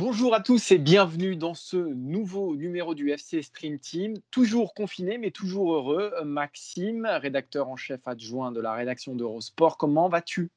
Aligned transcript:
Bonjour 0.00 0.34
à 0.34 0.40
tous 0.40 0.70
et 0.70 0.78
bienvenue 0.78 1.36
dans 1.36 1.52
ce 1.52 1.76
nouveau 1.76 2.56
numéro 2.56 2.94
du 2.94 3.10
FC 3.10 3.42
Stream 3.42 3.78
Team. 3.78 4.14
Toujours 4.30 4.72
confiné 4.72 5.18
mais 5.18 5.30
toujours 5.30 5.74
heureux. 5.74 6.14
Maxime, 6.24 7.04
rédacteur 7.04 7.68
en 7.68 7.76
chef 7.76 8.00
adjoint 8.08 8.50
de 8.50 8.62
la 8.62 8.72
rédaction 8.72 9.14
d'Eurosport, 9.14 9.76
comment 9.76 10.08
vas-tu? 10.08 10.50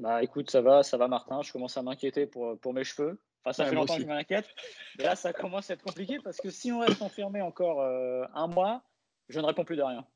Bah 0.00 0.22
écoute, 0.22 0.50
ça 0.50 0.62
va, 0.62 0.82
ça 0.82 0.96
va 0.96 1.08
Martin. 1.08 1.42
Je 1.42 1.52
commence 1.52 1.76
à 1.76 1.82
m'inquiéter 1.82 2.24
pour, 2.24 2.58
pour 2.58 2.72
mes 2.72 2.84
cheveux. 2.84 3.20
Enfin, 3.44 3.52
ça 3.52 3.64
Ouais, 3.64 3.68
fait 3.68 3.74
longtemps 3.74 3.96
que 3.96 4.00
je 4.00 4.06
m'inquiète. 4.06 4.48
Mais 4.96 5.04
là, 5.04 5.14
ça 5.14 5.34
commence 5.34 5.70
à 5.70 5.74
être 5.74 5.82
compliqué 5.82 6.18
parce 6.24 6.38
que 6.38 6.48
si 6.48 6.72
on 6.72 6.78
reste 6.78 7.02
enfermé 7.02 7.42
encore 7.42 7.82
euh, 7.82 8.24
un 8.32 8.46
mois, 8.46 8.82
je 9.28 9.38
ne 9.40 9.44
réponds 9.44 9.66
plus 9.66 9.76
de 9.76 9.82
rien. 9.82 10.06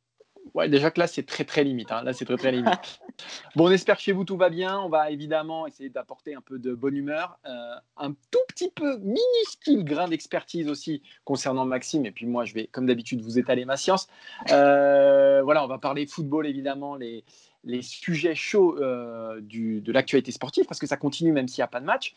Ouais, 0.55 0.69
déjà 0.69 0.91
que 0.91 0.99
là, 0.99 1.07
c'est 1.07 1.23
très 1.23 1.45
très 1.45 1.63
limite. 1.65 1.93
hein. 1.93 2.03
Là, 2.03 2.13
c'est 2.13 2.25
très 2.25 2.37
très 2.37 2.53
limite. 2.53 3.01
bon, 3.57 3.69
on 3.69 3.71
espère 3.71 3.97
que 3.97 4.03
chez 4.03 4.13
vous 4.13 4.25
tout 4.25 4.37
va 4.37 4.51
bien. 4.51 4.81
On 4.81 4.89
va 4.89 5.11
évidemment 5.11 5.67
essayer 5.67 5.91
d'apporter 5.91 6.35
un 6.35 6.41
peu 6.41 6.59
de 6.59 6.75
bonne 6.75 6.97
humeur, 6.97 7.39
euh, 7.47 7.75
un 7.97 8.13
tout 8.31 8.41
petit 8.49 8.71
peu 8.71 8.99
minuscule 8.99 9.85
grain 9.85 10.09
d'expertise 10.09 10.69
aussi 10.69 11.03
concernant 11.25 11.65
Maxime. 11.65 12.05
Et 12.07 12.11
puis 12.11 12.27
moi, 12.27 12.45
je 12.45 12.55
vais, 12.55 12.67
comme 12.67 12.87
d'habitude, 12.87 13.21
vous 13.21 13.39
étaler 13.39 13.65
ma 13.65 13.77
science. 13.77 14.09
Euh, 14.51 15.43
voilà, 15.43 15.65
on 15.65 15.69
va 15.69 15.79
parler 15.79 16.07
football 16.07 16.47
évidemment, 16.47 16.97
les, 16.97 17.25
les 17.63 17.83
sujets 17.83 18.35
chauds 18.35 18.77
euh, 18.79 19.41
du, 19.41 19.81
de 19.81 19.93
l'actualité 19.93 20.33
sportive 20.33 20.67
parce 20.67 20.81
que 20.81 20.87
ça 20.87 20.97
continue 20.97 21.33
même 21.33 21.47
s'il 21.49 21.61
n'y 21.61 21.65
a 21.65 21.69
pas 21.69 21.81
de 21.81 21.87
match. 21.87 22.15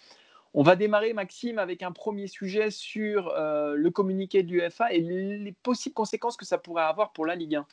On 0.56 0.64
va 0.64 0.76
démarrer, 0.76 1.14
Maxime, 1.14 1.58
avec 1.58 1.82
un 1.82 1.92
premier 1.92 2.28
sujet 2.28 2.70
sur 2.70 3.34
le 3.36 3.90
communiqué 3.90 4.44
de 4.44 4.52
l'UEFA 4.52 4.94
et 4.94 5.00
les 5.00 5.52
possibles 5.64 5.96
conséquences 5.96 6.38
que 6.38 6.46
ça 6.46 6.60
pourrait 6.60 6.84
avoir 6.84 7.12
pour 7.12 7.26
la 7.26 7.34
Ligue 7.34 7.56
1. 7.56 7.66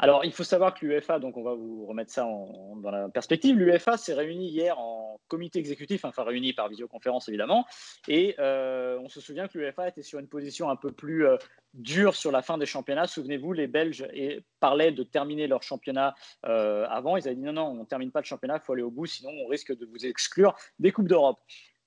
Alors, 0.00 0.24
il 0.24 0.32
faut 0.32 0.44
savoir 0.44 0.74
que 0.74 0.86
l'UEFA, 0.86 1.18
donc 1.18 1.36
on 1.36 1.42
va 1.42 1.54
vous 1.54 1.84
remettre 1.86 2.12
ça 2.12 2.22
dans 2.22 2.90
la 2.90 3.08
perspective, 3.08 3.56
l'UEFA 3.56 3.96
s'est 3.96 4.14
réunie 4.14 4.48
hier 4.48 4.78
en 4.78 5.20
comité 5.26 5.58
exécutif, 5.58 6.04
enfin 6.04 6.22
réuni 6.22 6.52
par 6.52 6.68
visioconférence 6.68 7.28
évidemment, 7.28 7.66
et 8.06 8.36
euh, 8.38 8.98
on 9.00 9.08
se 9.08 9.20
souvient 9.20 9.48
que 9.48 9.58
l'UEFA 9.58 9.88
était 9.88 10.02
sur 10.02 10.20
une 10.20 10.28
position 10.28 10.70
un 10.70 10.76
peu 10.76 10.92
plus 10.92 11.26
euh, 11.26 11.36
dure 11.74 12.14
sur 12.14 12.30
la 12.30 12.42
fin 12.42 12.58
des 12.58 12.66
championnats. 12.66 13.06
Souvenez-vous, 13.08 13.52
les 13.52 13.66
Belges 13.66 14.06
et, 14.12 14.40
parlaient 14.60 14.92
de 14.92 15.02
terminer 15.02 15.48
leur 15.48 15.62
championnat 15.62 16.14
euh, 16.46 16.86
avant. 16.88 17.16
Ils 17.16 17.26
avaient 17.26 17.36
dit 17.36 17.42
non, 17.42 17.52
non, 17.52 17.66
on 17.66 17.80
ne 17.80 17.84
termine 17.84 18.12
pas 18.12 18.20
le 18.20 18.26
championnat, 18.26 18.58
il 18.62 18.64
faut 18.64 18.74
aller 18.74 18.82
au 18.82 18.90
bout, 18.90 19.06
sinon 19.06 19.30
on 19.44 19.48
risque 19.48 19.76
de 19.76 19.84
vous 19.84 20.06
exclure 20.06 20.54
des 20.78 20.92
Coupes 20.92 21.08
d'Europe. 21.08 21.40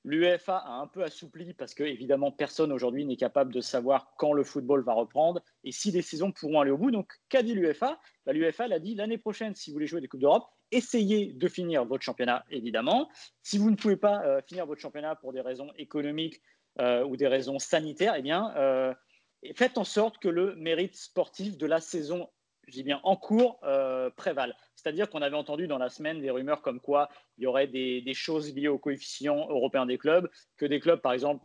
L'UEFA 0.04 0.58
a 0.58 0.72
un 0.72 0.88
peu 0.88 1.04
assoupli 1.04 1.54
parce 1.54 1.76
que, 1.76 1.84
évidemment, 1.84 2.32
personne 2.32 2.72
aujourd'hui 2.72 3.06
n'est 3.06 3.18
capable 3.18 3.54
de 3.54 3.62
savoir 3.62 4.14
quand 4.18 4.34
le 4.34 4.44
football 4.44 4.84
va 4.84 4.94
reprendre 4.94 5.42
et 5.64 5.72
si 5.72 5.92
les 5.92 6.02
saisons 6.02 6.32
pourront 6.32 6.60
aller 6.62 6.72
au 6.72 6.78
bout. 6.78 6.90
Donc, 6.90 7.14
qu'a 7.30 7.44
dit 7.44 7.54
l'UEFA 7.54 8.00
bah, 8.26 8.34
L'UEFA 8.34 8.68
l'a 8.68 8.80
dit 8.80 8.96
l'année 8.96 9.20
prochaine, 9.20 9.54
si 9.54 9.70
vous 9.70 9.76
voulez 9.76 9.88
jouer 9.88 10.02
des 10.02 10.08
Coupes 10.08 10.22
d'Europe, 10.22 10.48
essayez 10.72 11.34
de 11.34 11.48
finir 11.48 11.86
votre 11.86 12.04
championnat, 12.04 12.46
évidemment. 12.50 13.10
Si 13.44 13.58
vous 13.58 13.70
ne 13.70 13.76
pouvez 13.76 13.98
pas 13.98 14.24
euh, 14.26 14.42
finir 14.48 14.66
votre 14.66 14.82
championnat 14.82 15.16
pour 15.16 15.34
des 15.34 15.42
raisons 15.42 15.72
économiques 15.78 16.42
euh, 16.80 17.04
ou 17.06 17.16
des 17.16 17.28
raisons 17.28 17.60
sanitaires, 17.60 18.16
eh 18.18 18.22
bien, 18.24 18.56
euh, 18.56 18.94
faites 19.56 19.78
en 19.78 19.84
sorte 19.84 20.18
que 20.18 20.30
le 20.30 20.56
mérite 20.56 20.96
sportif 20.96 21.58
de 21.58 21.68
la 21.68 21.80
saison, 21.80 22.30
je 22.72 22.78
dis 22.78 22.84
bien 22.84 23.02
en 23.04 23.18
cours, 23.18 23.60
euh, 23.64 24.10
prévale. 24.10 24.56
C'est-à-dire 24.76 25.10
qu'on 25.10 25.22
avait 25.22 25.36
entendu 25.36 25.68
dans 25.68 25.78
la 25.78 25.90
semaine 25.90 26.22
des 26.22 26.32
rumeurs 26.32 26.62
comme 26.62 26.80
quoi 26.80 27.10
il 27.38 27.44
y 27.44 27.48
aurait 27.48 27.68
des, 27.68 28.14
choses 28.14 28.54
liées 28.56 28.70
au 28.70 28.78
coefficient 28.78 29.50
européen 29.50 29.86
des 29.86 29.98
clubs, 29.98 30.30
que 30.58 30.66
des 30.66 30.80
clubs, 30.80 31.02
par 31.02 31.12
exemple, 31.12 31.44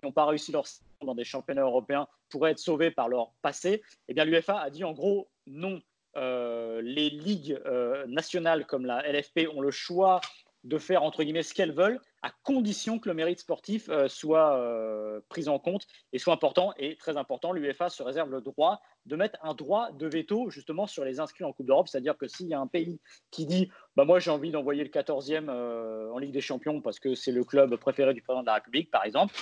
qui 0.00 0.06
n'ont 0.06 0.12
pas 0.12 0.24
réussi 0.24 0.52
leur 0.52 0.64
dans 1.02 1.14
des 1.14 1.24
championnats 1.24 1.62
européens 1.62 2.08
pourraient 2.30 2.52
être 2.52 2.58
sauvés 2.58 2.90
par 2.90 3.08
leur 3.08 3.32
passé. 3.42 3.82
Eh 4.08 4.14
bien, 4.14 4.24
l'UEFA 4.24 4.58
a 4.58 4.70
dit 4.70 4.82
en 4.82 4.92
gros 4.92 5.28
non. 5.46 5.80
Euh, 6.16 6.80
les 6.80 7.10
ligues 7.10 7.60
euh, 7.66 8.06
nationales 8.06 8.64
comme 8.66 8.86
la 8.86 9.06
LFP 9.06 9.48
ont 9.54 9.60
le 9.60 9.70
choix 9.70 10.22
de 10.66 10.78
faire 10.78 11.04
entre 11.04 11.22
guillemets 11.22 11.44
ce 11.44 11.54
qu'elles 11.54 11.72
veulent, 11.72 12.00
à 12.22 12.32
condition 12.42 12.98
que 12.98 13.08
le 13.08 13.14
mérite 13.14 13.38
sportif 13.38 13.88
euh, 13.88 14.08
soit 14.08 14.56
euh, 14.56 15.20
pris 15.28 15.48
en 15.48 15.60
compte 15.60 15.86
et 16.12 16.18
soit 16.18 16.34
important. 16.34 16.72
Et 16.76 16.96
très 16.96 17.16
important, 17.16 17.52
l'UEFA 17.52 17.88
se 17.88 18.02
réserve 18.02 18.30
le 18.30 18.40
droit 18.40 18.80
de 19.06 19.14
mettre 19.14 19.38
un 19.42 19.54
droit 19.54 19.92
de 19.92 20.08
veto 20.08 20.50
justement 20.50 20.88
sur 20.88 21.04
les 21.04 21.20
inscrits 21.20 21.44
en 21.44 21.52
Coupe 21.52 21.66
d'Europe. 21.66 21.88
C'est-à-dire 21.88 22.18
que 22.18 22.26
s'il 22.26 22.48
y 22.48 22.54
a 22.54 22.60
un 22.60 22.66
pays 22.66 23.00
qui 23.30 23.46
dit 23.46 23.70
bah, 23.94 24.04
Moi, 24.04 24.18
j'ai 24.18 24.32
envie 24.32 24.50
d'envoyer 24.50 24.82
le 24.82 24.90
14e 24.90 25.46
euh, 25.48 26.10
en 26.10 26.18
Ligue 26.18 26.32
des 26.32 26.40
Champions 26.40 26.80
parce 26.80 26.98
que 26.98 27.14
c'est 27.14 27.32
le 27.32 27.44
club 27.44 27.76
préféré 27.76 28.12
du 28.12 28.22
président 28.22 28.42
de 28.42 28.46
la 28.46 28.54
République, 28.54 28.90
par 28.90 29.04
exemple, 29.04 29.34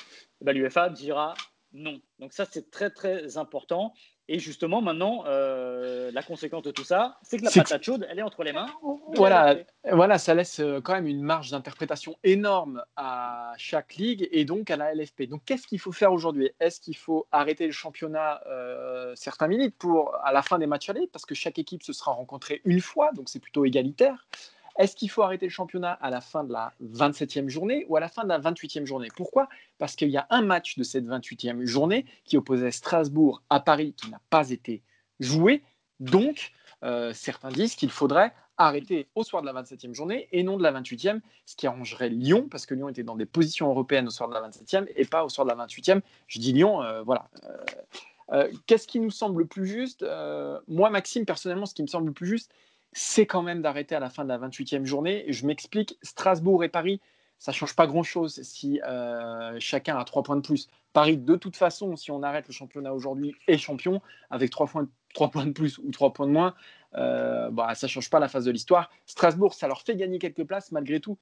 ben, 0.43 0.53
l'UEFA 0.53 0.91
dira 0.91 1.35
non. 1.73 2.01
Donc, 2.19 2.33
ça, 2.33 2.45
c'est 2.45 2.71
très, 2.71 2.91
très 2.91 3.39
important. 3.39 3.95
Et 4.27 4.39
justement, 4.39 4.81
maintenant, 4.81 5.25
euh, 5.27 6.11
la 6.12 6.23
conséquence 6.23 6.62
de 6.62 6.71
tout 6.71 6.85
ça, 6.85 7.19
c'est 7.23 7.39
que 7.39 7.45
la 7.45 7.51
patate 7.51 7.83
chaude, 7.83 8.07
elle 8.11 8.19
est 8.19 8.23
entre 8.23 8.43
les 8.43 8.55
mains. 8.55 8.69
Voilà, 9.15 9.57
voilà, 9.93 10.17
ça 10.17 10.33
laisse 10.33 10.61
euh, 10.61 10.81
quand 10.81 10.95
même 10.95 11.07
une 11.07 11.23
marge 11.23 11.51
d'interprétation 11.51 12.17
énorme 12.25 12.83
à 12.97 13.53
chaque 13.59 13.97
ligue 13.97 14.27
et 14.33 14.47
donc 14.47 14.71
à 14.71 14.77
la 14.77 14.95
LFP. 14.95 15.25
Donc, 15.25 15.43
qu'est-ce 15.45 15.67
qu'il 15.67 15.79
faut 15.79 15.93
faire 15.93 16.11
aujourd'hui? 16.11 16.51
Est-ce 16.59 16.81
qu'il 16.81 16.97
faut 16.97 17.27
arrêter 17.33 17.67
le 17.67 17.73
championnat 17.73 18.41
euh, 18.47 19.12
certains 19.15 19.47
minutes 19.47 19.77
pour 19.77 20.15
à 20.25 20.33
la 20.33 20.41
fin 20.41 20.59
des 20.59 20.67
matchs 20.67 20.89
allés? 20.89 21.06
Parce 21.12 21.27
que 21.27 21.35
chaque 21.35 21.59
équipe 21.59 21.83
se 21.83 21.93
sera 21.93 22.12
rencontrée 22.12 22.62
une 22.65 22.81
fois, 22.81 23.12
donc 23.12 23.29
c'est 23.29 23.41
plutôt 23.41 23.67
égalitaire. 23.67 24.27
Est-ce 24.77 24.97
qu'il 24.97 25.09
faut 25.09 25.23
arrêter 25.23 25.47
le 25.47 25.51
championnat 25.51 25.93
à 25.93 26.11
la 26.11 26.21
fin 26.21 26.43
de 26.43 26.53
la 26.53 26.73
27e 26.83 27.49
journée 27.49 27.87
ou 27.89 27.97
à 27.97 28.01
la 28.01 28.09
fin 28.09 28.25
de 28.25 28.29
la 28.29 28.41
28e 28.41 28.85
journée? 28.85 29.09
Pourquoi? 29.17 29.49
Parce 29.79 29.95
qu'il 29.95 30.09
y 30.09 30.17
a 30.17 30.27
un 30.31 30.43
match 30.43 30.77
de 30.77 30.83
cette 30.83 31.07
28e 31.07 31.65
journée 31.65 32.05
qui 32.25 32.37
opposait 32.37 32.73
Strasbourg 32.73 33.43
à 33.51 33.61
Paris 33.61 33.95
qui 33.97 34.11
n'a 34.11 34.21
pas 34.31 34.51
été 34.51 34.83
joué. 35.21 35.62
Donc, 36.01 36.53
euh, 36.83 37.12
certains 37.12 37.51
disent 37.51 37.77
qu'il 37.77 37.91
faudrait 37.91 38.33
arrêter 38.57 39.09
au 39.15 39.23
soir 39.23 39.43
de 39.43 39.47
la 39.47 39.62
27e 39.62 39.95
journée 39.95 40.29
et 40.33 40.43
non 40.43 40.57
de 40.57 40.62
la 40.62 40.73
28e, 40.73 41.21
ce 41.47 41.56
qui 41.56 41.67
arrangerait 41.67 42.09
Lyon, 42.09 42.49
parce 42.49 42.67
que 42.67 42.75
Lyon 42.75 42.89
était 42.89 43.03
dans 43.03 43.17
des 43.17 43.27
positions 43.27 43.69
européennes 43.69 44.09
au 44.09 44.11
soir 44.11 44.29
de 44.29 44.35
la 44.35 44.49
27e 44.49 44.87
et 44.97 45.05
pas 45.05 45.25
au 45.25 45.29
soir 45.29 45.45
de 45.47 45.53
la 45.53 45.67
28e. 45.67 46.01
Je 46.27 46.39
dis 46.41 46.53
Lyon, 46.53 46.83
euh, 46.83 47.03
voilà. 47.03 47.29
Euh, 48.33 48.51
Qu'est-ce 48.67 48.89
qui 48.89 49.01
nous 49.01 49.11
semble 49.11 49.43
le 49.43 49.47
plus 49.47 49.67
juste? 49.67 50.05
Moi, 50.67 50.91
Maxime, 50.91 51.27
personnellement, 51.27 51.67
ce 51.67 51.75
qui 51.75 51.83
me 51.83 51.89
semble 51.89 52.06
le 52.06 52.12
plus 52.12 52.27
juste, 52.27 52.51
c'est 52.94 53.27
quand 53.27 53.43
même 53.43 53.60
d'arrêter 53.60 53.94
à 53.94 54.00
la 54.00 54.09
fin 54.09 54.25
de 54.25 54.28
la 54.28 54.38
28e 54.38 54.84
journée. 54.84 55.25
Je 55.28 55.47
m'explique, 55.47 55.99
Strasbourg 56.03 56.65
et 56.65 56.69
Paris, 56.69 57.00
ça 57.38 57.53
ne 57.53 57.56
change 57.56 57.77
pas 57.77 57.87
grand-chose 57.87 58.41
si 58.43 58.81
euh, 58.87 59.56
chacun 59.59 59.99
a 59.99 60.05
trois 60.05 60.22
points 60.22 60.37
de 60.37 60.41
plus. 60.41 60.69
Paris, 60.93 61.19
de 61.19 61.37
toute 61.37 61.56
façon, 61.56 61.97
si 61.97 62.10
on 62.10 62.22
arrête 62.22 62.47
le 62.47 62.55
championnat 62.55 62.94
aujourd'hui, 62.94 63.34
est 63.49 63.59
champion 63.59 64.00
avec 64.31 64.50
trois 64.50 64.66
points, 64.66 64.88
trois 65.12 65.31
points 65.31 65.44
de 65.44 65.50
plus 65.50 65.78
ou 65.78 65.91
trois 65.91 66.12
points 66.12 66.27
de 66.27 66.32
moins. 66.32 66.55
Euh, 66.94 67.50
bah, 67.50 67.75
ça 67.75 67.87
ne 67.87 67.91
change 67.91 68.09
pas 68.09 68.21
la 68.21 68.28
phase 68.28 68.44
de 68.44 68.53
l'histoire. 68.53 68.91
Strasbourg, 69.06 69.55
ça 69.55 69.66
leur 69.66 69.82
fait 69.82 69.97
gagner 69.97 70.19
quelques 70.19 70.44
places 70.44 70.71
malgré 70.71 71.00
tout. 71.00 71.19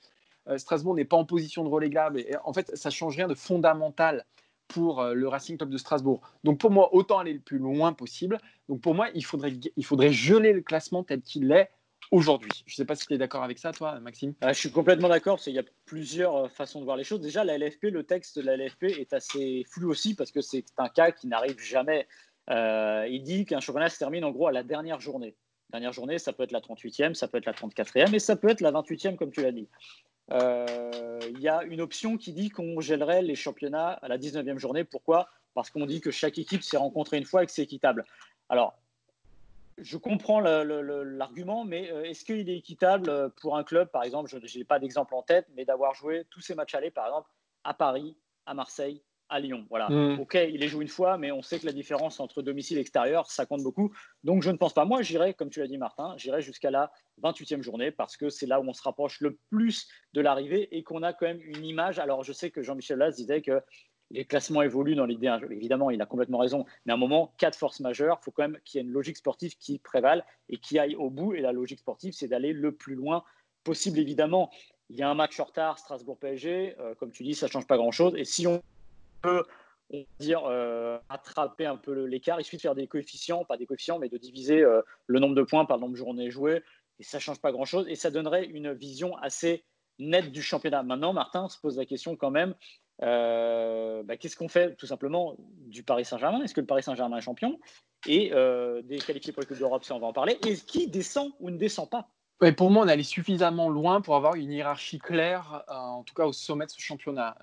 Euh, 0.49 0.59
Strasbourg 0.59 0.95
n'est 0.95 1.07
pas 1.07 1.17
en 1.17 1.25
position 1.25 1.65
de 1.65 1.71
relégable. 1.71 2.21
Et, 2.21 2.37
en 2.45 2.53
fait, 2.53 2.71
ça 2.77 2.91
ne 2.91 2.93
change 2.93 3.17
rien 3.17 3.29
de 3.29 3.35
fondamental 3.35 4.27
pour 4.69 5.01
euh, 5.01 5.15
le 5.15 5.29
Racing 5.29 5.57
Club 5.57 5.71
de 5.71 5.79
Strasbourg. 5.79 6.21
Donc 6.45 6.59
pour 6.59 6.71
moi, 6.71 6.95
autant 6.95 7.19
aller 7.19 7.33
le 7.33 7.41
plus 7.41 7.59
loin 7.59 7.93
possible. 7.93 8.39
Donc 8.69 8.81
pour 8.81 8.95
moi, 8.95 9.09
il 9.15 9.25
faudrait, 9.25 9.53
il 9.77 9.85
faudrait 9.85 10.13
geler 10.13 10.53
le 10.53 10.63
classement 10.63 11.05
tel 11.05 11.21
qu'il 11.23 11.51
est 11.53 11.71
aujourd'hui. 12.11 12.51
Je 12.67 12.73
ne 12.73 12.77
sais 12.77 12.85
pas 12.85 12.95
si 12.95 13.07
tu 13.07 13.15
es 13.15 13.19
d'accord 13.19 13.43
avec 13.43 13.59
ça, 13.59 13.73
toi, 13.73 13.99
Maxime. 14.01 14.35
Ah, 14.41 14.53
je 14.53 14.59
suis 14.59 14.71
complètement 14.71 15.09
d'accord, 15.09 15.37
parce 15.37 15.45
qu'il 15.45 15.55
y 15.55 15.59
a 15.59 15.65
plusieurs 15.87 16.37
euh, 16.37 16.49
façons 16.49 16.81
de 16.81 16.85
voir 16.85 16.97
les 16.97 17.05
choses. 17.05 17.21
Déjà, 17.21 17.45
la 17.45 17.59
LFP, 17.59 17.85
le 17.85 18.05
texte 18.05 18.39
de 18.39 18.43
la 18.45 18.57
LFP 18.57 18.85
est 18.85 19.13
assez 19.13 19.65
flou 19.69 19.91
aussi, 19.91 20.15
parce 20.15 20.31
que 20.31 20.41
c'est 20.41 20.65
un 20.77 20.89
cas 20.89 21.11
qui 21.11 21.27
n'arrive 21.27 21.59
jamais. 21.59 22.07
Euh, 22.51 23.07
il 23.09 23.23
dit 23.23 23.45
qu'un 23.45 23.61
championnat 23.61 23.89
se 23.89 23.99
termine 23.99 24.25
en 24.25 24.31
gros 24.31 24.47
à 24.47 24.53
la 24.53 24.63
dernière 24.63 25.01
journée. 25.01 25.37
Dernière 25.71 25.93
journée, 25.93 26.19
ça 26.19 26.33
peut 26.33 26.43
être 26.43 26.53
la 26.53 26.61
38e, 26.61 27.15
ça 27.15 27.29
peut 27.29 27.39
être 27.39 27.47
la 27.47 27.53
34e, 27.53 28.15
et 28.15 28.19
ça 28.19 28.37
peut 28.37 28.49
être 28.49 28.61
la 28.61 28.73
28e, 28.73 29.17
comme 29.17 29.31
tu 29.31 29.43
l'as 29.43 29.53
dit. 29.53 29.69
Euh, 30.31 31.19
Il 31.29 31.41
y 31.41 31.49
a 31.49 31.63
une 31.65 31.81
option 31.81 32.17
qui 32.17 32.33
dit 32.33 32.51
qu'on 32.51 32.81
gèlerait 32.81 33.23
les 33.23 33.35
championnats 33.35 33.91
à 33.91 34.09
la 34.09 34.19
19e 34.19 34.59
journée. 34.59 34.85
Pourquoi? 34.85 35.29
Parce 35.55 35.71
qu'on 35.71 35.87
dit 35.87 36.01
que 36.01 36.11
chaque 36.11 36.39
équipe 36.39 36.63
s'est 36.63 36.77
rencontrée 36.77 37.19
une 37.19 37.25
fois 37.25 37.43
et 37.43 37.47
que 37.47 37.53
c'est 37.53 37.63
équitable. 37.63 38.05
Alors, 38.49 38.75
je 39.79 39.97
comprends 39.97 40.41
l'argument, 40.41 41.65
mais 41.65 41.91
euh, 41.91 42.05
est-ce 42.05 42.25
qu'il 42.25 42.49
est 42.49 42.57
équitable 42.57 43.09
euh, 43.09 43.29
pour 43.41 43.57
un 43.57 43.65
club, 43.65 43.89
par 43.89 44.05
exemple, 44.05 44.31
je 44.31 44.59
n'ai 44.59 44.65
pas 44.65 44.79
d'exemple 44.79 45.15
en 45.15 45.23
tête, 45.23 45.47
mais 45.57 45.65
d'avoir 45.65 45.95
joué 45.95 46.27
tous 46.31 46.41
ces 46.41 46.55
matchs 46.55 46.75
allés, 46.75 46.91
par 46.91 47.07
exemple, 47.07 47.31
à 47.65 47.75
Paris, 47.75 48.17
à 48.47 48.55
Marseille, 48.55 49.03
à 49.33 49.41
Lyon. 49.41 49.67
Voilà. 49.71 49.89
Mm. 49.89 50.21
Ok, 50.21 50.35
il 50.35 50.61
les 50.61 50.69
joue 50.69 50.83
une 50.83 50.89
fois, 50.89 51.19
mais 51.19 51.33
on 51.33 51.43
sait 51.43 51.59
que 51.59 51.67
la 51.67 51.73
différence 51.73 52.21
entre 52.21 52.43
domicile 52.43 52.79
et 52.79 52.81
extérieur, 52.81 53.31
ça 53.31 53.47
compte 53.47 53.63
beaucoup. 53.63 53.93
Donc 54.23 54.43
je 54.43 54.51
ne 54.51 54.57
pense 54.57 54.75
pas. 54.75 54.85
Moi, 54.85 55.03
j'irai, 55.03 55.35
comme 55.35 55.51
tu 55.51 55.61
l'as 55.61 55.67
dit, 55.67 55.79
Martin, 55.79 56.15
j'irai 56.19 56.43
jusqu'à 56.43 56.71
la 56.71 56.93
28e 57.23 57.63
journée 57.63 57.91
parce 57.91 58.17
que 58.17 58.29
c'est 58.29 58.47
là 58.47 58.61
où 58.61 58.69
on 58.69 58.75
se 58.75 58.83
rapproche 58.83 59.21
le 59.21 59.39
plus 59.51 59.89
de 60.13 60.21
l'arrivée 60.21 60.69
et 60.77 60.83
qu'on 60.83 61.03
a 61.03 61.13
quand 61.13 61.27
même 61.27 61.41
une 61.41 61.65
image. 61.65 61.99
Alors 61.99 62.23
je 62.23 62.33
sais 62.33 62.51
que 62.51 62.63
Jean-Michel 62.63 62.99
Las 62.99 63.17
disait 63.17 63.43
que 63.43 63.61
les 64.11 64.27
classements 64.27 64.63
évoluent 64.63 64.95
dans 64.95 65.07
l'idée. 65.07 65.35
Évidemment, 65.51 65.91
il 65.91 66.01
a 66.03 66.07
complètement 66.07 66.39
raison. 66.39 66.67
Mais 66.85 66.93
à 66.93 66.97
un 66.97 66.99
moment, 66.99 67.33
quatre 67.39 67.57
forces 67.57 67.81
majeures, 67.81 68.19
il 68.21 68.25
faut 68.25 68.31
quand 68.31 68.43
même 68.43 68.59
qu'il 68.65 68.79
y 68.79 68.85
ait 68.85 68.87
une 68.87 68.93
logique 68.93 69.17
sportive 69.17 69.57
qui 69.57 69.79
prévale 69.79 70.25
et 70.51 70.59
qui 70.59 70.79
aille 70.79 70.95
au 70.95 71.09
bout. 71.09 71.33
Et 71.35 71.41
la 71.41 71.53
logique 71.53 71.79
sportive, 71.79 72.13
c'est 72.13 72.29
d'aller 72.29 72.53
le 72.53 72.73
plus 72.73 72.95
loin 72.95 73.25
possible, 73.65 73.99
évidemment. 73.99 74.51
Il 74.91 74.97
y 74.97 75.03
a 75.03 75.09
un 75.09 75.15
match 75.15 75.41
en 75.41 75.45
retard, 75.45 75.79
Strasbourg-PSG. 75.79 76.77
Euh, 76.79 76.95
comme 76.97 77.11
tu 77.11 77.23
dis, 77.23 77.35
ça 77.35 77.47
ne 77.47 77.51
change 77.51 77.67
pas 77.67 77.79
grand-chose. 77.79 78.13
Et 78.17 78.27
si 78.27 78.47
on 78.47 78.63
peut 79.23 79.45
on 79.93 80.05
dire 80.19 80.43
euh, 80.47 80.99
attraper 81.09 81.67
un 81.67 81.77
peu 81.77 81.93
l'écart, 82.05 82.41
il 82.41 82.45
suffit 82.45 82.57
de 82.57 82.63
faire 82.63 82.75
des 82.75 82.87
coefficients, 82.87 83.45
pas 83.45 83.57
des 83.57 83.67
coefficients, 83.67 83.99
mais 83.99 84.09
de 84.09 84.17
diviser 84.17 84.63
euh, 84.63 84.83
le 85.07 85.21
nombre 85.21 85.35
de 85.35 85.43
points 85.43 85.65
par 85.65 85.77
le 85.77 85.83
nombre 85.83 85.93
de 85.93 85.99
journées 85.99 86.31
jouées. 86.31 86.63
Et 86.99 87.05
ça 87.05 87.19
ne 87.19 87.23
change 87.23 87.41
pas 87.41 87.53
grand-chose. 87.53 87.87
Et 87.89 87.95
ça 87.95 88.11
donnerait 88.11 88.47
une 88.47 88.73
vision 88.73 89.17
assez 89.19 89.65
nette 89.99 90.33
du 90.33 90.43
championnat. 90.43 90.83
Maintenant, 90.83 91.13
Martin 91.13 91.49
se 91.49 91.59
pose 91.59 91.77
la 91.77 91.85
question 91.85 92.17
quand 92.17 92.31
même 92.31 92.55
euh, 93.03 94.03
bah, 94.05 94.17
qu'est-ce 94.17 94.37
qu'on 94.37 94.49
fait 94.49 94.77
tout 94.77 94.87
simplement 94.87 95.37
du 95.39 95.83
Paris 95.83 96.05
Saint-Germain? 96.05 96.43
Est-ce 96.43 96.55
que 96.55 96.61
le 96.61 96.67
Paris 96.67 96.83
Saint-Germain 96.83 97.19
est 97.19 97.23
champion? 97.23 97.59
Et 98.07 98.31
des 98.85 98.99
qualifiés 98.99 99.33
pour 99.33 99.43
les 99.43 99.47
Coupe 99.47 99.59
d'Europe, 99.59 99.85
si 99.85 99.93
on 99.93 100.01
va 100.01 100.09
en 100.09 100.13
parler. 100.13 100.39
Et 100.47 100.57
qui 100.57 100.89
descend 100.89 101.33
ou 101.41 101.51
ne 101.51 101.57
descend 101.57 101.89
pas? 101.89 102.09
Pour 102.57 102.71
moi, 102.71 102.85
on 102.85 102.89
est 102.89 102.93
allé 102.93 103.05
suffisamment 103.05 103.69
loin 103.69 104.01
pour 104.01 104.17
avoir 104.17 104.35
une 104.35 104.53
hiérarchie 104.53 104.99
claire, 104.99 105.65
en 105.69 106.03
tout 106.03 106.15
cas 106.15 106.27
au 106.27 106.33
sommet 106.33 106.67
de 106.67 106.71
ce 106.71 106.81
championnat. 106.81 107.37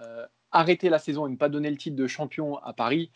Arrêter 0.51 0.89
la 0.89 0.99
saison 0.99 1.27
et 1.27 1.29
ne 1.29 1.35
pas 1.35 1.49
donner 1.49 1.69
le 1.69 1.77
titre 1.77 1.95
de 1.95 2.07
champion 2.07 2.57
à 2.57 2.73
Paris, 2.73 3.11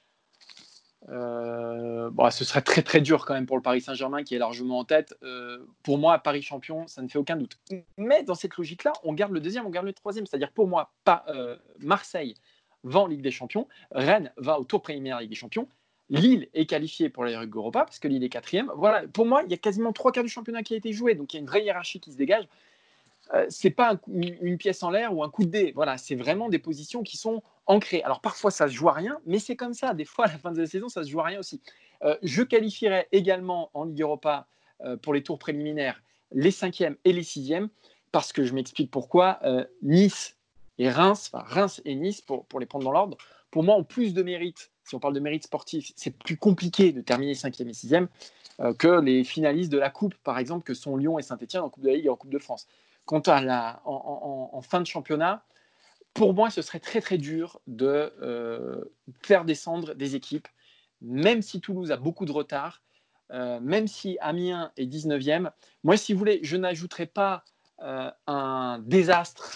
euh, 1.09 2.09
bon, 2.11 2.29
ce 2.29 2.45
serait 2.45 2.61
très 2.61 2.81
très 2.81 3.01
dur 3.01 3.25
quand 3.25 3.33
même 3.33 3.45
pour 3.45 3.57
le 3.57 3.61
Paris 3.61 3.81
Saint-Germain 3.81 4.23
qui 4.23 4.35
est 4.35 4.39
largement 4.39 4.79
en 4.79 4.85
tête. 4.85 5.15
Euh, 5.23 5.65
pour 5.83 5.97
moi, 5.97 6.17
Paris 6.19 6.41
champion, 6.41 6.87
ça 6.87 7.01
ne 7.01 7.07
fait 7.07 7.17
aucun 7.17 7.35
doute. 7.35 7.57
Mais 7.97 8.23
dans 8.23 8.35
cette 8.35 8.55
logique-là, 8.55 8.93
on 9.03 9.13
garde 9.13 9.33
le 9.33 9.39
deuxième, 9.39 9.65
on 9.65 9.69
garde 9.69 9.85
le 9.85 9.93
troisième. 9.93 10.25
C'est-à-dire 10.25 10.51
pour 10.51 10.67
moi, 10.67 10.91
pas, 11.03 11.25
euh, 11.27 11.57
Marseille 11.79 12.35
va 12.83 13.01
en 13.01 13.07
Ligue 13.07 13.21
des 13.21 13.31
Champions, 13.31 13.67
Rennes 13.91 14.31
va 14.37 14.59
au 14.59 14.65
tour 14.65 14.81
préliminaire 14.81 15.19
Ligue 15.19 15.29
des 15.29 15.35
Champions, 15.35 15.67
Lille 16.09 16.49
est 16.53 16.65
qualifié 16.65 17.09
pour 17.09 17.23
la 17.23 17.41
Ligue 17.41 17.55
Europa 17.55 17.85
parce 17.85 17.99
que 17.99 18.07
Lille 18.07 18.23
est 18.23 18.29
quatrième. 18.29 18.71
Voilà, 18.75 19.07
pour 19.07 19.25
moi, 19.25 19.41
il 19.45 19.51
y 19.51 19.53
a 19.53 19.57
quasiment 19.57 19.93
trois 19.93 20.11
quarts 20.11 20.23
du 20.23 20.29
championnat 20.29 20.63
qui 20.63 20.73
a 20.73 20.77
été 20.77 20.91
joué, 20.91 21.15
donc 21.15 21.33
il 21.33 21.37
y 21.37 21.39
a 21.39 21.41
une 21.41 21.47
vraie 21.47 21.63
hiérarchie 21.63 21.99
qui 21.99 22.11
se 22.11 22.17
dégage. 22.17 22.45
Euh, 23.33 23.45
c'est 23.49 23.71
pas 23.71 23.99
une, 24.07 24.57
pièce 24.57 24.83
en 24.83 24.91
l'air 24.91 25.15
ou 25.15 25.23
un 25.23 25.29
coup 25.29 25.43
de 25.43 25.49
dé. 25.49 25.71
Voilà, 25.75 25.97
c'est 25.97 26.15
vraiment 26.15 26.49
des 26.49 26.59
positions 26.59 27.03
qui 27.03 27.17
sont 27.17 27.41
ancrées. 27.65 28.01
Alors 28.03 28.21
parfois 28.21 28.51
ça 28.51 28.67
se 28.67 28.73
joue 28.73 28.89
à 28.89 28.93
rien, 28.93 29.19
mais 29.25 29.39
c'est 29.39 29.55
comme 29.55 29.73
ça. 29.73 29.93
Des 29.93 30.05
fois 30.05 30.25
à 30.25 30.27
la 30.31 30.37
fin 30.37 30.51
de 30.51 30.59
la 30.59 30.67
saison 30.67 30.89
ça 30.89 31.03
se 31.03 31.09
joue 31.09 31.19
à 31.19 31.25
rien 31.25 31.39
aussi. 31.39 31.61
Euh, 32.03 32.15
je 32.21 32.43
qualifierais 32.43 33.07
également 33.11 33.71
en 33.73 33.85
Ligue 33.85 34.01
Europa 34.01 34.47
euh, 34.81 34.97
pour 34.97 35.13
les 35.13 35.23
tours 35.23 35.39
préliminaires 35.39 36.01
les 36.35 36.51
cinquièmes 36.51 36.97
et 37.05 37.13
les 37.13 37.23
sixièmes 37.23 37.69
parce 38.11 38.33
que 38.33 38.43
je 38.43 38.53
m'explique 38.53 38.89
pourquoi. 38.89 39.39
nice 39.83 40.35
et 40.79 40.89
Reims, 40.89 41.29
Reims 41.33 41.79
et 41.85 41.93
Nice 41.93 42.21
pour, 42.21 42.45
pour 42.45 42.59
les 42.59 42.65
prendre 42.65 42.83
dans 42.83 42.91
l'ordre, 42.91 43.17
pour 43.51 43.61
moi 43.61 43.75
ont 43.75 43.83
plus 43.83 44.15
de 44.15 44.23
mérite. 44.23 44.71
Si 44.83 44.95
on 44.95 44.99
parle 44.99 45.13
de 45.13 45.19
mérite 45.19 45.43
sportif, 45.43 45.91
c'est 45.95 46.17
plus 46.17 46.37
compliqué 46.37 46.91
de 46.91 47.01
terminer 47.01 47.35
cinquième 47.35 47.69
et 47.69 47.73
sixième 47.73 48.07
que 48.79 48.99
les 48.99 49.23
finalistes 49.23 49.71
de 49.71 49.77
la 49.77 49.91
Coupe, 49.91 50.15
par 50.23 50.39
exemple, 50.39 50.63
que 50.63 50.73
sont 50.73 50.97
Lyon 50.97 51.19
et 51.19 51.21
Saint-Etienne 51.21 51.61
en 51.61 51.69
Coupe 51.69 51.83
de 51.83 51.89
la 51.89 51.95
Ligue 51.95 52.05
et 52.05 52.09
en 52.09 52.15
Coupe 52.15 52.31
de 52.31 52.39
France. 52.39 52.67
Quant 53.05 53.19
à 53.19 53.41
la, 53.41 53.81
fin 54.61 54.79
de 54.81 54.87
championnat, 54.87 55.43
pour 56.13 56.33
moi, 56.33 56.49
ce 56.49 56.61
serait 56.61 56.79
très 56.79 57.01
très 57.01 57.17
dur 57.17 57.59
de 57.67 58.13
euh, 58.21 58.83
faire 59.21 59.45
descendre 59.45 59.93
des 59.93 60.15
équipes, 60.15 60.47
même 61.01 61.41
si 61.41 61.59
Toulouse 61.59 61.91
a 61.91 61.97
beaucoup 61.97 62.25
de 62.25 62.31
retard, 62.31 62.81
euh, 63.31 63.59
même 63.59 63.87
si 63.87 64.17
Amiens 64.21 64.71
est 64.77 64.85
19e. 64.85 65.51
Moi, 65.83 65.97
si 65.97 66.13
vous 66.13 66.19
voulez, 66.19 66.39
je 66.43 66.55
n'ajouterai 66.55 67.07
pas 67.07 67.43
euh, 67.81 68.11
un 68.27 68.79
désastre 68.85 69.51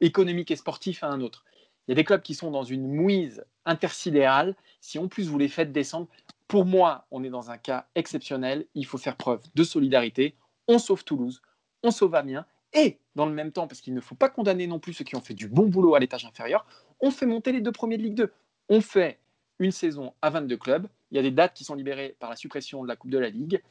économique 0.00 0.50
et 0.50 0.56
sportif 0.56 1.02
à 1.02 1.08
un 1.08 1.20
autre. 1.20 1.44
Il 1.86 1.90
y 1.90 1.92
a 1.92 1.94
des 1.96 2.04
clubs 2.04 2.22
qui 2.22 2.34
sont 2.34 2.50
dans 2.50 2.62
une 2.62 2.86
mouise 2.86 3.44
intersidérale. 3.64 4.54
Si 4.80 4.98
en 4.98 5.08
plus 5.08 5.28
vous 5.28 5.38
les 5.38 5.48
faites 5.48 5.72
descendre, 5.72 6.08
pour 6.46 6.66
moi, 6.66 7.06
on 7.10 7.24
est 7.24 7.30
dans 7.30 7.50
un 7.50 7.58
cas 7.58 7.86
exceptionnel. 7.94 8.66
Il 8.74 8.86
faut 8.86 8.98
faire 8.98 9.16
preuve 9.16 9.40
de 9.54 9.64
solidarité. 9.64 10.36
On 10.68 10.78
sauve 10.78 11.04
Toulouse, 11.04 11.42
on 11.82 11.90
sauve 11.90 12.14
Amiens 12.14 12.46
et 12.74 12.98
dans 13.14 13.26
le 13.26 13.32
même 13.32 13.52
temps, 13.52 13.66
parce 13.66 13.80
qu'il 13.80 13.94
ne 13.94 14.00
faut 14.00 14.14
pas 14.14 14.28
condamner 14.28 14.66
non 14.66 14.78
plus 14.78 14.92
ceux 14.92 15.04
qui 15.04 15.16
ont 15.16 15.20
fait 15.20 15.34
du 15.34 15.48
bon 15.48 15.66
boulot 15.66 15.94
à 15.94 16.00
l'étage 16.00 16.24
inférieur, 16.24 16.66
on 17.00 17.10
fait 17.10 17.26
monter 17.26 17.52
les 17.52 17.60
deux 17.60 17.72
premiers 17.72 17.98
de 17.98 18.02
Ligue 18.02 18.14
2. 18.14 18.32
On 18.68 18.80
fait 18.80 19.18
une 19.58 19.72
saison 19.72 20.14
à 20.22 20.30
22 20.30 20.56
clubs. 20.56 20.86
Il 21.10 21.16
y 21.16 21.18
a 21.18 21.22
des 21.22 21.30
dates 21.30 21.54
qui 21.54 21.64
sont 21.64 21.74
libérées 21.74 22.16
par 22.18 22.30
la 22.30 22.36
suppression 22.36 22.82
de 22.82 22.88
la 22.88 22.96
Coupe 22.96 23.10
de 23.10 23.18
la 23.18 23.28
Ligue. 23.28 23.62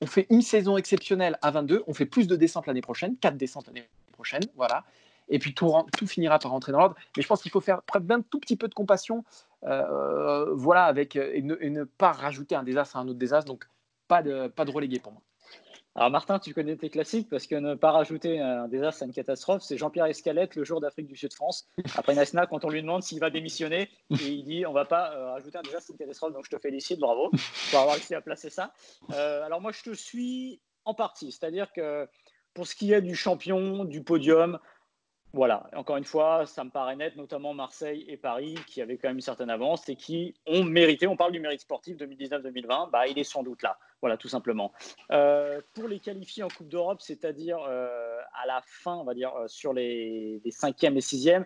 On 0.00 0.06
fait 0.06 0.26
une 0.28 0.42
saison 0.42 0.76
exceptionnelle 0.76 1.38
à 1.40 1.50
22. 1.50 1.84
On 1.86 1.94
fait 1.94 2.06
plus 2.06 2.26
de 2.26 2.36
descentes 2.36 2.66
l'année 2.66 2.82
prochaine, 2.82 3.16
quatre 3.16 3.36
descentes 3.36 3.66
l'année 3.68 3.88
prochaine. 4.12 4.42
Voilà. 4.56 4.84
Et 5.28 5.38
puis 5.38 5.54
tout, 5.54 5.72
finira 6.06 6.38
par 6.38 6.50
rentrer 6.50 6.72
dans 6.72 6.78
l'ordre. 6.78 6.96
Mais 7.16 7.22
je 7.22 7.28
pense 7.28 7.40
qu'il 7.40 7.50
faut 7.50 7.62
faire 7.62 7.80
preuve 7.82 8.04
d'un 8.04 8.20
tout 8.20 8.38
petit 8.38 8.56
peu 8.56 8.68
de 8.68 8.74
compassion. 8.74 9.24
Euh, 9.62 10.52
voilà, 10.54 10.84
avec, 10.84 11.16
et 11.16 11.40
ne, 11.40 11.56
et, 11.60 11.70
ne, 11.70 11.84
pas 11.84 12.12
rajouter 12.12 12.54
un 12.54 12.62
désastre 12.62 12.96
à 12.96 13.00
un 13.00 13.08
autre 13.08 13.18
désastre. 13.18 13.50
Donc, 13.50 13.64
pas 14.08 14.22
de, 14.22 14.48
pas 14.48 14.66
de 14.66 14.70
relégué 14.70 14.98
pour 14.98 15.12
moi. 15.12 15.22
Alors 15.96 16.10
Martin, 16.10 16.40
tu 16.40 16.52
connais 16.52 16.76
tes 16.76 16.90
classiques 16.90 17.28
parce 17.30 17.46
que 17.46 17.54
ne 17.54 17.76
pas 17.76 17.92
rajouter 17.92 18.40
un 18.40 18.66
désastre 18.66 19.04
à 19.04 19.06
une 19.06 19.12
catastrophe, 19.12 19.62
c'est 19.62 19.78
Jean-Pierre 19.78 20.06
Escalette 20.06 20.56
le 20.56 20.64
jour 20.64 20.80
d'Afrique 20.80 21.06
du 21.06 21.16
Sud-France. 21.16 21.68
Après 21.96 22.14
Nasna, 22.16 22.46
quand 22.46 22.64
on 22.64 22.68
lui 22.68 22.82
demande 22.82 23.04
s'il 23.04 23.20
va 23.20 23.30
démissionner, 23.30 23.88
il 24.10 24.42
dit 24.42 24.66
on 24.66 24.72
va 24.72 24.86
pas 24.86 25.14
euh, 25.14 25.32
rajouter 25.34 25.56
un 25.56 25.62
désastre 25.62 25.90
à 25.90 25.92
une 25.92 25.98
catastrophe, 25.98 26.32
donc 26.32 26.46
je 26.46 26.50
te 26.50 26.58
félicite, 26.58 26.98
bravo 26.98 27.30
pour 27.70 27.78
avoir 27.78 27.94
réussi 27.94 28.12
à 28.16 28.20
placer 28.20 28.50
ça. 28.50 28.72
Euh, 29.12 29.44
alors 29.44 29.60
moi 29.60 29.70
je 29.70 29.82
te 29.88 29.94
suis 29.94 30.60
en 30.84 30.94
partie, 30.94 31.30
c'est-à-dire 31.30 31.72
que 31.72 32.08
pour 32.54 32.66
ce 32.66 32.74
qui 32.74 32.92
est 32.92 33.00
du 33.00 33.14
champion, 33.14 33.84
du 33.84 34.02
podium, 34.02 34.58
voilà, 35.34 35.68
encore 35.74 35.96
une 35.96 36.04
fois, 36.04 36.46
ça 36.46 36.62
me 36.62 36.70
paraît 36.70 36.94
net, 36.94 37.16
notamment 37.16 37.54
Marseille 37.54 38.04
et 38.06 38.16
Paris, 38.16 38.54
qui 38.68 38.80
avaient 38.80 38.96
quand 38.96 39.08
même 39.08 39.16
une 39.16 39.20
certaine 39.20 39.50
avance 39.50 39.88
et 39.88 39.96
qui 39.96 40.32
ont 40.46 40.62
mérité, 40.62 41.08
on 41.08 41.16
parle 41.16 41.32
du 41.32 41.40
mérite 41.40 41.60
sportif 41.60 41.96
2019-2020, 41.96 42.90
bah, 42.92 43.08
il 43.08 43.18
est 43.18 43.24
sans 43.24 43.42
doute 43.42 43.60
là, 43.62 43.76
voilà, 44.00 44.16
tout 44.16 44.28
simplement. 44.28 44.72
Euh, 45.10 45.60
pour 45.74 45.88
les 45.88 45.98
qualifiés 45.98 46.44
en 46.44 46.48
Coupe 46.48 46.68
d'Europe, 46.68 47.00
c'est-à-dire 47.00 47.58
euh, 47.66 48.20
à 48.40 48.46
la 48.46 48.62
fin, 48.64 48.94
on 48.94 49.02
va 49.02 49.12
dire, 49.12 49.34
euh, 49.34 49.48
sur 49.48 49.72
les, 49.72 50.40
les 50.44 50.50
cinquièmes 50.52 50.96
et 50.96 51.00
sixièmes, 51.00 51.44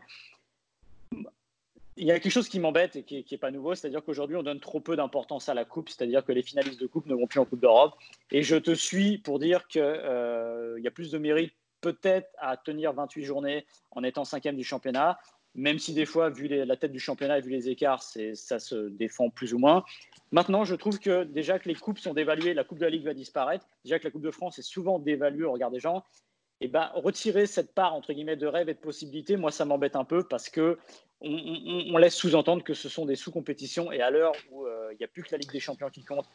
il 1.96 2.06
y 2.06 2.10
a 2.12 2.20
quelque 2.20 2.30
chose 2.30 2.50
qui 2.50 2.60
m'embête 2.60 2.94
et 2.94 3.04
qui 3.04 3.24
n'est 3.30 3.38
pas 3.38 3.50
nouveau, 3.50 3.74
c'est-à-dire 3.74 4.04
qu'aujourd'hui, 4.04 4.36
on 4.36 4.42
donne 4.42 4.60
trop 4.60 4.80
peu 4.80 4.96
d'importance 4.96 5.48
à 5.48 5.54
la 5.54 5.64
Coupe, 5.64 5.88
c'est-à-dire 5.88 6.26
que 6.26 6.32
les 6.32 6.42
finalistes 6.42 6.78
de 6.78 6.86
Coupe 6.86 7.06
ne 7.06 7.14
vont 7.14 7.26
plus 7.26 7.40
en 7.40 7.46
Coupe 7.46 7.60
d'Europe. 7.60 7.94
Et 8.32 8.42
je 8.42 8.56
te 8.56 8.74
suis 8.74 9.16
pour 9.16 9.38
dire 9.38 9.66
qu'il 9.66 9.80
y 9.80 10.86
a 10.86 10.90
plus 10.90 11.10
de 11.10 11.16
mérite 11.16 11.54
peut-être 11.80 12.28
à 12.38 12.56
tenir 12.56 12.92
28 12.92 13.24
journées 13.24 13.66
en 13.90 14.02
étant 14.02 14.24
cinquième 14.24 14.56
du 14.56 14.64
championnat, 14.64 15.18
même 15.54 15.78
si 15.78 15.92
des 15.92 16.06
fois, 16.06 16.30
vu 16.30 16.46
la 16.48 16.76
tête 16.76 16.92
du 16.92 17.00
championnat 17.00 17.38
et 17.38 17.40
vu 17.40 17.50
les 17.50 17.68
écarts, 17.68 18.02
ça 18.02 18.58
se 18.58 18.88
défend 18.90 19.30
plus 19.30 19.54
ou 19.54 19.58
moins. 19.58 19.84
Maintenant, 20.30 20.64
je 20.64 20.74
trouve 20.74 20.98
que 20.98 21.24
déjà 21.24 21.58
que 21.58 21.68
les 21.68 21.74
coupes 21.74 21.98
sont 21.98 22.14
dévaluées, 22.14 22.54
la 22.54 22.64
Coupe 22.64 22.78
de 22.78 22.84
la 22.84 22.90
Ligue 22.90 23.04
va 23.04 23.14
disparaître, 23.14 23.66
déjà 23.84 23.98
que 23.98 24.04
la 24.04 24.10
Coupe 24.10 24.22
de 24.22 24.30
France 24.30 24.58
est 24.58 24.62
souvent 24.62 24.98
dévaluée 24.98 25.44
au 25.44 25.52
regard 25.52 25.70
des 25.70 25.80
gens, 25.80 26.04
et 26.60 26.64
eh 26.64 26.68
ben, 26.68 26.90
retirer 26.94 27.46
cette 27.46 27.72
part 27.72 27.94
entre 27.94 28.12
guillemets 28.12 28.36
de 28.36 28.46
rêve 28.46 28.68
et 28.68 28.74
de 28.74 28.80
possibilité, 28.80 29.36
moi 29.36 29.52
ça 29.52 29.64
m'embête 29.64 29.94
un 29.94 30.04
peu 30.04 30.26
parce 30.26 30.48
que 30.48 30.76
on, 31.20 31.96
laisse 31.98 32.16
sous-entendre 32.16 32.64
que 32.64 32.74
ce 32.74 32.88
sont 32.88 33.06
des 33.06 33.14
sous-compétitions 33.14 33.92
et 33.92 34.00
à 34.00 34.10
l'heure 34.10 34.32
où 34.50 34.66
euh, 34.66 34.88
il 34.92 34.98
n'y 34.98 35.04
a 35.04 35.08
plus 35.08 35.22
que 35.22 35.28
la 35.30 35.38
Ligue 35.38 35.52
des 35.52 35.60
Champions 35.60 35.88
qui 35.88 36.04
compte 36.04 36.26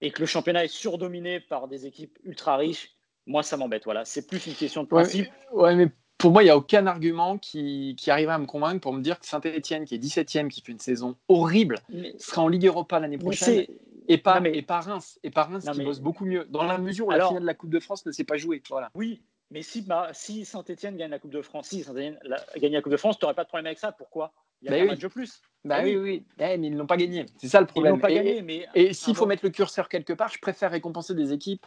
et 0.00 0.12
que 0.12 0.20
le 0.20 0.26
championnat 0.26 0.64
est 0.64 0.68
surdominé 0.68 1.40
par 1.40 1.66
des 1.66 1.86
équipes 1.86 2.18
ultra 2.22 2.56
riches, 2.56 2.97
moi, 3.28 3.42
ça 3.42 3.56
m'embête. 3.56 3.84
Voilà, 3.84 4.04
c'est 4.04 4.26
plus 4.26 4.46
une 4.46 4.54
question 4.54 4.82
de 4.82 4.88
principe. 4.88 5.28
Ouais, 5.52 5.76
mais 5.76 5.88
pour 6.16 6.32
moi, 6.32 6.42
il 6.42 6.46
n'y 6.46 6.50
a 6.50 6.56
aucun 6.56 6.86
argument 6.86 7.38
qui, 7.38 7.94
qui, 7.96 8.10
arrive 8.10 8.30
à 8.30 8.38
me 8.38 8.46
convaincre 8.46 8.80
pour 8.80 8.92
me 8.92 9.00
dire 9.00 9.20
que 9.20 9.26
Saint-Etienne, 9.26 9.84
qui 9.84 9.94
est 9.94 9.98
17e, 9.98 10.48
qui 10.48 10.62
fait 10.62 10.72
une 10.72 10.80
saison 10.80 11.14
horrible, 11.28 11.78
sera 12.18 12.42
en 12.42 12.48
Ligue 12.48 12.66
Europa 12.66 12.98
l'année 12.98 13.18
prochaine. 13.18 13.66
Et 14.10 14.16
pas, 14.16 14.40
mais... 14.40 14.56
et 14.56 14.62
pas 14.62 14.80
Reims, 14.80 15.20
et 15.22 15.30
pas 15.30 15.44
Reims 15.44 15.68
qui 15.70 15.84
bosse 15.84 16.00
beaucoup 16.00 16.24
mieux. 16.24 16.46
Dans 16.48 16.64
la 16.64 16.78
mesure 16.78 17.06
où 17.06 17.10
la 17.10 17.26
finale 17.26 17.42
de 17.42 17.46
la 17.46 17.54
Coupe 17.54 17.70
de 17.70 17.78
France 17.78 18.06
ne 18.06 18.10
s'est 18.10 18.24
pas 18.24 18.38
jouée. 18.38 18.62
Voilà. 18.70 18.90
Oui, 18.94 19.22
mais 19.50 19.60
si, 19.62 19.86
si 20.12 20.44
Saint-Etienne 20.46 20.96
gagne 20.96 21.10
la 21.10 21.18
Coupe 21.18 21.30
de 21.30 21.42
France, 21.42 21.68
si 21.68 21.82
Saint-Etienne 21.82 22.18
gagne 22.56 22.72
la 22.72 22.82
Coupe 22.82 22.92
de 22.92 22.96
France, 22.96 23.18
tu 23.18 23.24
n'aurais 23.24 23.34
pas 23.34 23.44
de 23.44 23.48
problème 23.48 23.66
avec 23.66 23.78
ça. 23.78 23.92
Pourquoi? 23.92 24.32
Il 24.62 24.70
y 24.70 24.74
a 24.74 24.76
bah 24.76 24.82
un 24.82 24.86
match 24.86 24.98
de 24.98 25.08
plus. 25.08 25.42
Bah 25.64 25.76
ah 25.78 25.84
oui, 25.84 25.96
oui, 25.96 26.26
eh, 26.38 26.56
mais 26.56 26.66
ils 26.66 26.76
n'ont 26.76 26.86
pas 26.86 26.96
gagné. 26.96 27.26
C'est 27.36 27.48
ça 27.48 27.60
le 27.60 27.66
problème. 27.66 27.92
Ils 27.92 27.96
n'ont 27.96 28.00
pas 28.00 28.10
et, 28.10 28.14
gagné. 28.14 28.42
Mais... 28.42 28.66
Et 28.74 28.92
s'il 28.92 29.14
faut 29.14 29.26
mettre 29.26 29.44
le 29.44 29.50
curseur 29.50 29.88
quelque 29.88 30.14
part, 30.14 30.30
je 30.30 30.38
préfère 30.40 30.70
récompenser 30.70 31.14
des 31.14 31.32
équipes 31.32 31.64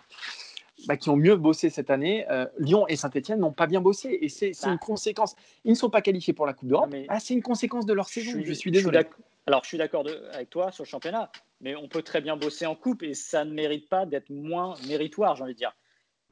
bah, 0.87 0.97
qui 0.97 1.09
ont 1.09 1.15
mieux 1.15 1.35
bossé 1.35 1.69
cette 1.69 1.89
année. 1.89 2.25
Euh, 2.29 2.45
Lyon 2.59 2.85
et 2.87 2.95
Saint-Etienne 2.95 3.39
n'ont 3.39 3.51
pas 3.51 3.67
bien 3.67 3.81
bossé 3.81 4.17
et 4.21 4.29
c'est 4.29 4.51
une 4.63 4.73
bah. 4.73 4.77
conséquence. 4.77 5.35
Ils 5.63 5.71
ne 5.71 5.75
sont 5.75 5.89
pas 5.89 6.01
qualifiés 6.01 6.33
pour 6.33 6.45
la 6.45 6.53
Coupe 6.53 6.69
d'Europe. 6.69 6.93
Ah, 7.09 7.19
c'est 7.19 7.33
une 7.33 7.43
conséquence 7.43 7.85
de 7.85 7.93
leur 7.93 8.09
saison. 8.09 8.39
Je, 8.43 8.53
suis 8.53 8.71
désolé. 8.71 9.01
Alors, 9.47 9.63
je 9.63 9.69
suis 9.69 9.77
d'accord 9.77 10.05
avec 10.33 10.49
toi 10.49 10.71
sur 10.71 10.83
le 10.83 10.87
championnat, 10.87 11.31
mais 11.61 11.75
on 11.75 11.87
peut 11.87 12.03
très 12.03 12.21
bien 12.21 12.37
bosser 12.37 12.65
en 12.65 12.75
Coupe 12.75 13.03
et 13.03 13.13
ça 13.13 13.43
ne 13.43 13.53
mérite 13.53 13.89
pas 13.89 14.05
d'être 14.05 14.29
moins 14.29 14.75
méritoire, 14.87 15.35
j'ai 15.35 15.43
envie 15.43 15.53
de 15.53 15.57
dire. 15.57 15.75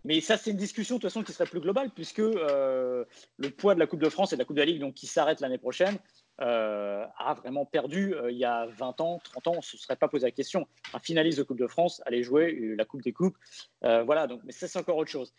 Mais 0.05 0.21
ça, 0.21 0.37
c'est 0.37 0.51
une 0.51 0.57
discussion 0.57 0.95
de 0.95 1.01
toute 1.01 1.09
façon 1.09 1.23
qui 1.23 1.33
serait 1.33 1.49
plus 1.49 1.59
globale 1.59 1.89
puisque 1.93 2.19
euh, 2.19 3.03
le 3.37 3.49
poids 3.49 3.75
de 3.75 3.79
la 3.79 3.87
Coupe 3.87 3.99
de 3.99 4.09
France 4.09 4.31
et 4.31 4.35
de 4.35 4.39
la 4.39 4.45
Coupe 4.45 4.55
de 4.55 4.61
la 4.61 4.65
Ligue, 4.65 4.79
donc 4.79 4.93
qui 4.93 5.07
s'arrête 5.07 5.41
l'année 5.41 5.57
prochaine, 5.57 5.97
a 6.39 7.33
vraiment 7.35 7.65
perdu 7.65 8.15
il 8.29 8.37
y 8.37 8.45
a 8.45 8.65
20 8.67 9.01
ans, 9.01 9.19
30 9.23 9.47
ans, 9.47 9.51
on 9.53 9.57
ne 9.57 9.61
se 9.61 9.77
serait 9.77 9.95
pas 9.95 10.07
posé 10.07 10.25
la 10.25 10.31
question. 10.31 10.67
Un 10.93 10.99
finaliste 10.99 11.37
de 11.37 11.43
Coupe 11.43 11.59
de 11.59 11.67
France 11.67 12.01
allait 12.05 12.23
jouer 12.23 12.75
la 12.77 12.85
Coupe 12.85 13.01
des 13.01 13.13
Coupes. 13.13 13.37
voilà, 13.81 14.27
donc, 14.27 14.41
mais 14.43 14.51
ça, 14.51 14.67
c'est 14.67 14.79
encore 14.79 14.97
autre 14.97 15.11
chose. 15.11 15.33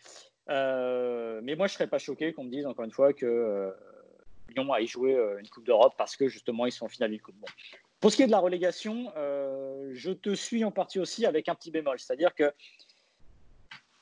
mais 0.47 1.55
moi, 1.55 1.67
je 1.67 1.73
ne 1.73 1.75
serais 1.75 1.87
pas 1.87 1.99
choqué 1.99 2.33
qu'on 2.33 2.43
me 2.43 2.51
dise 2.51 2.65
encore 2.65 2.85
une 2.85 2.91
fois 2.91 3.13
que 3.13 3.73
Lyon 4.55 4.71
aille 4.73 4.87
jouer 4.87 5.17
une 5.39 5.47
Coupe 5.47 5.65
d'Europe 5.65 5.93
parce 5.97 6.15
que 6.15 6.27
justement, 6.27 6.65
ils 6.65 6.71
sont 6.71 6.85
en 6.85 6.89
finale 6.89 7.11
de 7.11 7.17
Coupe. 7.17 7.35
Pour 7.99 8.11
ce 8.11 8.17
qui 8.17 8.23
est 8.23 8.27
de 8.27 8.31
la 8.31 8.39
relégation, 8.39 9.11
je 9.15 10.11
te 10.11 10.33
suis 10.33 10.63
en 10.63 10.71
partie 10.71 10.99
aussi 10.99 11.25
avec 11.25 11.49
un 11.49 11.55
petit 11.55 11.71
bémol. 11.71 11.99
C'est-à-dire 11.99 12.35
que 12.35 12.51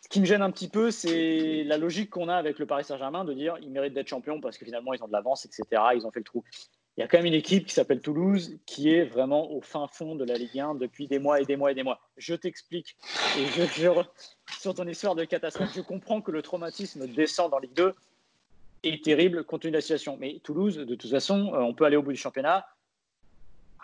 ce 0.01 0.07
qui 0.07 0.21
me 0.21 0.25
gêne 0.25 0.41
un 0.41 0.49
petit 0.49 0.69
peu, 0.69 0.89
c'est 0.89 1.63
la 1.65 1.77
logique 1.77 2.09
qu'on 2.09 2.29
a 2.29 2.35
avec 2.35 2.57
le 2.57 2.65
Paris 2.65 2.83
Saint-Germain 2.83 3.25
de 3.25 3.33
dire 3.33 3.57
ils 3.61 3.69
méritent 3.69 3.93
d'être 3.93 4.07
champions 4.07 4.41
parce 4.41 4.57
que 4.57 4.65
finalement 4.65 4.93
ils 4.93 5.03
ont 5.03 5.07
de 5.07 5.11
l'avance, 5.11 5.45
etc. 5.45 5.63
Ils 5.95 6.07
ont 6.07 6.11
fait 6.11 6.21
le 6.21 6.25
trou. 6.25 6.43
Il 6.99 7.03
y 7.03 7.05
a 7.05 7.07
quand 7.07 7.19
même 7.19 7.27
une 7.27 7.33
équipe 7.33 7.65
qui 7.65 7.73
s'appelle 7.73 8.01
Toulouse 8.01 8.59
qui 8.65 8.93
est 8.93 9.05
vraiment 9.05 9.49
au 9.53 9.61
fin 9.61 9.87
fond 9.87 10.15
de 10.15 10.25
la 10.25 10.37
Ligue 10.37 10.59
1 10.59 10.75
depuis 10.75 11.07
des 11.07 11.17
mois 11.17 11.39
et 11.39 11.45
des 11.45 11.55
mois 11.55 11.71
et 11.71 11.73
des 11.73 11.81
mois. 11.81 12.01
Je 12.17 12.35
t'explique. 12.35 12.97
Et 13.37 13.45
je, 13.45 13.63
sur 14.59 14.75
ton 14.75 14.85
histoire 14.85 15.15
de 15.15 15.23
catastrophe, 15.23 15.71
je 15.73 15.79
comprends 15.79 16.21
que 16.21 16.29
le 16.29 16.41
traumatisme 16.41 17.07
descend 17.07 17.51
dans 17.51 17.59
Ligue 17.59 17.73
2 17.73 17.95
est 18.83 19.01
terrible 19.01 19.45
compte 19.45 19.61
tenu 19.61 19.71
de 19.71 19.77
la 19.77 19.81
situation. 19.81 20.17
Mais 20.19 20.41
Toulouse, 20.43 20.75
de 20.75 20.95
toute 20.95 21.09
façon, 21.09 21.53
euh, 21.53 21.59
on 21.59 21.73
peut 21.73 21.85
aller 21.85 21.95
au 21.95 22.03
bout 22.03 22.11
du 22.11 22.17
championnat. 22.17 22.67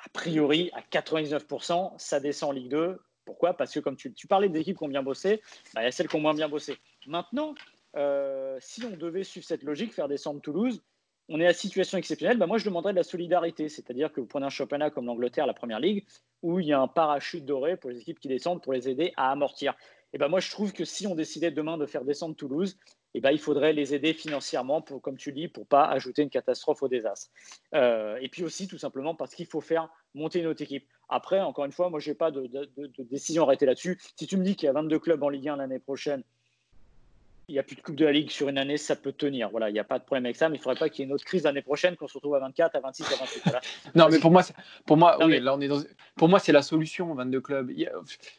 A 0.04 0.10
priori, 0.12 0.70
à 0.74 0.82
99%, 0.82 1.94
ça 1.98 2.20
descend 2.20 2.50
en 2.50 2.52
Ligue 2.52 2.70
2. 2.70 3.00
Pourquoi? 3.24 3.54
Parce 3.54 3.74
que 3.74 3.80
comme 3.80 3.96
tu, 3.96 4.12
parlais 4.28 4.50
des 4.50 4.60
équipes 4.60 4.78
qui 4.78 4.84
ont 4.84 4.90
bien 4.90 5.04
bossé, 5.04 5.42
bah, 5.74 5.84
il 5.84 5.86
y 5.86 5.88
a 5.88 5.92
celles 5.94 6.10
qui 6.10 6.18
ont 6.18 6.22
moins 6.22 6.34
bien 6.34 6.50
bossé. 6.50 6.78
Maintenant, 7.08 7.56
euh, 7.96 8.58
si 8.60 8.84
on 8.84 8.98
devait 8.98 9.24
suivre 9.24 9.46
cette 9.46 9.64
logique, 9.64 9.94
faire 9.94 10.10
descendre 10.10 10.42
Toulouse, 10.42 10.82
on 11.30 11.40
est 11.40 11.48
à 11.48 11.54
situation 11.54 11.98
exceptionnelle, 11.98 12.38
bah 12.38 12.48
moi 12.48 12.58
je 12.58 12.66
demanderais 12.66 12.94
de 12.94 12.98
la 12.98 13.04
solidarité, 13.04 13.70
c'est-à-dire 13.70 14.12
que 14.12 14.20
vous 14.20 14.28
prenez 14.28 14.46
un 14.46 14.50
championnat 14.50 14.90
comme 14.90 15.06
l'Angleterre, 15.06 15.48
la 15.48 15.54
Première 15.54 15.80
Ligue, 15.80 16.06
où 16.42 16.60
il 16.60 16.68
y 16.68 16.74
a 16.74 16.80
un 16.80 16.88
parachute 16.88 17.46
doré 17.46 17.78
pour 17.78 17.90
les 17.90 18.00
équipes 18.00 18.20
qui 18.20 18.28
descendent 18.28 18.62
pour 18.62 18.74
les 18.74 18.90
aider 18.90 19.14
à 19.18 19.32
amortir. 19.32 19.76
Et 20.14 20.18
ben 20.18 20.28
moi 20.28 20.40
je 20.40 20.52
trouve 20.52 20.72
que 20.72 20.86
si 20.86 21.08
on 21.08 21.16
décidait 21.16 21.52
demain 21.52 21.78
de 21.78 21.86
faire 21.86 22.06
descendre 22.06 22.36
Toulouse, 22.36 22.78
et 23.16 23.22
ben 23.22 23.32
il 23.32 23.40
faudrait 23.40 23.72
les 23.72 23.96
aider 23.96 24.14
financièrement, 24.14 24.82
comme 24.82 25.18
tu 25.18 25.32
dis, 25.32 25.48
pour 25.48 25.66
pas 25.66 25.86
ajouter 25.86 26.22
une 26.22 26.30
catastrophe 26.30 26.84
au 26.84 26.90
désastre. 26.90 27.32
Euh, 27.74 28.18
et 28.22 28.28
puis 28.28 28.44
aussi 28.44 28.68
tout 28.68 28.78
simplement 28.78 29.16
parce 29.16 29.34
qu'il 29.34 29.46
faut 29.46 29.62
faire 29.62 29.90
monter 30.14 30.40
une 30.40 30.48
autre 30.48 30.62
équipe. 30.62 30.86
Après, 31.08 31.40
encore 31.40 31.64
une 31.64 31.72
fois, 31.72 31.90
moi, 31.90 32.00
je 32.00 32.10
n'ai 32.10 32.16
pas 32.16 32.32
de, 32.32 32.50
décision 33.00 33.44
arrêtée 33.44 33.66
là-dessus. 33.66 34.02
Si 34.18 34.28
tu 34.28 34.36
me 34.36 34.44
dis 34.44 34.58
qu'il 34.58 34.66
y 34.66 34.70
a 34.70 34.74
22 34.74 35.00
clubs 35.00 35.24
en 35.24 35.30
Ligue 35.30 35.48
1 35.48 35.56
l'année 35.56 35.80
prochaine, 35.80 36.24
il 37.48 37.54
n'y 37.54 37.60
a 37.60 37.64
plus 37.64 37.76
de 37.76 37.82
Coupe 37.82 37.96
de 37.96 38.06
la 38.06 38.12
Ligue 38.12 38.30
sur 38.30 38.50
une 38.50 38.58
année, 38.58 38.78
ça 38.78 38.96
peut 38.96 39.12
tenir. 39.12 39.50
Voilà, 39.50 39.70
il 39.70 39.74
n'y 39.74 39.80
a 39.80 39.84
pas 39.84 40.00
de 40.00 40.04
problème 40.04 40.26
avec 40.26 40.36
ça, 40.36 40.50
mais 40.50 40.56
il 40.56 40.60
ne 40.60 40.64
faudrait 40.64 40.80
pas 40.80 40.90
qu'il 40.90 41.00
y 41.00 41.04
ait 41.04 41.08
une 41.08 41.14
autre 41.14 41.26
crise 41.26 41.44
l'année 41.44 41.62
prochaine, 41.62 41.96
qu'on 41.96 42.08
se 42.08 42.16
retrouve 42.16 42.36
à 42.36 42.40
24, 42.40 42.76
à 42.76 42.80
26, 42.80 43.04
à 43.04 43.52
28. 43.52 43.96
non, 43.96 44.08
mais 44.10 44.20
pour 44.20 44.32
moi, 44.32 44.44
pour 44.86 44.98
moi, 44.98 45.18
oui, 45.26 45.40
là, 45.40 45.56
on 45.56 45.62
est 45.62 45.68
dans... 45.68 45.82
pour 46.16 46.30
moi, 46.30 46.40
c'est 46.40 46.52
la 46.52 46.62
solution, 46.62 47.14
22 47.14 47.42
clubs. 47.42 47.72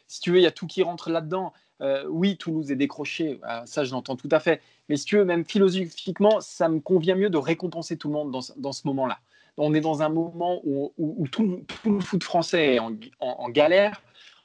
si 0.07 0.21
tu 0.21 0.31
veux, 0.31 0.37
il 0.37 0.43
y 0.43 0.47
a 0.47 0.51
tout 0.51 0.67
qui 0.67 0.83
rentre 0.83 1.09
là-dedans. 1.09 1.53
Euh, 1.81 2.05
oui, 2.09 2.37
Toulouse 2.37 2.71
est 2.71 2.75
décroché, 2.75 3.39
ah, 3.43 3.63
ça 3.67 3.83
je 3.83 3.91
l'entends 3.91 4.15
tout 4.15 4.29
à 4.31 4.39
fait. 4.39 4.61
Mais 4.89 4.97
si 4.97 5.05
tu 5.05 5.17
veux, 5.17 5.25
même 5.25 5.45
philosophiquement, 5.45 6.41
ça 6.41 6.69
me 6.69 6.79
convient 6.79 7.15
mieux 7.15 7.29
de 7.29 7.37
récompenser 7.37 7.97
tout 7.97 8.07
le 8.07 8.15
monde 8.15 8.31
dans, 8.31 8.41
dans 8.57 8.71
ce 8.71 8.87
moment-là 8.87 9.19
on 9.57 9.73
est 9.73 9.81
dans 9.81 10.01
un 10.01 10.09
moment 10.09 10.61
où, 10.63 11.27
tout, 11.31 11.65
le 11.85 11.99
foot 11.99 12.23
français 12.23 12.75
est 12.75 12.79
en, 12.79 13.49
galère. 13.49 14.01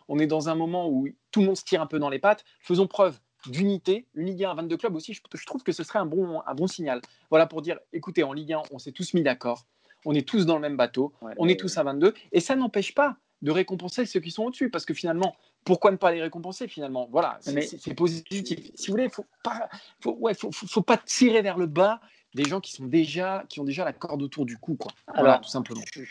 On 0.09 0.19
est 0.19 0.27
dans 0.27 0.49
un 0.49 0.55
moment 0.55 0.89
où 0.89 1.07
tout 1.31 1.41
le 1.41 1.47
monde 1.47 1.57
se 1.57 1.65
tire 1.65 1.83
un 1.83 1.87
peu 1.87 1.99
dans 1.99 2.09
les 2.09 2.19
pattes. 2.19 2.45
Faisons 2.61 2.87
preuve 2.87 3.19
d'unité. 3.47 4.07
Une 4.15 4.27
Ligue 4.27 4.45
1 4.45 4.51
à 4.51 4.55
22 4.55 4.77
clubs 4.77 4.95
aussi, 4.95 5.15
je, 5.15 5.47
trouve 5.47 5.63
que 5.63 5.73
ce 5.73 5.85
serait 5.85 5.99
un 5.99 6.07
bon, 6.07 6.43
un 6.47 6.55
bon 6.55 6.67
signal. 6.67 7.01
Voilà 7.31 7.47
pour 7.47 7.63
dire, 7.63 7.79
écoutez, 7.93 8.23
en 8.23 8.33
Ligue 8.33 8.53
1, 8.53 8.63
on 8.71 8.79
s'est 8.79 8.93
tous 8.93 9.15
mis 9.15 9.23
d'accord. 9.23 9.67
On 10.05 10.15
est 10.15 10.27
tous 10.27 10.47
dans 10.47 10.57
le 10.57 10.61
même 10.61 10.77
bateau. 10.77 11.13
on 11.39 11.49
est 11.49 11.59
tous 11.59 11.77
à 11.79 11.83
22. 11.83 12.15
Et 12.33 12.41
ça 12.41 12.57
n'empêche 12.57 12.95
pas 12.95 13.17
de 13.43 13.51
récompenser 13.51 14.07
ceux 14.07 14.21
qui 14.21 14.31
sont 14.31 14.45
au-dessus. 14.45 14.71
Parce 14.71 14.85
que 14.85 14.95
finalement, 14.95 15.37
pourquoi 15.65 15.91
ne 15.91 15.97
pas 15.97 16.13
les 16.13 16.23
récompenser 16.23 16.69
finalement? 16.69 17.09
Voilà, 17.11 17.39
c'est 17.41 17.95
positif. 17.95 18.45
Si 18.75 18.87
vous 18.87 18.93
voulez, 18.93 19.05
il 19.05 20.27
ne 20.27 20.35
faut 20.53 20.83
pas 20.83 20.97
tirer 20.97 21.43
vers 21.43 21.59
le 21.59 21.67
bas 21.67 22.01
des 22.35 22.45
gens 22.45 22.61
qui 22.61 22.73
sont 22.73 22.87
déjà 22.87 23.45
qui 23.49 23.61
ont 23.61 23.65
déjà 23.65 23.85
la 23.85 23.93
corde 23.93 24.23
autour 24.23 24.47
du 24.47 24.57
cou, 24.57 24.77
quoi. 24.77 24.93
Alors, 25.09 25.41
tout 25.41 25.49
simplement. 25.49 25.83
Je, 25.93 26.05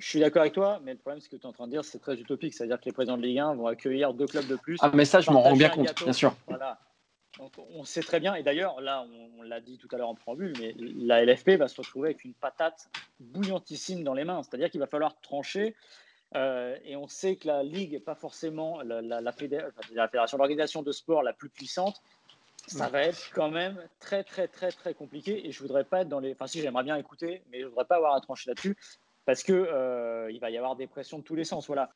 suis 0.00 0.20
d'accord 0.20 0.42
avec 0.42 0.54
toi, 0.54 0.80
mais 0.84 0.92
le 0.92 0.98
problème, 0.98 1.20
ce 1.20 1.28
que 1.28 1.36
tu 1.36 1.42
es 1.42 1.46
en 1.46 1.52
train 1.52 1.66
de 1.66 1.72
dire, 1.72 1.84
c'est 1.84 2.00
très 2.00 2.18
utopique. 2.18 2.54
C'est-à-dire 2.54 2.80
que 2.80 2.86
les 2.86 2.92
présidents 2.92 3.16
de 3.16 3.22
Ligue 3.22 3.38
1 3.38 3.54
vont 3.54 3.66
accueillir 3.66 4.14
deux 4.14 4.26
clubs 4.26 4.46
de 4.46 4.56
plus. 4.56 4.78
Ah, 4.80 4.90
mais 4.94 5.04
ça, 5.04 5.20
je 5.20 5.30
m'en 5.30 5.40
rends 5.40 5.56
bien 5.56 5.68
compte, 5.68 5.94
bien 6.02 6.12
sûr. 6.12 6.34
Voilà. 6.46 6.78
Donc, 7.38 7.52
on 7.72 7.84
sait 7.84 8.00
très 8.00 8.18
bien, 8.18 8.34
et 8.34 8.42
d'ailleurs, 8.42 8.80
là, 8.80 9.06
on, 9.36 9.42
l'a 9.42 9.60
dit 9.60 9.78
tout 9.78 9.88
à 9.92 9.96
l'heure 9.96 10.08
en 10.08 10.14
préambule, 10.14 10.52
mais 10.58 10.74
la 10.76 11.24
LFP 11.24 11.50
va 11.50 11.68
se 11.68 11.80
retrouver 11.80 12.08
avec 12.08 12.24
une 12.24 12.34
patate 12.34 12.90
bouillantissime 13.20 14.02
dans 14.02 14.14
les 14.14 14.24
mains. 14.24 14.42
C'est-à-dire 14.42 14.70
qu'il 14.70 14.80
va 14.80 14.86
falloir 14.86 15.20
trancher. 15.20 15.76
Euh, 16.34 16.76
et 16.84 16.96
on 16.96 17.06
sait 17.06 17.36
que 17.36 17.46
la 17.46 17.62
Ligue 17.62 17.92
n'est 17.92 18.00
pas 18.00 18.14
forcément 18.14 18.82
la, 18.82 19.00
la, 19.00 19.20
la 19.20 19.32
fédération 19.32 20.36
d'organisation 20.36 20.82
de 20.82 20.92
sport 20.92 21.22
la 21.22 21.32
plus 21.32 21.48
puissante, 21.48 22.02
ça 22.68 22.88
va 22.88 23.02
être 23.02 23.30
quand 23.34 23.50
même 23.50 23.76
très, 24.00 24.24
très, 24.24 24.48
très, 24.48 24.70
très 24.70 24.94
compliqué. 24.94 25.46
Et 25.46 25.52
je 25.52 25.60
voudrais 25.60 25.84
pas 25.84 26.02
être 26.02 26.08
dans 26.08 26.20
les. 26.20 26.32
Enfin, 26.32 26.46
si, 26.46 26.60
j'aimerais 26.60 26.84
bien 26.84 26.96
écouter, 26.96 27.42
mais 27.50 27.60
je 27.60 27.66
voudrais 27.66 27.84
pas 27.84 27.96
avoir 27.96 28.14
à 28.14 28.20
trancher 28.20 28.50
là-dessus 28.50 28.76
parce 29.26 29.42
que 29.42 29.52
euh, 29.52 30.30
il 30.30 30.40
va 30.40 30.50
y 30.50 30.56
avoir 30.56 30.74
des 30.74 30.86
pressions 30.86 31.18
de 31.18 31.22
tous 31.22 31.34
les 31.34 31.44
sens. 31.44 31.66
Voilà. 31.66 31.90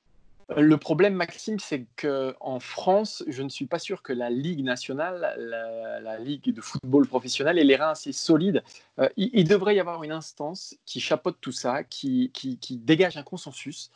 Le 0.57 0.77
problème, 0.77 1.15
Maxime, 1.15 1.59
c'est 1.59 1.87
qu'en 1.97 2.61
France, 2.61 3.25
je 3.27 3.43
ne 3.43 3.49
suis 3.49 3.67
pas 3.67 3.79
sûr 3.79 4.03
que 4.03 4.13
la 4.13 4.29
Ligue 4.29 4.63
nationale, 4.63 5.35
la, 5.39 6.19
Ligue 6.19 6.53
de 6.53 6.61
football 6.61 7.07
professionnel, 7.07 7.59
ait 7.59 7.65
les 7.65 7.77
reins 7.77 7.91
assez 7.91 8.13
solides. 8.13 8.63
Euh, 8.99 9.09
il, 9.17 9.49
devrait 9.49 9.77
y 9.77 9.81
avoir 9.81 10.03
une 10.03 10.13
instance 10.13 10.77
qui 10.85 11.01
chapeaute 11.01 11.39
tout 11.41 11.53
ça, 11.53 11.85
qui, 11.85 12.31
qui, 12.35 12.59
qui 12.59 12.77
dégage 12.77 13.17
un 13.17 13.23
consensus. 13.23 13.91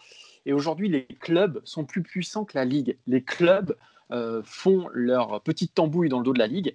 Et 0.47 0.53
aujourd'hui, 0.53 0.89
les 0.89 1.05
clubs 1.05 1.61
sont 1.65 1.85
plus 1.85 2.03
puissants 2.03 2.45
que 2.45 2.57
la 2.57 2.65
Ligue. 2.65 2.97
Les 3.07 3.23
clubs 3.23 3.77
font 4.45 4.89
leur 4.93 5.41
petite 5.43 5.75
tambouille 5.75 6.09
dans 6.09 6.19
le 6.19 6.25
dos 6.25 6.33
de 6.33 6.39
la 6.39 6.47
Ligue. 6.47 6.75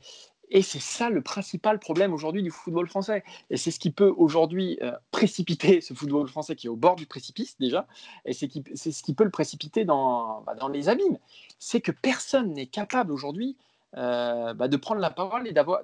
Et 0.52 0.62
c'est 0.62 0.82
ça 0.82 1.10
le 1.10 1.22
principal 1.22 1.80
problème 1.80 2.14
aujourd'hui 2.14 2.44
du 2.44 2.52
football 2.52 2.88
français. 2.88 3.24
Et 3.50 3.58
c'est 3.58 3.72
ce 3.72 3.80
qui 3.80 3.90
peut 3.90 4.14
aujourd'hui 4.18 4.78
euh, 4.82 4.92
précipiter 5.12 5.80
ce 5.80 5.94
football 5.94 6.28
français 6.28 6.58
qui 6.58 6.68
est 6.68 6.70
au 6.70 6.76
bord 6.76 6.98
du 6.98 7.06
précipice 7.06 7.58
déjà. 7.58 7.88
Et 8.26 8.34
c'est 8.34 8.50
ce 8.92 9.04
qui 9.04 9.14
peut 9.14 9.24
le 9.24 9.32
précipiter 9.32 9.86
dans, 9.86 10.42
bah, 10.42 10.54
dans 10.56 10.68
les 10.68 10.90
abîmes. 10.90 11.18
C'est 11.58 11.80
que 11.80 11.94
personne 11.94 12.54
n'est 12.54 12.68
capable 12.68 13.14
aujourd'hui 13.14 13.56
euh, 13.96 14.54
bah, 14.54 14.68
de 14.68 14.78
prendre 14.78 15.00
la 15.00 15.10
parole 15.10 15.48
et 15.48 15.54
d'avoir. 15.54 15.82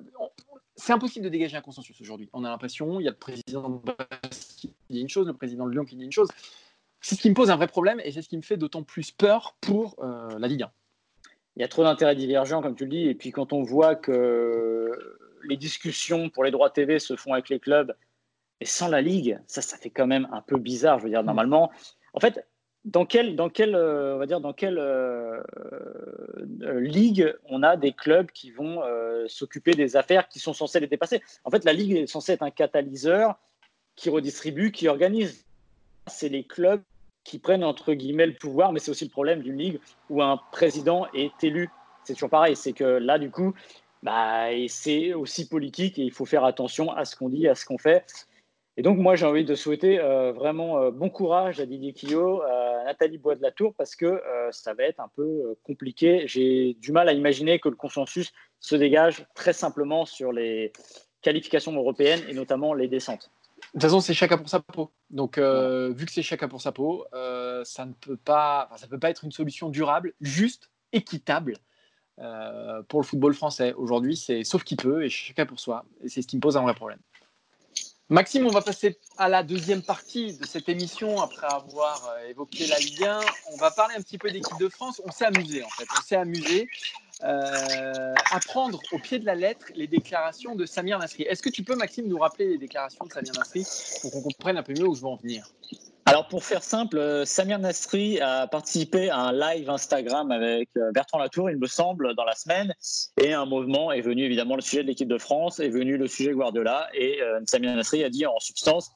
C'est 0.75 0.94
impossible 0.94 1.24
de 1.24 1.30
dégager 1.30 1.56
un 1.56 1.62
consensus 1.62 2.00
aujourd'hui. 2.01 2.30
On 2.34 2.44
a 2.44 2.50
l'impression, 2.50 3.00
il 3.00 3.06
y 3.06 3.08
a 3.08 3.12
le 3.12 3.18
président 3.18 3.70
de 3.70 3.80
qui 4.58 4.74
dit 4.89 5.00
une 5.00 5.10
chose, 5.10 5.25
le 5.27 5.34
président 5.34 5.66
de 5.66 5.72
Lyon 5.72 5.86
qui 5.86 5.96
dit 5.96 6.04
une 6.04 6.12
chose. 6.12 6.27
C'est 7.00 7.16
ce 7.16 7.22
qui 7.22 7.30
me 7.30 7.36
pose 7.36 7.50
un 7.50 7.56
vrai 7.56 7.68
problème 7.68 8.01
et 8.04 8.12
c'est 8.12 8.22
ce 8.22 8.27
qui 8.27 8.38
me 8.38 8.42
fait 8.42 8.58
d'autant 8.58 8.84
plus 8.84 9.12
peur 9.12 9.56
pour 9.62 9.96
la 10.01 10.48
Ligue 10.48 10.63
1 10.63 10.72
il 11.57 11.61
y 11.61 11.63
a 11.63 11.67
trop 11.67 11.83
d'intérêts 11.83 12.15
divergents, 12.15 12.61
comme 12.61 12.75
tu 12.75 12.83
le 12.83 12.91
dis. 12.91 13.07
Et 13.07 13.15
puis 13.15 13.31
quand 13.31 13.51
on 13.51 13.63
voit 13.63 13.95
que 13.95 14.91
les 15.43 15.57
discussions 15.57 16.29
pour 16.29 16.43
les 16.43 16.51
droits 16.51 16.69
TV 16.69 16.99
se 16.99 17.15
font 17.15 17.33
avec 17.33 17.49
les 17.49 17.59
clubs 17.59 17.95
et 18.61 18.65
sans 18.65 18.87
la 18.87 19.01
ligue, 19.01 19.39
ça, 19.47 19.63
ça 19.63 19.75
fait 19.75 19.89
quand 19.89 20.05
même 20.05 20.27
un 20.31 20.41
peu 20.41 20.57
bizarre. 20.57 20.99
Je 20.99 21.05
veux 21.05 21.09
dire, 21.09 21.23
normalement, 21.23 21.71
en 22.13 22.19
fait, 22.19 22.45
dans 22.85 23.07
quelle, 23.07 23.35
dans 23.35 23.49
quelle, 23.49 23.73
euh, 23.73 24.15
on 24.15 24.19
va 24.19 24.27
dire, 24.27 24.39
dans 24.39 24.53
quelle 24.53 24.77
euh, 24.77 25.41
euh, 26.61 26.79
ligue 26.79 27.35
on 27.45 27.63
a 27.63 27.75
des 27.75 27.91
clubs 27.91 28.29
qui 28.31 28.51
vont 28.51 28.81
s'occuper 29.27 29.71
des 29.71 29.97
affaires 29.97 30.29
qui 30.29 30.39
sont 30.39 30.53
censées 30.53 30.79
les 30.79 30.87
dépasser? 30.87 31.23
En 31.43 31.49
fait, 31.49 31.65
la 31.65 31.73
ligue 31.73 31.93
est 31.93 32.05
censée 32.07 32.33
être 32.33 32.43
un 32.43 32.51
catalyseur 32.51 33.39
qui 33.95 34.11
redistribue, 34.11 34.71
qui 34.71 34.87
organise. 34.87 35.43
C'est 36.05 36.29
les 36.29 36.43
clubs 36.43 36.83
qui 37.27 37.39
prennent 37.39 37.65
entre 37.65 37.93
guillemets 37.93 38.25
le 38.25 38.36
pouvoir, 38.36 38.72
mais 38.72 38.79
c'est 38.79 38.89
aussi 38.89 39.03
le 39.03 39.12
problème 39.12 39.41
d'une 39.41 39.57
ligue 39.57 39.79
où 40.10 40.24
un 40.24 40.39
président 40.53 41.07
est 41.13 41.43
élu. 41.43 41.69
C'est 42.05 42.13
toujours 42.13 42.29
pareil, 42.29 42.55
c'est 42.55 42.72
que 42.72 42.86
là, 42.86 43.19
du 43.19 43.29
coup, 43.29 43.53
bah, 44.01 44.48
c'est 44.69 45.13
aussi 45.13 45.50
politique 45.50 46.00
et 46.00 46.03
il 46.03 46.12
faut 46.13 46.24
faire 46.24 46.46
attention 46.46 46.89
à 46.93 47.03
ce 47.03 47.17
qu'on 47.17 47.27
dit, 47.27 47.50
à 47.50 47.55
ce 47.55 47.65
qu'on 47.65 47.77
fait. 47.77 48.05
Et 48.77 48.81
donc, 48.81 48.98
moi, 48.98 49.15
j'ai 49.17 49.25
envie 49.25 49.43
de 49.43 49.55
souhaiter 49.55 50.00
euh, 50.00 50.31
vraiment 50.31 50.79
euh, 50.79 50.91
bon 50.91 51.10
courage 51.10 51.60
à 51.60 51.65
Didier 51.65 51.91
Quillot, 51.91 52.43
à 52.43 52.84
Nathalie 52.86 53.17
Bois 53.17 53.36
de 53.36 53.41
la 53.41 53.51
Tour, 53.51 53.74
parce 53.77 53.98
que 53.98 54.05
euh, 54.05 54.51
ça 54.51 54.74
va 54.74 54.84
être 54.84 55.01
un 55.01 55.10
peu 55.13 55.57
compliqué. 55.63 56.24
J'ai 56.27 56.75
du 56.75 56.93
mal 56.93 57.10
à 57.10 57.13
imaginer 57.13 57.60
que 57.60 57.67
le 57.67 57.75
consensus 57.75 58.31
se 58.62 58.75
dégage 58.77 59.25
très 59.36 59.51
simplement 59.51 60.05
sur 60.05 60.31
les 60.31 60.72
qualifications 61.22 61.74
européennes 61.75 62.22
et 62.29 62.34
notamment 62.34 62.74
les 62.74 62.88
descentes. 62.88 63.31
De 63.57 63.71
toute 63.71 63.81
façon, 63.81 63.99
c'est 63.99 64.13
chacun 64.13 64.37
pour 64.37 64.49
sa 64.49 64.59
peau. 64.59 64.91
Donc, 65.09 65.37
euh, 65.37 65.91
vu 65.91 66.05
que 66.05 66.11
c'est 66.11 66.21
chacun 66.21 66.47
pour 66.47 66.61
sa 66.61 66.71
peau, 66.71 67.05
euh, 67.13 67.63
ça 67.63 67.85
ne 67.85 67.93
peut 67.93 68.17
pas, 68.17 68.69
ça 68.77 68.87
peut 68.87 68.99
pas 68.99 69.09
être 69.09 69.23
une 69.23 69.31
solution 69.31 69.69
durable, 69.69 70.13
juste, 70.21 70.69
équitable 70.93 71.57
euh, 72.19 72.81
pour 72.83 73.01
le 73.01 73.05
football 73.05 73.33
français. 73.33 73.73
Aujourd'hui, 73.73 74.15
c'est 74.15 74.43
sauf 74.43 74.63
qui 74.63 74.75
peut 74.75 75.03
et 75.03 75.09
chacun 75.09 75.45
pour 75.45 75.59
soi. 75.59 75.85
Et 76.01 76.09
c'est 76.09 76.21
ce 76.21 76.27
qui 76.27 76.35
me 76.35 76.41
pose 76.41 76.55
un 76.55 76.61
vrai 76.61 76.75
problème. 76.75 76.99
Maxime, 78.09 78.45
on 78.45 78.51
va 78.51 78.61
passer 78.61 78.97
à 79.17 79.27
la 79.27 79.43
deuxième 79.43 79.81
partie 79.81 80.37
de 80.37 80.45
cette 80.45 80.69
émission 80.69 81.19
après 81.21 81.47
avoir 81.47 82.17
évoqué 82.29 82.65
la 82.67 82.79
Ligue 82.79 83.03
1. 83.03 83.19
On 83.51 83.57
va 83.57 83.69
parler 83.69 83.95
un 83.97 84.01
petit 84.01 84.17
peu 84.17 84.31
d'équipe 84.31 84.57
de 84.61 84.69
France. 84.69 85.01
On 85.03 85.11
s'est 85.11 85.25
amusé 85.25 85.61
en 85.61 85.69
fait. 85.69 85.85
On 85.91 86.01
s'est 86.01 86.15
amusé. 86.15 86.69
apprendre 88.31 88.79
au 88.93 88.99
pied 88.99 89.19
de 89.19 89.25
la 89.25 89.35
lettre 89.35 89.65
les 89.75 89.87
déclarations 89.87 90.55
de 90.55 90.65
Samir 90.65 90.99
Nasri. 90.99 91.23
Est-ce 91.23 91.41
que 91.41 91.49
tu 91.49 91.63
peux, 91.63 91.75
Maxime, 91.75 92.07
nous 92.07 92.17
rappeler 92.17 92.47
les 92.47 92.57
déclarations 92.57 93.05
de 93.05 93.11
Samir 93.11 93.33
Nasri 93.33 93.65
pour 94.01 94.11
qu'on 94.11 94.21
comprenne 94.21 94.57
un 94.57 94.63
peu 94.63 94.73
mieux 94.73 94.87
où 94.87 94.95
je 94.95 95.01
veux 95.01 95.07
en 95.07 95.17
venir? 95.17 95.45
Alors 96.07 96.25
pour 96.29 96.45
faire 96.45 96.63
simple, 96.63 96.97
euh, 96.97 97.25
Samir 97.25 97.59
Nasri 97.59 98.21
a 98.21 98.47
participé 98.47 99.09
à 99.09 99.19
un 99.19 99.33
live 99.33 99.69
Instagram 99.69 100.31
avec 100.31 100.69
euh, 100.77 100.89
Bertrand 100.93 101.19
Latour, 101.19 101.49
il 101.49 101.57
me 101.57 101.67
semble, 101.67 102.15
dans 102.15 102.23
la 102.23 102.33
semaine, 102.33 102.73
et 103.21 103.33
un 103.33 103.45
mouvement 103.45 103.91
est 103.91 103.99
venu 103.99 104.23
évidemment 104.23 104.55
le 104.55 104.61
sujet 104.61 104.83
de 104.83 104.87
l'équipe 104.87 105.09
de 105.09 105.17
France, 105.17 105.59
est 105.59 105.67
venu 105.67 105.97
le 105.97 106.07
sujet 106.07 106.31
Guardiola, 106.31 106.87
et 106.93 107.21
euh, 107.21 107.41
Samir 107.45 107.75
Nasri 107.75 108.05
a 108.05 108.09
dit 108.09 108.25
en 108.25 108.39
substance, 108.39 108.89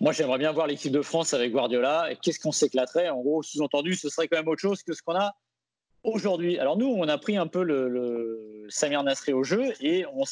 moi 0.00 0.10
j'aimerais 0.10 0.38
bien 0.38 0.50
voir 0.50 0.66
l'équipe 0.66 0.90
de 0.90 1.00
France 1.00 1.32
avec 1.32 1.52
Guardiola, 1.52 2.10
et 2.10 2.16
qu'est-ce 2.16 2.40
qu'on 2.40 2.50
s'éclaterait? 2.50 3.08
En 3.08 3.20
gros, 3.20 3.44
sous-entendu, 3.44 3.94
ce 3.94 4.08
serait 4.08 4.26
quand 4.26 4.38
même 4.38 4.48
autre 4.48 4.62
chose 4.62 4.82
que 4.82 4.94
ce 4.94 5.02
qu'on 5.02 5.14
a 5.14 5.36
aujourd'hui. 6.02 6.58
Alors 6.58 6.76
nous, 6.76 6.88
on 6.88 7.06
a 7.06 7.18
pris 7.18 7.36
un 7.36 7.46
peu 7.46 7.62
le 7.62 8.66
Samir 8.68 9.04
Nasri 9.04 9.32
au 9.32 9.44
jeu, 9.44 9.72
et 9.80 10.04
on 10.06 10.24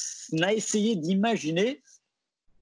a 0.43 0.53
essayé 0.53 0.97
d'imaginer 0.97 1.83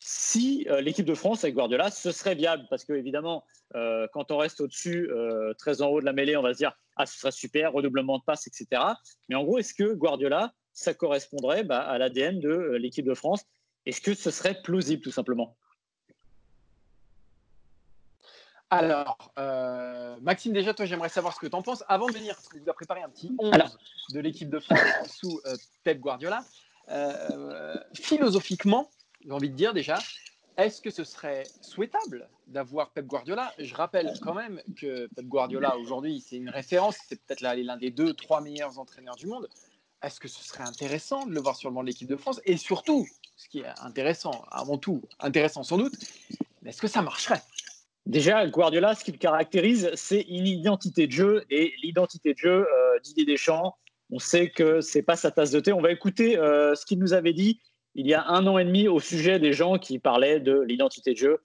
si 0.09 0.65
euh, 0.71 0.81
l'équipe 0.81 1.05
de 1.05 1.17
France 1.17 1.43
avec 1.43 1.57
Guardiola, 1.57 1.91
ce 1.91 2.13
serait 2.13 2.37
viable. 2.37 2.65
Parce 2.71 2.85
que, 2.85 2.93
évidemment, 2.93 3.45
euh, 3.75 4.07
quand 4.13 4.31
on 4.31 4.37
reste 4.37 4.61
au-dessus, 4.61 5.11
euh, 5.11 5.53
très 5.55 5.83
en 5.83 5.89
haut 5.89 6.01
de 6.01 6.05
la 6.05 6.13
mêlée, 6.13 6.37
on 6.37 6.43
va 6.43 6.53
se 6.53 6.59
dire 6.59 6.79
Ah, 6.95 7.07
ce 7.07 7.19
serait 7.19 7.33
super, 7.33 7.73
redoublement 7.73 8.19
de 8.19 8.23
passes, 8.23 8.47
etc. 8.47 8.83
Mais 9.29 9.35
en 9.35 9.43
gros, 9.43 9.59
est-ce 9.59 9.75
que 9.75 9.95
Guardiola, 9.95 10.53
ça 10.73 10.95
correspondrait 10.95 11.65
bah, 11.65 11.81
à 11.81 11.99
l'ADN 11.99 12.39
de 12.39 12.77
l'équipe 12.79 13.05
de 13.05 13.15
France? 13.15 13.47
Est-ce 13.85 14.01
que 14.01 14.15
ce 14.15 14.31
serait 14.31 14.63
plausible, 14.63 15.03
tout 15.03 15.11
simplement? 15.11 15.57
Alors, 18.71 19.33
Maxime, 20.23 20.53
déjà, 20.53 20.73
toi, 20.73 20.87
j'aimerais 20.87 21.09
savoir 21.09 21.35
ce 21.35 21.41
que 21.41 21.49
tu 21.49 21.57
en 21.57 21.63
penses. 21.63 21.83
Avant 21.89 22.07
de 22.07 22.13
venir, 22.13 22.37
parce 22.37 22.47
que 22.47 22.59
vous 22.59 22.63
avez 22.63 22.75
préparé 22.75 23.03
un 23.03 23.09
petit 23.09 23.35
11 23.41 23.53
de 24.15 24.21
l'équipe 24.21 24.51
de 24.51 24.61
France 24.61 24.79
sous 25.09 25.41
Pep 25.83 25.99
Guardiola. 25.99 26.45
philosophiquement, 27.95 28.89
j'ai 29.27 29.33
envie 29.33 29.51
de 29.51 29.57
dire 29.57 29.75
déjà, 29.75 29.99
est-ce 30.57 30.81
que 30.81 30.91
ce 30.91 31.05
serait 31.05 31.43
souhaitable 31.61 32.29
d'avoir 32.47 32.91
Pep 32.93 33.07
Guardiola? 33.07 33.53
Je 33.59 33.75
rappelle 33.75 34.13
quand 34.23 34.35
même 34.35 34.63
que 34.77 35.09
Pep 35.09 35.27
Guardiola, 35.27 35.77
aujourd'hui, 35.77 36.25
c'est 36.27 36.37
une 36.37 36.49
référence, 36.49 36.97
c'est 37.09 37.21
peut-être 37.21 37.41
l'un 37.41 37.77
des 37.77 37.91
deux, 37.91 38.15
trois 38.15 38.41
meilleurs 38.41 38.79
entraîneurs 38.79 39.17
du 39.17 39.27
monde. 39.27 39.49
Est-ce 40.03 40.21
que 40.21 40.29
ce 40.29 40.43
serait 40.45 40.63
intéressant 40.63 41.27
de 41.27 41.33
le 41.33 41.41
voir 41.41 41.57
sur 41.57 41.69
le 41.69 41.75
banc 41.75 41.83
de 41.83 41.89
l'équipe 41.89 42.09
de 42.09 42.17
France? 42.17 42.41
Et 42.45 42.57
surtout, 42.57 43.07
ce 43.37 43.49
qui 43.49 43.61
est 43.61 43.81
intéressant, 43.83 44.45
avant 44.51 44.79
tout, 44.79 45.03
intéressant 45.19 45.63
sans 45.63 45.79
doute, 45.79 45.95
est-ce 46.65 46.81
que 46.81 46.89
ça 46.89 47.03
marcherait? 47.03 47.43
Déjà, 48.07 48.47
Guardiola, 48.47 48.95
ce 48.95 49.03
qui 49.03 49.11
le 49.11 49.19
caractérise, 49.19 49.91
c'est 49.95 50.21
une 50.23 50.47
identité 50.47 51.09
de 51.09 51.13
jeu. 51.13 51.45
Et 51.51 51.75
l'identité 51.83 52.35
de 52.35 52.39
jeu 52.39 52.69
euh, 52.69 53.01
d'Idée 53.01 53.25
Deschamps, 53.25 53.75
on 54.11 54.21
sait 54.21 54.51
que 54.51 54.81
c'est 54.81 55.03
pas 55.03 55.17
sa 55.17 55.33
tasse 55.33 55.51
de 55.51 55.59
thé. 55.59 55.73
On 55.73 55.81
va 55.81 55.91
écouter 55.91 56.39
euh, 56.39 56.77
ce 56.77 56.87
qu'il 56.87 57.01
nous 57.01 57.13
avait 57.13 57.33
dit 57.33 57.61
il 57.97 58.07
y 58.07 58.15
a 58.15 58.29
un 58.29 58.47
an 58.47 58.59
et 58.59 58.65
demi 58.65 58.89
au 58.89 59.01
sujet 59.01 59.39
des 59.39 59.55
gens 59.55 59.79
qui 59.79 59.99
parlaient 59.99 60.39
de 60.39 60.61
l'identité 60.61 61.13
de 61.13 61.17
jeu. 61.17 61.39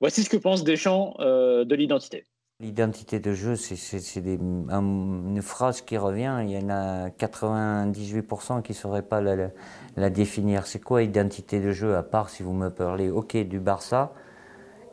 Voici 0.00 0.22
ce 0.22 0.30
que 0.30 0.36
pense 0.36 0.62
Deschamps 0.62 1.16
euh, 1.18 1.64
de 1.64 1.74
l'identité. 1.74 2.24
L'identité 2.60 3.20
de 3.20 3.32
jeu, 3.34 3.56
c'est 3.56 4.16
une 4.16 5.42
phrase 5.42 5.80
qui 5.80 5.96
revient. 5.96 6.38
Il 6.42 6.50
y 6.50 6.58
en 6.58 6.70
a 6.70 7.08
98% 7.08 8.62
qui 8.62 8.72
ne 8.72 8.76
sauraient 8.76 9.02
pas 9.02 9.20
la, 9.20 10.10
définir. 10.10 10.66
C'est 10.66 10.82
quoi 10.82 11.02
identité 11.02 11.60
de 11.60 11.70
jeu, 11.70 11.96
à 11.96 12.02
part 12.02 12.30
si 12.30 12.42
vous 12.42 12.52
me 12.52 12.68
parlez, 12.68 13.10
ok, 13.10 13.36
du 13.36 13.60
Barça, 13.60 14.12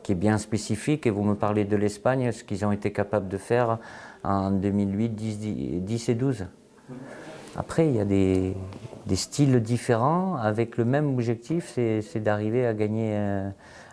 qui 0.04 0.12
est 0.12 0.16
bien 0.16 0.38
spécifique, 0.38 1.06
et 1.06 1.10
vous 1.10 1.24
me 1.24 1.34
parlez 1.34 1.64
de 1.64 1.76
l'Espagne, 1.76 2.30
ce 2.30 2.44
qu'ils 2.44 2.64
ont 2.64 2.70
été 2.70 2.92
capables 2.92 3.28
de 3.28 3.38
faire 3.38 3.78
en 4.22 4.52
2008, 4.52 5.08
10, 5.08 5.38
10 5.82 6.08
et 6.08 6.14
12. 6.14 6.46
Après, 7.56 7.86
il 7.88 7.96
y 7.96 8.00
a 8.00 8.04
des, 8.04 8.54
styles 9.14 9.60
différents 9.60 10.36
avec 10.36 10.76
le 10.76 10.84
même 10.84 11.14
objectif, 11.14 11.72
c'est 11.74 12.20
d'arriver 12.20 12.66
à 12.66 12.74
gagner, 12.74 13.12
euh, 13.16 13.48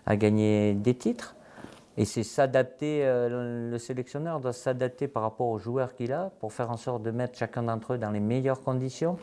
à 0.06 0.18
gagner 0.18 0.74
des 0.74 0.96
titres. 0.96 1.36
Et 1.96 2.06
c'est 2.06 2.24
s'adapter, 2.24 3.02
euh, 3.04 3.70
le 3.70 3.78
sélectionneur 3.78 4.40
doit 4.40 4.52
s'adapter 4.52 5.08
par 5.08 5.22
rapport 5.22 5.48
aux 5.48 5.60
joueurs 5.60 5.94
qu'il 5.94 6.12
a 6.12 6.32
pour 6.40 6.52
faire 6.52 6.72
en 6.72 6.78
sorte 6.78 7.04
de 7.04 7.12
mettre 7.12 7.38
chacun 7.38 7.64
d'entre 7.64 7.94
eux 7.94 7.98
dans 8.00 8.10
les 8.10 8.20
meilleures 8.20 8.62
conditions 8.62 9.18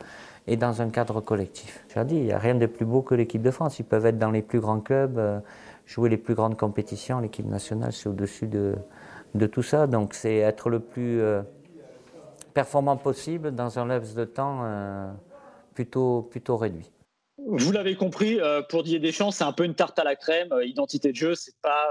et 0.47 0.55
dans 0.55 0.81
un 0.81 0.89
cadre 0.89 1.19
collectif. 1.19 1.83
Je 1.93 2.01
dit, 2.01 2.15
il 2.15 2.23
n'y 2.23 2.31
a 2.31 2.39
rien 2.39 2.55
de 2.55 2.65
plus 2.65 2.85
beau 2.85 3.01
que 3.01 3.13
l'équipe 3.13 3.41
de 3.41 3.51
France. 3.51 3.77
Ils 3.79 3.83
peuvent 3.83 4.05
être 4.05 4.17
dans 4.17 4.31
les 4.31 4.41
plus 4.41 4.61
grands 4.61 4.79
clubs, 4.79 5.17
euh, 5.19 5.39
jouer 5.85 6.09
les 6.09 6.17
plus 6.17 6.33
grandes 6.33 6.57
compétitions. 6.57 7.19
L'équipe 7.19 7.45
nationale, 7.45 7.91
c'est 7.91 8.07
au-dessus 8.07 8.47
de, 8.47 8.75
de, 9.35 9.45
tout 9.47 9.63
ça. 9.63 9.85
Donc 9.85 10.13
c'est 10.13 10.37
être 10.37 10.69
le 10.69 10.79
plus 10.79 11.21
performant 12.53 12.97
possible 12.97 13.53
dans 13.55 13.79
un 13.79 13.85
laps 13.85 14.15
de 14.15 14.25
temps 14.25 14.61
euh, 14.63 15.11
plutôt, 15.73 16.23
plutôt 16.23 16.57
réduit. 16.57 16.91
Vous 17.37 17.71
l'avez 17.71 17.95
compris, 17.95 18.39
euh, 18.39 18.61
pour 18.61 18.83
Didier 18.83 18.99
Deschamps, 18.99 19.31
c'est 19.31 19.43
un 19.43 19.53
peu 19.53 19.65
une 19.65 19.73
tarte 19.73 19.97
à 19.97 20.03
la 20.03 20.15
crème. 20.15 20.51
Euh, 20.51 20.65
identité 20.65 21.11
de 21.11 21.15
jeu, 21.15 21.35
c'est 21.35 21.55
pas 21.61 21.89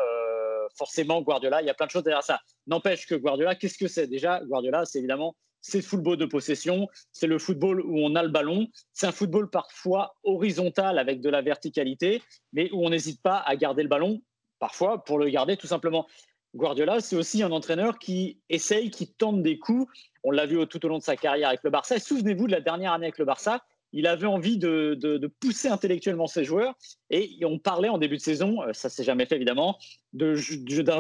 forcément 0.77 1.21
Guardiola. 1.21 1.63
Il 1.63 1.67
y 1.67 1.71
a 1.71 1.75
plein 1.75 1.87
de 1.87 1.91
choses 1.91 2.05
derrière 2.05 2.23
ça. 2.23 2.39
N'empêche 2.69 3.07
que 3.07 3.17
Guardiola, 3.17 3.57
qu'est-ce 3.57 3.77
que 3.77 3.89
c'est? 3.89 4.07
Déjà, 4.07 4.41
Guardiola, 4.45 4.85
c'est 4.85 4.99
évidemment 4.99 5.35
c'est 5.61 5.79
le 5.79 5.85
football 5.85 6.17
de 6.17 6.27
possession, 6.27 6.89
c'est 7.13 7.27
le 7.27 7.39
football 7.39 7.81
où 7.83 7.99
on 7.99 8.15
a 8.15 8.23
le 8.23 8.29
ballon, 8.29 8.69
c'est 8.93 9.07
un 9.07 9.13
football 9.13 9.51
parfois 9.51 10.17
horizontal 10.25 10.99
avec 10.99 11.21
de 11.21 11.29
la 11.29 11.43
verticalité, 11.43 12.23
mais 12.53 12.71
où 12.73 12.85
on 12.85 12.91
n'hésite 12.91 13.23
pas 13.23 13.39
à 13.39 13.57
garder 13.57 13.83
le 13.83 13.89
ballon, 13.89 14.23
parfois 14.59 15.05
pour 15.05 15.19
le 15.19 15.29
garder 15.29 15.57
tout 15.57 15.67
simplement. 15.67 16.07
Guardiola, 16.55 17.01
c'est 17.01 17.17
aussi 17.17 17.43
un 17.43 17.53
entraîneur 17.53 17.99
qui 17.99 18.41
essaye, 18.49 18.91
qui 18.91 19.13
tente 19.13 19.43
des 19.43 19.59
coups. 19.59 19.87
On 20.25 20.31
l'a 20.31 20.47
vu 20.47 20.67
tout 20.67 20.85
au 20.85 20.89
long 20.89 20.99
de 20.99 21.03
sa 21.03 21.17
carrière 21.17 21.49
avec 21.49 21.63
le 21.63 21.71
Barça. 21.71 21.99
Souvenez-vous 21.99 22.47
de 22.47 22.53
la 22.53 22.61
dernière 22.61 22.93
année 22.93 23.07
avec 23.07 23.19
le 23.19 23.25
Barça. 23.25 23.63
Il 23.93 24.07
avait 24.07 24.27
envie 24.27 24.57
de, 24.59 25.31
pousser 25.41 25.69
intellectuellement 25.69 26.27
ses 26.27 26.45
joueurs 26.45 26.75
et 27.11 27.39
on 27.45 27.59
parlait 27.59 27.89
en 27.89 27.99
début 27.99 28.17
de 28.17 28.23
saison, 28.23 28.63
euh, 28.63 28.73
ça 28.73 28.89
s'est 28.89 29.03
jamais 29.03 29.27
fait 29.27 29.37
évidemment, 29.37 29.79
d'un 30.13 30.35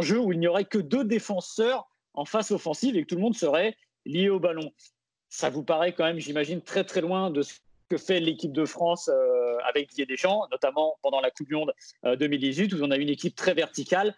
jeu 0.00 0.18
où 0.18 0.32
il 0.32 0.40
n'y 0.40 0.48
aurait 0.48 0.64
que 0.64 0.78
deux 0.78 1.04
défenseurs 1.04 1.88
en 2.14 2.24
face 2.24 2.50
offensive 2.50 2.96
et 2.96 3.02
que 3.02 3.06
tout 3.06 3.14
le 3.14 3.20
monde 3.20 3.36
serait 3.36 3.76
lié 4.06 4.28
au 4.28 4.40
ballon. 4.40 4.72
Ça 5.28 5.50
vous 5.50 5.62
paraît 5.62 5.92
quand 5.92 6.04
même, 6.04 6.18
j'imagine, 6.18 6.60
très 6.60 6.82
très 6.82 7.00
loin 7.00 7.30
de 7.30 7.42
ce 7.42 7.54
que 7.88 7.96
fait 7.96 8.18
l'équipe 8.18 8.52
de 8.52 8.64
France 8.64 9.08
euh, 9.08 9.56
avec 9.68 9.88
Didier 9.88 10.06
Deschamps, 10.06 10.46
notamment 10.50 10.96
pendant 11.02 11.20
la 11.20 11.30
Coupe 11.30 11.46
du 11.46 11.54
Monde 11.54 11.72
2018, 12.04 12.72
euh, 12.72 12.76
où 12.76 12.84
on 12.84 12.90
a 12.90 12.96
une 12.96 13.08
équipe 13.08 13.36
très 13.36 13.54
verticale 13.54 14.16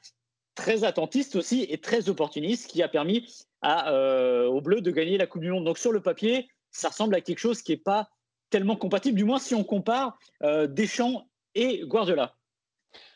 très 0.54 0.84
attentiste 0.84 1.36
aussi 1.36 1.66
et 1.68 1.78
très 1.78 2.08
opportuniste 2.08 2.70
qui 2.70 2.82
a 2.82 2.88
permis 2.88 3.28
euh, 3.64 4.46
aux 4.46 4.60
Bleus 4.60 4.80
de 4.80 4.90
gagner 4.90 5.16
la 5.18 5.26
Coupe 5.26 5.42
du 5.42 5.50
Monde. 5.50 5.64
Donc 5.64 5.78
sur 5.78 5.92
le 5.92 6.02
papier, 6.02 6.48
ça 6.70 6.88
ressemble 6.88 7.14
à 7.14 7.20
quelque 7.20 7.38
chose 7.38 7.62
qui 7.62 7.72
n'est 7.72 7.78
pas 7.78 8.10
tellement 8.50 8.76
compatible, 8.76 9.16
du 9.16 9.24
moins 9.24 9.38
si 9.38 9.54
on 9.54 9.64
compare 9.64 10.18
euh, 10.42 10.66
Deschamps 10.66 11.28
et 11.54 11.82
Guardiola. 11.84 12.36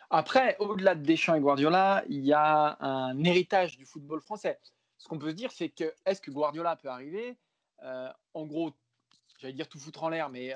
Après, 0.09 0.57
au-delà 0.61 0.94
de 0.94 1.03
Deschamps 1.03 1.35
et 1.35 1.40
Guardiola, 1.40 2.05
il 2.09 2.25
y 2.25 2.33
a 2.33 2.77
un 2.81 3.22
héritage 3.25 3.77
du 3.77 3.85
football 3.85 4.20
français. 4.20 4.59
Ce 4.99 5.09
qu'on 5.09 5.18
peut 5.18 5.31
se 5.31 5.35
dire, 5.35 5.51
c'est 5.53 5.68
que 5.68 5.92
est-ce 6.07 6.20
que 6.20 6.31
Guardiola 6.31 6.77
peut 6.77 6.88
arriver, 6.88 7.37
euh, 7.83 8.09
en 8.33 8.46
gros, 8.46 8.72
j'allais 9.38 9.53
dire 9.53 9.68
tout 9.68 9.79
foutre 9.79 10.05
en 10.05 10.09
l'air, 10.09 10.31
mais 10.31 10.55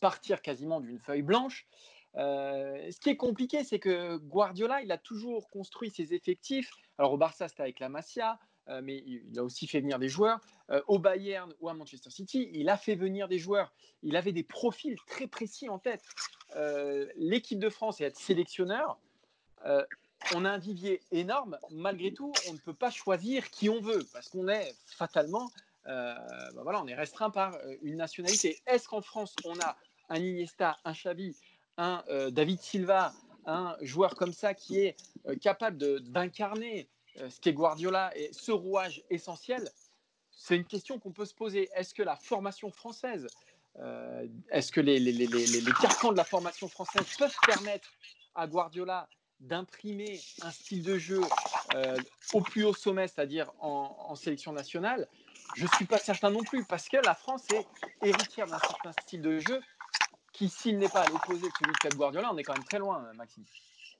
partir 0.00 0.42
quasiment 0.42 0.80
d'une 0.80 0.98
feuille 0.98 1.22
blanche 1.22 1.66
ce 2.14 3.00
qui 3.00 3.10
est 3.10 3.16
compliqué, 3.16 3.64
c'est 3.64 3.78
que 3.78 4.16
Guardiola, 4.16 4.82
il 4.82 4.92
a 4.92 4.98
toujours 4.98 5.48
construit 5.50 5.90
ses 5.90 6.14
effectifs. 6.14 6.70
Alors 6.98 7.12
au 7.12 7.16
Barça, 7.16 7.48
c'était 7.48 7.62
avec 7.62 7.80
la 7.80 7.88
Masia, 7.88 8.38
mais 8.82 9.02
il 9.06 9.38
a 9.38 9.42
aussi 9.42 9.66
fait 9.66 9.80
venir 9.80 9.98
des 9.98 10.08
joueurs. 10.08 10.40
Au 10.86 10.98
Bayern 10.98 11.52
ou 11.60 11.68
à 11.68 11.74
Manchester 11.74 12.10
City, 12.10 12.50
il 12.52 12.68
a 12.68 12.76
fait 12.76 12.94
venir 12.94 13.26
des 13.26 13.38
joueurs. 13.38 13.72
Il 14.02 14.16
avait 14.16 14.32
des 14.32 14.44
profils 14.44 14.96
très 15.06 15.26
précis 15.26 15.68
en 15.68 15.78
tête. 15.78 16.04
L'équipe 17.16 17.58
de 17.58 17.68
France 17.68 18.00
et 18.00 18.04
être 18.04 18.18
sélectionneur, 18.18 18.98
on 20.34 20.44
a 20.44 20.50
un 20.50 20.58
vivier 20.58 21.00
énorme. 21.10 21.58
Malgré 21.70 22.12
tout, 22.12 22.32
on 22.48 22.52
ne 22.52 22.58
peut 22.58 22.74
pas 22.74 22.90
choisir 22.90 23.50
qui 23.50 23.68
on 23.68 23.80
veut 23.80 24.06
parce 24.12 24.28
qu'on 24.28 24.48
est 24.48 24.74
fatalement, 24.86 25.48
bah 25.84 26.52
voilà, 26.62 26.82
on 26.82 26.86
est 26.86 26.94
restreint 26.94 27.30
par 27.30 27.56
une 27.82 27.96
nationalité. 27.96 28.60
Est-ce 28.66 28.88
qu'en 28.88 29.00
France, 29.00 29.34
on 29.44 29.58
a 29.60 29.76
un 30.10 30.16
Iniesta, 30.16 30.76
un 30.84 30.92
Xavi, 30.92 31.36
un 31.80 32.04
euh, 32.10 32.30
David 32.30 32.60
Silva, 32.60 33.12
un 33.46 33.74
joueur 33.80 34.14
comme 34.14 34.34
ça 34.34 34.52
qui 34.54 34.80
est 34.80 34.96
euh, 35.26 35.34
capable 35.34 35.78
d'incarner 36.02 36.88
euh, 37.18 37.30
ce 37.30 37.40
qu'est 37.40 37.54
Guardiola 37.54 38.16
et 38.16 38.30
ce 38.32 38.52
rouage 38.52 39.02
essentiel, 39.08 39.68
c'est 40.30 40.56
une 40.56 40.66
question 40.66 40.98
qu'on 40.98 41.12
peut 41.12 41.24
se 41.24 41.34
poser. 41.34 41.70
Est-ce 41.74 41.94
que 41.94 42.02
la 42.02 42.16
formation 42.16 42.70
française, 42.70 43.26
est-ce 44.50 44.72
que 44.72 44.80
les, 44.80 44.98
les, 44.98 45.72
carcans 45.80 46.12
de 46.12 46.16
la 46.16 46.24
formation 46.24 46.68
française 46.68 47.04
peuvent 47.18 47.36
permettre 47.46 47.88
à 48.34 48.46
Guardiola 48.46 49.08
d'imprimer 49.38 50.20
un 50.42 50.50
style 50.50 50.82
de 50.82 50.98
jeu 50.98 51.20
au 52.32 52.40
plus 52.40 52.64
haut 52.64 52.74
sommet, 52.74 53.06
c'est-à-dire 53.06 53.52
en, 53.60 53.96
en, 54.08 54.14
sélection 54.16 54.52
nationale? 54.52 55.08
Je 55.56 55.64
ne 55.64 55.68
suis 55.76 55.84
pas 55.84 55.98
certain 55.98 56.30
non 56.30 56.42
plus, 56.42 56.64
parce 56.64 56.88
que 56.88 56.96
la 56.96 57.14
France 57.14 57.44
est 57.52 57.66
héritière 58.02 58.46
d'un 58.46 58.58
certain 58.58 58.92
style 58.92 59.22
de 59.22 59.38
jeu 59.38 59.60
qui, 60.40 60.48
s'il 60.48 60.78
n'est 60.78 60.88
pas 60.88 61.02
à 61.02 61.08
l'opposé 61.10 61.42
de 61.42 61.52
celui 61.60 61.72
de 61.72 61.78
Pep 61.82 61.94
Guardiola, 61.96 62.30
on 62.32 62.38
est 62.38 62.42
quand 62.42 62.54
même 62.54 62.64
très 62.64 62.78
loin, 62.78 63.04
Maxime. 63.14 63.44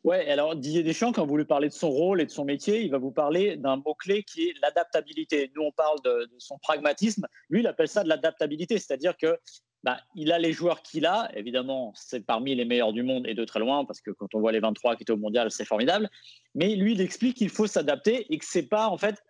Ouais, 0.04 0.26
alors 0.30 0.56
Didier 0.56 0.82
Deschamps, 0.82 1.12
quand 1.12 1.26
vous 1.26 1.36
lui 1.36 1.44
parlez 1.44 1.68
de 1.68 1.74
son 1.74 1.90
rôle 1.90 2.22
et 2.22 2.24
de 2.24 2.30
son 2.30 2.46
métier, 2.46 2.80
il 2.80 2.90
va 2.90 2.96
vous 2.96 3.10
parler 3.10 3.58
d'un 3.58 3.76
mot-clé 3.76 4.22
qui 4.22 4.48
est 4.48 4.54
l'adaptabilité. 4.62 5.52
Nous, 5.54 5.60
on 5.60 5.72
parle 5.72 5.98
de, 6.02 6.30
son 6.38 6.58
pragmatisme. 6.58 7.26
Lui, 7.50 7.60
il 7.60 7.66
appelle 7.66 7.88
ça 7.88 8.02
de 8.02 8.08
l'adaptabilité, 8.08 8.78
c'est-à-dire 8.78 9.14
que 9.18 9.38
bah, 9.82 10.00
il 10.14 10.32
a 10.32 10.38
les 10.38 10.54
joueurs 10.54 10.80
qu'il 10.80 11.04
a. 11.04 11.30
Évidemment, 11.36 11.92
c'est 11.94 12.24
parmi 12.24 12.54
les 12.54 12.64
meilleurs 12.64 12.94
du 12.94 13.02
monde 13.02 13.26
et 13.26 13.34
de 13.34 13.44
très 13.44 13.60
loin, 13.60 13.84
parce 13.84 14.00
que 14.00 14.10
quand 14.10 14.34
on 14.34 14.40
voit 14.40 14.52
les 14.52 14.60
23 14.60 14.96
qui 14.96 15.02
étaient 15.02 15.12
au 15.12 15.18
mondial, 15.18 15.50
c'est 15.50 15.66
formidable. 15.66 16.08
Mais 16.54 16.74
lui, 16.76 16.92
il 16.92 17.02
explique 17.02 17.36
qu'il 17.36 17.50
faut 17.50 17.66
s'adapter 17.66 18.32
et 18.32 18.38
que 18.38 18.46
c'est 18.46 18.68
pas, 18.68 18.88
en 18.88 18.96
fait, 18.96 19.22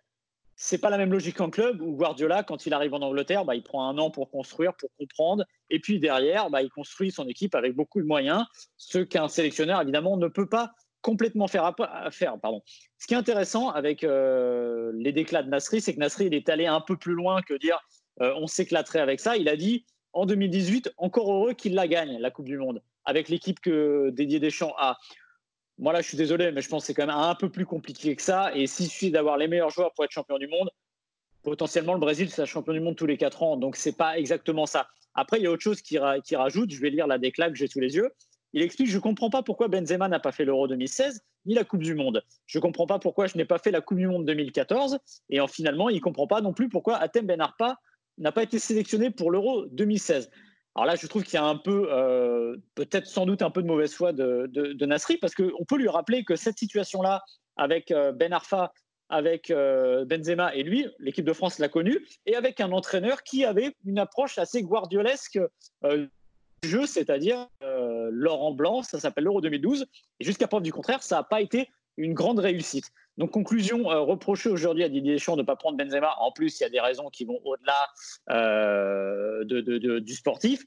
c'est 0.63 0.77
pas 0.77 0.91
la 0.91 0.99
même 0.99 1.11
logique 1.11 1.41
en 1.41 1.49
club 1.49 1.81
où 1.81 1.95
Guardiola, 1.95 2.43
quand 2.43 2.67
il 2.67 2.73
arrive 2.75 2.93
en 2.93 3.01
Angleterre, 3.01 3.45
bah, 3.45 3.55
il 3.55 3.63
prend 3.63 3.89
un 3.89 3.97
an 3.97 4.11
pour 4.11 4.29
construire, 4.29 4.75
pour 4.75 4.91
comprendre, 4.99 5.43
et 5.71 5.79
puis 5.79 5.99
derrière, 5.99 6.51
bah, 6.51 6.61
il 6.61 6.69
construit 6.69 7.09
son 7.09 7.27
équipe 7.27 7.55
avec 7.55 7.75
beaucoup 7.75 7.99
de 7.99 8.05
moyens, 8.05 8.45
ce 8.77 8.99
qu'un 8.99 9.27
sélectionneur 9.27 9.81
évidemment 9.81 10.17
ne 10.17 10.27
peut 10.27 10.47
pas 10.47 10.71
complètement 11.01 11.47
faire. 11.47 11.73
pardon. 11.73 12.61
Ce 12.99 13.07
qui 13.07 13.15
est 13.15 13.17
intéressant 13.17 13.69
avec 13.69 14.03
euh, 14.03 14.91
les 14.93 15.11
déclats 15.11 15.41
de 15.41 15.49
Nasri, 15.49 15.81
c'est 15.81 15.95
que 15.95 15.99
Nasri 15.99 16.27
il 16.27 16.35
est 16.35 16.47
allé 16.47 16.67
un 16.67 16.79
peu 16.79 16.95
plus 16.95 17.13
loin 17.13 17.41
que 17.41 17.55
dire 17.55 17.79
euh, 18.21 18.31
on 18.37 18.45
s'éclaterait 18.45 18.99
avec 18.99 19.19
ça. 19.19 19.37
Il 19.37 19.49
a 19.49 19.55
dit 19.55 19.83
en 20.13 20.27
2018, 20.27 20.93
encore 20.97 21.33
heureux 21.33 21.53
qu'il 21.53 21.73
la 21.73 21.87
gagne, 21.87 22.19
la 22.19 22.29
Coupe 22.29 22.45
du 22.45 22.59
Monde, 22.59 22.83
avec 23.03 23.29
l'équipe 23.29 23.59
que 23.61 24.11
Didier 24.11 24.39
Deschamps 24.39 24.75
a. 24.77 24.99
Moi, 25.81 25.93
là, 25.93 26.01
je 26.01 26.07
suis 26.07 26.17
désolé, 26.17 26.51
mais 26.51 26.61
je 26.61 26.69
pense 26.69 26.83
que 26.83 26.87
c'est 26.87 26.93
quand 26.93 27.07
même 27.07 27.15
un 27.15 27.33
peu 27.33 27.49
plus 27.49 27.65
compliqué 27.65 28.15
que 28.15 28.21
ça. 28.21 28.51
Et 28.53 28.67
s'il 28.67 28.87
suffit 28.87 29.09
d'avoir 29.09 29.37
les 29.37 29.47
meilleurs 29.47 29.71
joueurs 29.71 29.91
pour 29.93 30.05
être 30.05 30.11
champion 30.11 30.37
du 30.37 30.47
monde, 30.47 30.69
potentiellement, 31.41 31.95
le 31.95 31.99
Brésil, 31.99 32.29
c'est 32.29 32.45
champion 32.45 32.73
du 32.73 32.79
monde 32.79 32.95
tous 32.95 33.07
les 33.07 33.17
quatre 33.17 33.41
ans. 33.41 33.57
Donc, 33.57 33.75
c'est 33.75 33.97
pas 33.97 34.19
exactement 34.19 34.67
ça. 34.67 34.87
Après, 35.15 35.39
il 35.39 35.43
y 35.43 35.47
a 35.47 35.51
autre 35.51 35.63
chose 35.63 35.81
qui, 35.81 35.97
rajoute. 35.97 36.69
Je 36.69 36.79
vais 36.79 36.91
lire 36.91 37.07
la 37.07 37.17
déclat 37.17 37.49
que 37.49 37.55
j'ai 37.55 37.65
sous 37.65 37.79
les 37.79 37.95
yeux. 37.95 38.11
Il 38.53 38.61
explique 38.61 38.89
Je 38.89 38.97
ne 38.97 39.01
comprends 39.01 39.31
pas 39.31 39.41
pourquoi 39.41 39.69
Benzema 39.69 40.07
n'a 40.07 40.19
pas 40.19 40.31
fait 40.31 40.45
l'Euro 40.45 40.67
2016 40.67 41.23
ni 41.47 41.55
la 41.55 41.63
Coupe 41.63 41.81
du 41.81 41.95
Monde. 41.95 42.23
Je 42.45 42.59
ne 42.59 42.61
comprends 42.61 42.85
pas 42.85 42.99
pourquoi 42.99 43.25
je 43.25 43.35
n'ai 43.35 43.45
pas 43.45 43.57
fait 43.57 43.71
la 43.71 43.81
Coupe 43.81 43.97
du 43.97 44.07
Monde 44.07 44.27
2014. 44.27 44.99
Et 45.29 45.39
en, 45.39 45.47
finalement, 45.47 45.89
il 45.89 45.95
ne 45.95 46.01
comprend 46.01 46.27
pas 46.27 46.41
non 46.41 46.53
plus 46.53 46.69
pourquoi 46.69 46.97
Atem 46.97 47.25
Ben 47.25 47.41
Arpa 47.41 47.77
n'a 48.19 48.31
pas 48.31 48.43
été 48.43 48.59
sélectionné 48.59 49.09
pour 49.09 49.31
l'Euro 49.31 49.65
2016. 49.71 50.29
Alors 50.75 50.85
là, 50.85 50.95
je 50.95 51.05
trouve 51.07 51.23
qu'il 51.23 51.33
y 51.33 51.37
a 51.37 51.43
un 51.43 51.57
peu, 51.57 51.87
euh, 51.91 52.55
peut-être 52.75 53.05
sans 53.05 53.25
doute 53.25 53.41
un 53.41 53.51
peu 53.51 53.61
de 53.61 53.67
mauvaise 53.67 53.93
foi 53.93 54.13
de, 54.13 54.85
Nasri, 54.85 55.17
parce 55.17 55.35
qu'on 55.35 55.65
peut 55.67 55.77
lui 55.77 55.89
rappeler 55.89 56.23
que 56.23 56.35
cette 56.35 56.57
situation-là, 56.57 57.23
avec 57.57 57.91
euh, 57.91 58.13
Ben 58.13 58.31
Arfa, 58.31 58.71
avec 59.09 59.51
euh, 59.51 60.05
Benzema 60.05 60.55
et 60.55 60.63
lui, 60.63 60.87
l'équipe 60.99 61.25
de 61.25 61.33
France 61.33 61.59
l'a 61.59 61.67
connu, 61.67 62.05
et 62.25 62.35
avec 62.35 62.61
un 62.61 62.71
entraîneur 62.71 63.23
qui 63.23 63.43
avait 63.43 63.75
une 63.85 63.99
approche 63.99 64.37
assez 64.37 64.63
guardiolesque 64.63 65.39
du 65.83 66.69
jeu, 66.69 66.85
c'est-à-dire 66.85 67.47
Laurent 68.09 68.53
Blanc, 68.53 68.83
ça 68.83 68.99
s'appelle 68.99 69.25
l'Euro 69.25 69.41
2012, 69.41 69.85
et 70.21 70.23
jusqu'à 70.23 70.47
preuve 70.47 70.63
du 70.63 70.71
contraire, 70.71 71.03
ça 71.03 71.17
n'a 71.17 71.23
pas 71.23 71.41
été 71.41 71.69
une 71.97 72.13
grande 72.13 72.39
réussite. 72.39 72.91
Donc, 73.17 73.31
conclusion, 73.31 73.91
euh, 73.91 73.99
reprocher 73.99 74.49
aujourd'hui 74.49 74.83
à 74.83 74.89
Didier 74.89 75.13
Deschamps 75.13 75.35
de 75.35 75.41
ne 75.41 75.45
pas 75.45 75.55
prendre 75.55 75.77
Benzema. 75.77 76.15
En 76.19 76.31
plus, 76.31 76.59
il 76.59 76.63
y 76.63 76.65
a 76.65 76.69
des 76.69 76.79
raisons 76.79 77.09
qui 77.09 77.25
vont 77.25 77.39
au-delà 77.43 77.87
euh, 78.29 79.43
de, 79.43 79.99
du 79.99 80.13
sportif. 80.15 80.63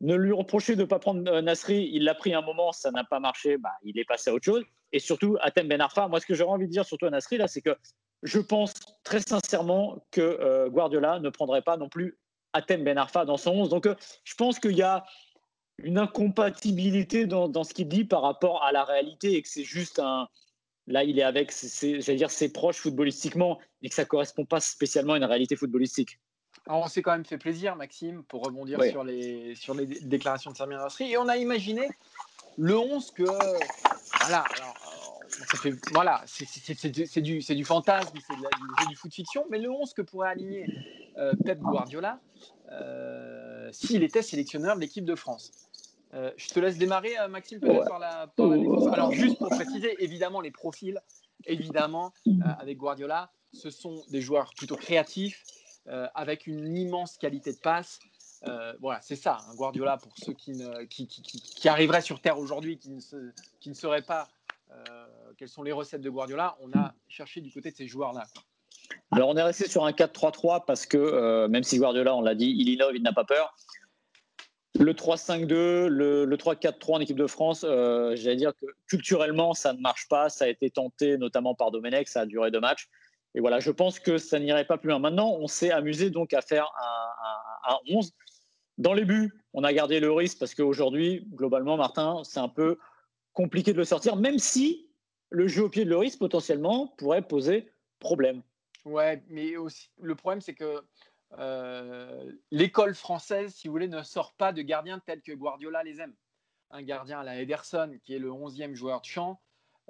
Ne 0.00 0.14
lui 0.14 0.32
reprocher 0.32 0.76
de 0.76 0.82
ne 0.82 0.86
pas 0.86 0.98
prendre 0.98 1.28
euh, 1.30 1.42
Nasri, 1.42 1.90
il 1.92 2.04
l'a 2.04 2.14
pris 2.14 2.32
un 2.32 2.42
moment, 2.42 2.72
ça 2.72 2.90
n'a 2.90 3.04
pas 3.04 3.20
marché, 3.20 3.58
bah, 3.58 3.72
il 3.82 3.98
est 3.98 4.04
passé 4.04 4.30
à 4.30 4.34
autre 4.34 4.44
chose. 4.44 4.64
Et 4.92 5.00
surtout, 5.00 5.36
Atem 5.40 5.68
Ben 5.68 5.80
Arfa, 5.80 6.08
moi, 6.08 6.20
ce 6.20 6.26
que 6.26 6.34
j'aurais 6.34 6.52
envie 6.52 6.66
de 6.66 6.72
dire 6.72 6.84
surtout 6.84 7.06
à 7.06 7.10
Nasri, 7.10 7.36
là, 7.36 7.48
c'est 7.48 7.62
que 7.62 7.76
je 8.22 8.38
pense 8.38 8.74
très 9.04 9.20
sincèrement 9.20 10.04
que 10.10 10.68
Guardiola 10.68 11.20
ne 11.20 11.28
prendrait 11.28 11.62
pas 11.62 11.76
non 11.76 11.88
plus 11.88 12.18
Atem 12.52 12.82
Ben 12.82 12.96
Arfa 12.96 13.24
dans 13.24 13.36
son 13.36 13.52
11. 13.52 13.68
Donc, 13.68 13.88
je 14.24 14.34
pense 14.34 14.58
qu'il 14.58 14.76
y 14.76 14.82
a 14.82 15.04
une 15.82 15.98
incompatibilité 15.98 17.26
dans, 17.26 17.48
dans 17.48 17.64
ce 17.64 17.72
qu'il 17.74 17.88
dit 17.88 18.04
par 18.04 18.22
rapport 18.22 18.64
à 18.64 18.72
la 18.72 18.84
réalité 18.84 19.34
et 19.36 19.42
que 19.42 19.48
c'est 19.48 19.64
juste 19.64 19.98
un, 19.98 20.28
Là, 20.88 21.04
il 21.04 21.18
est 21.18 21.22
avec, 21.22 21.52
j'allais 21.82 22.16
dire, 22.16 22.30
ses 22.30 22.50
proches 22.50 22.78
footballistiquement 22.78 23.58
et 23.82 23.90
que 23.90 23.94
ça 23.94 24.02
ne 24.02 24.08
correspond 24.08 24.46
pas 24.46 24.58
spécialement 24.58 25.12
à 25.12 25.18
une 25.18 25.24
réalité 25.24 25.54
footballistique. 25.54 26.18
Alors, 26.66 26.84
on 26.84 26.88
s'est 26.88 27.02
quand 27.02 27.12
même 27.12 27.26
fait 27.26 27.36
plaisir, 27.36 27.76
Maxime, 27.76 28.24
pour 28.24 28.42
rebondir 28.42 28.82
sur, 28.84 29.04
les, 29.04 29.54
sur 29.54 29.74
les 29.74 29.86
déclarations 29.86 30.50
de 30.50 30.56
Samir 30.56 30.78
Nasri. 30.78 31.12
Et 31.12 31.18
on 31.18 31.28
a 31.28 31.36
imaginé 31.36 31.88
le 32.56 32.76
11 32.78 33.10
que. 33.10 33.24
Voilà, 34.20 34.44
voilà 35.92 36.24
c'est 36.26 36.90
du, 37.20 37.38
du, 37.38 37.64
fantasme, 37.64 38.18
c'est 38.26 38.86
du, 38.88 38.96
foot 38.96 39.12
fiction, 39.12 39.44
mais 39.50 39.58
le 39.58 39.70
11 39.70 39.92
que 39.92 40.02
pourrait 40.02 40.30
aligner 40.30 40.66
euh, 41.18 41.34
Pep 41.44 41.58
Guardiola 41.60 42.18
euh, 42.72 43.68
s'il 43.72 44.02
était 44.02 44.22
sélectionneur 44.22 44.74
de 44.74 44.80
l'équipe 44.80 45.04
de 45.04 45.14
France. 45.14 45.52
Euh, 46.14 46.30
je 46.36 46.48
te 46.48 46.60
laisse 46.60 46.78
démarrer, 46.78 47.18
euh, 47.18 47.28
Maxime, 47.28 47.60
peut-être 47.60 47.86
par, 47.86 47.98
la, 47.98 48.26
défense. 48.36 48.86
Alors, 48.92 49.12
juste 49.12 49.38
pour 49.38 49.50
préciser, 49.50 49.94
évidemment, 50.02 50.40
les 50.40 50.50
profils, 50.50 51.00
évidemment, 51.44 52.12
euh, 52.26 52.32
avec 52.58 52.78
Guardiola, 52.78 53.30
ce 53.52 53.70
sont 53.70 54.02
des 54.10 54.20
joueurs 54.20 54.52
plutôt 54.56 54.76
créatifs, 54.76 55.44
avec 56.14 56.46
une 56.46 56.76
immense 56.76 57.16
qualité 57.16 57.50
de 57.52 57.58
passe. 57.58 57.98
voilà, 58.80 59.00
c'est 59.00 59.16
ça, 59.16 59.38
un 59.50 59.54
Guardiola, 59.54 59.96
pour 59.96 60.12
ceux 60.18 60.34
qui, 60.34 60.52
ne, 60.52 60.84
qui, 60.84 61.06
qui, 61.06 61.22
qui 61.22 61.68
arriveraient 61.68 62.02
sur 62.02 62.20
Terre 62.20 62.38
aujourd'hui, 62.38 62.78
qui, 62.78 62.90
ne 62.90 63.00
qui 63.60 63.70
ne 63.70 63.74
sauraient 63.74 64.02
pas 64.02 64.28
quelles 65.38 65.48
sont 65.48 65.62
les 65.62 65.72
recettes 65.72 66.02
de 66.02 66.10
Guardiola, 66.10 66.58
on 66.60 66.70
a 66.78 66.94
cherché 67.08 67.40
du 67.40 67.50
côté 67.50 67.70
de 67.70 67.76
ces 67.76 67.86
joueurs-là. 67.86 68.26
Alors, 69.12 69.30
on 69.30 69.36
est 69.36 69.42
resté 69.42 69.66
sur 69.66 69.86
un 69.86 69.92
4-3-3 69.92 70.64
parce 70.66 70.84
que, 70.84 71.46
même 71.46 71.62
si 71.62 71.78
Guardiola, 71.78 72.14
on 72.14 72.20
l'a 72.20 72.34
dit, 72.34 72.54
il 72.58 72.68
innove, 72.68 72.94
il 72.94 73.02
n'a 73.02 73.14
pas 73.14 73.24
peur. 73.24 73.54
Le 74.78 74.92
3-5-2, 74.92 75.86
le, 75.86 76.26
3-4-3 76.36 76.92
en 76.92 77.00
équipe 77.00 77.16
de 77.16 77.26
France, 77.26 77.64
euh, 77.64 78.14
j'allais 78.14 78.36
dire 78.36 78.52
que 78.54 78.66
culturellement, 78.86 79.54
ça 79.54 79.72
ne 79.72 79.80
marche 79.80 80.08
pas. 80.08 80.28
Ça 80.28 80.44
a 80.44 80.48
été 80.48 80.70
tenté 80.70 81.16
notamment 81.16 81.54
par 81.54 81.70
Domenech, 81.70 82.08
ça 82.08 82.20
a 82.20 82.26
duré 82.26 82.50
deux 82.50 82.60
matchs. 82.60 82.88
Et 83.34 83.40
voilà, 83.40 83.60
je 83.60 83.70
pense 83.70 83.98
que 83.98 84.18
ça 84.18 84.38
n'irait 84.38 84.66
pas 84.66 84.78
plus 84.78 84.90
loin. 84.90 84.98
Maintenant, 84.98 85.36
on 85.38 85.46
s'est 85.46 85.70
amusé 85.70 86.10
donc 86.10 86.32
à 86.32 86.42
faire 86.42 86.70
un, 87.68 87.76
11. 87.90 88.12
Dans 88.78 88.94
les 88.94 89.04
buts, 89.04 89.32
on 89.52 89.64
a 89.64 89.72
gardé 89.72 90.00
le 90.00 90.12
risque 90.12 90.38
parce 90.38 90.54
qu'aujourd'hui, 90.54 91.26
globalement, 91.32 91.76
Martin, 91.76 92.22
c'est 92.24 92.40
un 92.40 92.48
peu 92.48 92.78
compliqué 93.32 93.72
de 93.72 93.78
le 93.78 93.84
sortir, 93.84 94.16
même 94.16 94.38
si 94.38 94.88
le 95.30 95.46
jeu 95.48 95.64
au 95.64 95.68
pied 95.68 95.84
de 95.84 95.90
Loris 95.90 96.16
potentiellement 96.16 96.94
pourrait 96.98 97.22
poser 97.22 97.70
problème. 97.98 98.42
Ouais, 98.84 99.22
mais 99.28 99.56
aussi, 99.56 99.90
le 100.00 100.14
problème, 100.14 100.40
c'est 100.40 100.54
que 100.54 100.82
euh, 101.36 102.32
l'école 102.50 102.94
française, 102.94 103.54
si 103.54 103.68
vous 103.68 103.72
voulez, 103.72 103.88
ne 103.88 104.02
sort 104.02 104.32
pas 104.34 104.52
de 104.52 104.62
gardiens 104.62 104.98
tels 105.00 105.22
que 105.22 105.32
Guardiola 105.32 105.82
les 105.82 106.00
aime. 106.00 106.14
Un 106.70 106.82
gardien 106.82 107.20
à 107.20 107.24
la 107.24 107.40
Ederson, 107.40 107.98
qui 108.04 108.14
est 108.14 108.18
le 108.18 108.30
11e 108.30 108.74
joueur 108.74 109.00
de 109.00 109.06
champ, 109.06 109.40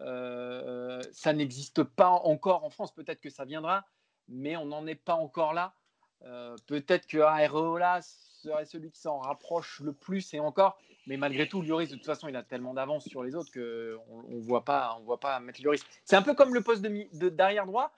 euh, 0.01 1.03
ça 1.13 1.33
n'existe 1.33 1.83
pas 1.83 2.11
encore 2.11 2.65
en 2.65 2.71
France. 2.71 2.93
Peut-être 2.93 3.21
que 3.21 3.31
ça 3.31 3.45
viendra, 3.45 3.85
mais 4.29 4.57
on 4.57 4.67
n'en 4.67 4.87
est 4.87 4.95
pas 4.95 5.15
encore 5.15 5.53
là. 5.53 5.75
Euh, 6.23 6.57
peut-être 6.67 7.07
que 7.07 7.19
Areola 7.19 8.01
serait 8.03 8.65
celui 8.65 8.91
qui 8.91 9.01
s'en 9.01 9.19
rapproche 9.19 9.81
le 9.81 9.93
plus 9.93 10.35
et 10.35 10.41
encore. 10.41 10.79
Mais 11.07 11.17
malgré 11.17 11.49
tout, 11.49 11.63
Lloris, 11.63 11.89
de 11.89 11.95
toute 11.95 12.05
façon, 12.07 12.29
il 12.29 12.37
a 12.37 12.43
tellement 12.43 12.75
d'avance 12.75 13.09
sur 13.09 13.23
les 13.23 13.35
autres 13.35 13.51
qu'on 13.53 14.23
ne 14.29 14.41
voit, 14.41 14.65
pas, 14.65 15.01
voit 15.05 15.19
pas 15.19 15.41
mettre 15.41 15.63
Lloris. 15.63 15.83
C'est 16.05 16.17
un 16.17 16.23
peu 16.23 16.35
comme 16.35 16.53
le 16.53 16.61
poste 16.61 16.83
de, 16.83 17.29
d'arrière 17.29 17.67
droit 17.67 17.93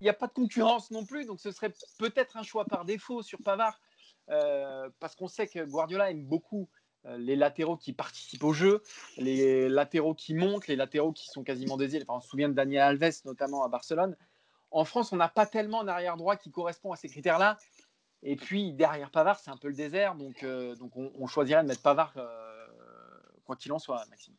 il 0.00 0.04
n'y 0.04 0.10
a 0.10 0.14
pas 0.14 0.26
de 0.26 0.32
concurrence 0.32 0.90
non 0.90 1.04
plus, 1.04 1.26
donc 1.26 1.40
ce 1.40 1.50
serait 1.50 1.72
peut-être 1.98 2.36
un 2.36 2.42
choix 2.42 2.64
par 2.64 2.84
défaut 2.84 3.22
sur 3.22 3.42
Pavard, 3.42 3.80
euh, 4.30 4.88
parce 5.00 5.16
qu'on 5.16 5.28
sait 5.28 5.48
que 5.48 5.64
Guardiola 5.64 6.10
aime 6.10 6.24
beaucoup 6.24 6.68
euh, 7.06 7.16
les 7.18 7.36
latéraux 7.36 7.76
qui 7.76 7.92
participent 7.92 8.44
au 8.44 8.52
jeu, 8.52 8.82
les 9.16 9.68
latéraux 9.68 10.14
qui 10.14 10.34
montent, 10.34 10.68
les 10.68 10.76
latéraux 10.76 11.12
qui 11.12 11.26
sont 11.26 11.42
quasiment 11.42 11.76
des 11.76 12.04
on 12.08 12.20
se 12.20 12.28
souvient 12.28 12.48
de 12.48 12.54
Daniel 12.54 12.82
Alves, 12.82 13.20
notamment 13.24 13.64
à 13.64 13.68
Barcelone. 13.68 14.16
En 14.70 14.84
France, 14.84 15.12
on 15.12 15.16
n'a 15.16 15.28
pas 15.28 15.46
tellement 15.46 15.82
d'arrière 15.82 16.16
droit 16.16 16.36
qui 16.36 16.50
correspond 16.50 16.92
à 16.92 16.96
ces 16.96 17.08
critères-là. 17.08 17.56
Et 18.22 18.36
puis, 18.36 18.72
derrière 18.72 19.10
Pavard, 19.10 19.38
c'est 19.38 19.50
un 19.50 19.56
peu 19.56 19.68
le 19.68 19.74
désert, 19.74 20.14
donc, 20.14 20.42
euh, 20.42 20.74
donc 20.76 20.92
on, 20.96 21.26
choisirait 21.26 21.62
de 21.62 21.68
mettre 21.68 21.82
Pavard 21.82 22.12
quoi 23.44 23.56
qu'il 23.56 23.72
en 23.72 23.78
soit, 23.78 24.04
Maxime. 24.10 24.34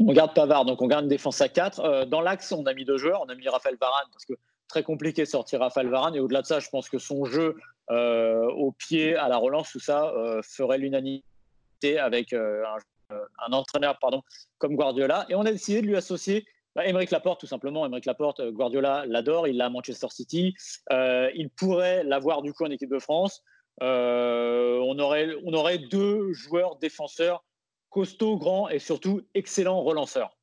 On 0.00 0.12
garde 0.12 0.34
Pavard, 0.34 0.64
donc 0.64 0.80
on 0.80 0.86
garde 0.86 1.04
une 1.04 1.10
défense 1.10 1.40
à 1.40 1.48
4. 1.48 2.06
dans 2.06 2.20
l'axe, 2.20 2.50
on 2.52 2.64
a 2.66 2.72
mis 2.72 2.84
deux 2.84 2.96
joueurs. 2.96 3.20
On 3.22 3.28
a 3.28 3.34
mis 3.34 3.48
Raphaël 3.48 3.76
Varane 3.78 4.08
parce 4.10 4.24
que 4.24 4.34
très 4.68 4.82
compliqué 4.82 5.22
de 5.22 5.28
sortir 5.28 5.60
Raphaël 5.60 5.88
Varane. 5.88 6.14
Et 6.14 6.20
au-delà 6.20 6.42
de 6.42 6.46
ça, 6.46 6.60
je 6.60 6.68
pense 6.68 6.88
que 6.88 6.98
son 6.98 7.24
jeu 7.24 7.56
euh, 7.90 8.46
au 8.50 8.72
pied, 8.72 9.14
à 9.16 9.28
la 9.28 9.36
relance, 9.36 9.72
tout 9.72 9.80
ça, 9.80 10.10
euh, 10.10 10.40
ferait 10.42 10.78
l'unanimité 10.78 11.98
avec 11.98 12.32
euh, 12.32 12.64
un, 13.10 13.52
entraîneur 13.52 13.98
pardon, 13.98 14.22
comme 14.58 14.74
Guardiola. 14.74 15.26
Et 15.28 15.34
on 15.34 15.42
a 15.42 15.52
décidé 15.52 15.82
de 15.82 15.86
lui 15.86 15.96
associer 15.96 16.46
bah, 16.74 16.84
Laporte, 17.10 17.40
tout 17.40 17.46
simplement. 17.46 17.84
Émeric 17.86 18.06
Laporte, 18.06 18.42
Guardiola 18.50 19.04
l'adore, 19.06 19.46
il 19.46 19.56
l'a 19.56 19.66
à 19.66 19.70
Manchester 19.70 20.08
City. 20.10 20.54
il 20.90 21.50
pourrait 21.56 22.04
l'avoir 22.04 22.42
du 22.42 22.52
coup 22.52 22.64
en 22.64 22.70
équipe 22.70 22.90
de 22.90 22.98
France. 22.98 23.42
on, 23.80 24.98
aurait, 24.98 25.28
on 25.44 25.52
aurait 25.52 25.78
deux 25.78 26.32
joueurs 26.32 26.76
défenseurs 26.76 27.44
costauds, 27.90 28.38
grands 28.38 28.68
et 28.68 28.80
surtout 28.80 29.22
excellents 29.34 29.82
relanceurs. 29.82 30.36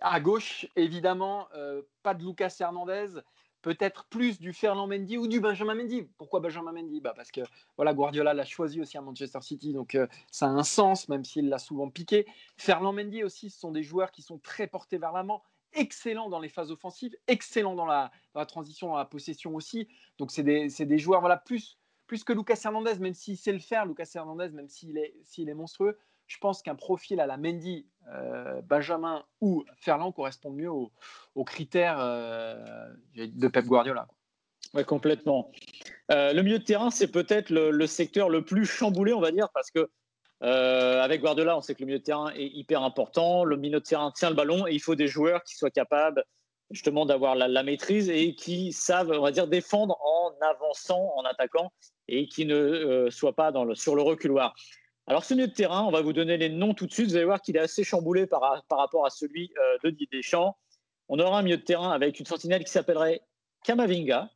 À 0.00 0.18
gauche, 0.18 0.66
évidemment, 0.76 1.46
pas 2.02 2.14
de 2.14 2.24
Lucas 2.24 2.56
Hernandez 2.58 3.20
peut-être 3.62 4.06
plus 4.06 4.40
du 4.40 4.52
Ferland 4.52 4.86
Mendy 4.88 5.18
ou 5.18 5.26
du 5.26 5.40
Benjamin 5.40 5.74
Mendy. 5.74 6.02
Pourquoi 6.18 6.40
Benjamin 6.40 6.72
Mendy? 6.72 7.00
Bah 7.00 7.12
Parce 7.14 7.30
que 7.30 7.40
voilà, 7.76 7.92
Guardiola 7.94 8.34
l'a 8.34 8.44
choisi 8.44 8.80
aussi 8.80 8.96
à 8.96 9.02
Manchester 9.02 9.40
City, 9.42 9.72
donc 9.72 9.94
euh, 9.94 10.06
ça 10.30 10.46
a 10.46 10.50
un 10.50 10.62
sens, 10.62 11.08
même 11.08 11.24
s'il 11.24 11.48
l'a 11.48 11.58
souvent 11.58 11.90
piqué. 11.90 12.26
Ferland 12.56 12.94
Mendy 12.94 13.22
aussi, 13.22 13.50
ce 13.50 13.60
sont 13.60 13.72
des 13.72 13.82
joueurs 13.82 14.10
qui 14.10 14.22
sont 14.22 14.38
très 14.38 14.66
portés 14.66 14.98
vers 14.98 15.12
l'avant, 15.12 15.42
excellents 15.72 16.28
dans 16.28 16.40
les 16.40 16.48
phases 16.48 16.70
offensives, 16.70 17.16
excellents 17.28 17.74
dans 17.74 17.86
la, 17.86 18.10
transition 18.46 18.94
à 18.94 18.98
la 18.98 19.04
possession 19.04 19.54
aussi. 19.54 19.88
Donc 20.18 20.30
c'est 20.30 20.42
des, 20.42 20.68
des, 20.68 20.98
joueurs 20.98 21.20
voilà, 21.20 21.36
plus, 21.36 21.78
plus 22.06 22.24
que 22.24 22.32
Lucas 22.32 22.60
Hernandez, 22.64 22.98
même 22.98 23.14
s'il 23.14 23.36
sait 23.36 23.52
le 23.52 23.58
faire, 23.58 23.86
Lucas 23.86 24.10
Hernandez, 24.14 24.48
même 24.50 24.68
s'il 24.68 24.96
est, 24.98 25.14
s'il 25.24 25.48
est 25.48 25.54
monstrueux 25.54 25.98
je 26.30 26.38
pense 26.38 26.62
qu'un 26.62 26.76
profil 26.76 27.20
à 27.20 27.26
la 27.26 27.36
Mendy, 27.36 27.86
euh, 28.14 28.62
Benjamin 28.62 29.24
ou 29.40 29.64
Ferland 29.76 30.12
correspond 30.12 30.50
mieux 30.50 30.70
aux, 30.70 31.44
critères 31.44 31.98
euh, 31.98 32.88
de 33.16 33.48
Pep 33.48 33.66
Guardiola. 33.66 34.06
Oui, 34.72 34.84
complètement. 34.84 35.50
Euh, 36.12 36.32
le 36.32 36.42
milieu 36.42 36.60
de 36.60 36.64
terrain, 36.64 36.90
c'est 36.90 37.10
peut-être 37.10 37.50
le, 37.50 37.86
secteur 37.88 38.28
le 38.28 38.44
plus 38.44 38.64
chamboulé, 38.64 39.12
on 39.12 39.20
va 39.20 39.32
dire, 39.32 39.48
parce 39.52 39.72
que 39.72 39.90
avec 40.40 41.20
Guardiola, 41.20 41.56
on 41.56 41.60
sait 41.60 41.74
que 41.74 41.80
le 41.80 41.86
milieu 41.86 41.98
de 41.98 42.04
terrain 42.04 42.30
est 42.30 42.46
hyper 42.46 42.82
important. 42.84 43.42
Le 43.42 43.56
milieu 43.56 43.80
de 43.80 43.84
terrain 43.84 44.12
tient 44.12 44.30
le 44.30 44.36
ballon 44.36 44.68
et 44.68 44.72
il 44.72 44.80
faut 44.80 44.94
des 44.94 45.08
joueurs 45.08 45.42
qui 45.42 45.56
soient 45.56 45.70
capables 45.70 46.24
justement 46.70 47.04
d'avoir 47.04 47.34
la, 47.34 47.62
maîtrise 47.64 48.08
et 48.08 48.36
qui 48.36 48.72
savent, 48.72 49.10
on 49.10 49.22
va 49.22 49.32
dire, 49.32 49.48
défendre 49.48 49.98
en 50.00 50.32
avançant, 50.40 51.12
en 51.16 51.24
attaquant 51.24 51.72
et 52.06 52.28
qui 52.28 52.46
ne 52.46 53.08
soient 53.10 53.34
pas 53.34 53.52
sur 53.74 53.96
le 53.96 54.02
reculoir. 54.02 54.54
Alors, 55.10 55.24
ce 55.24 55.34
milieu 55.34 55.48
de 55.48 55.52
terrain, 55.52 55.82
on 55.82 55.90
va 55.90 56.02
vous 56.02 56.12
donner 56.12 56.36
les 56.36 56.48
noms 56.48 56.72
tout 56.72 56.86
de 56.86 56.92
suite. 56.92 57.08
Vous 57.08 57.16
allez 57.16 57.24
voir 57.24 57.42
qu'il 57.42 57.56
est 57.56 57.60
assez 57.60 57.82
chamboulé 57.82 58.28
par, 58.28 58.62
rapport 58.70 59.04
à 59.04 59.10
celui 59.10 59.52
euh, 59.58 59.76
de 59.82 59.90
Didier 59.90 60.06
Deschamps. 60.12 60.56
On 61.08 61.18
aura 61.18 61.40
un 61.40 61.42
milieu 61.42 61.56
de 61.56 61.64
terrain 61.64 61.90
avec 61.90 62.20
une 62.20 62.26
sentinelle 62.26 62.62
qui 62.62 62.70
s'appellerait 62.70 63.20
Kamavinga. 63.64 64.30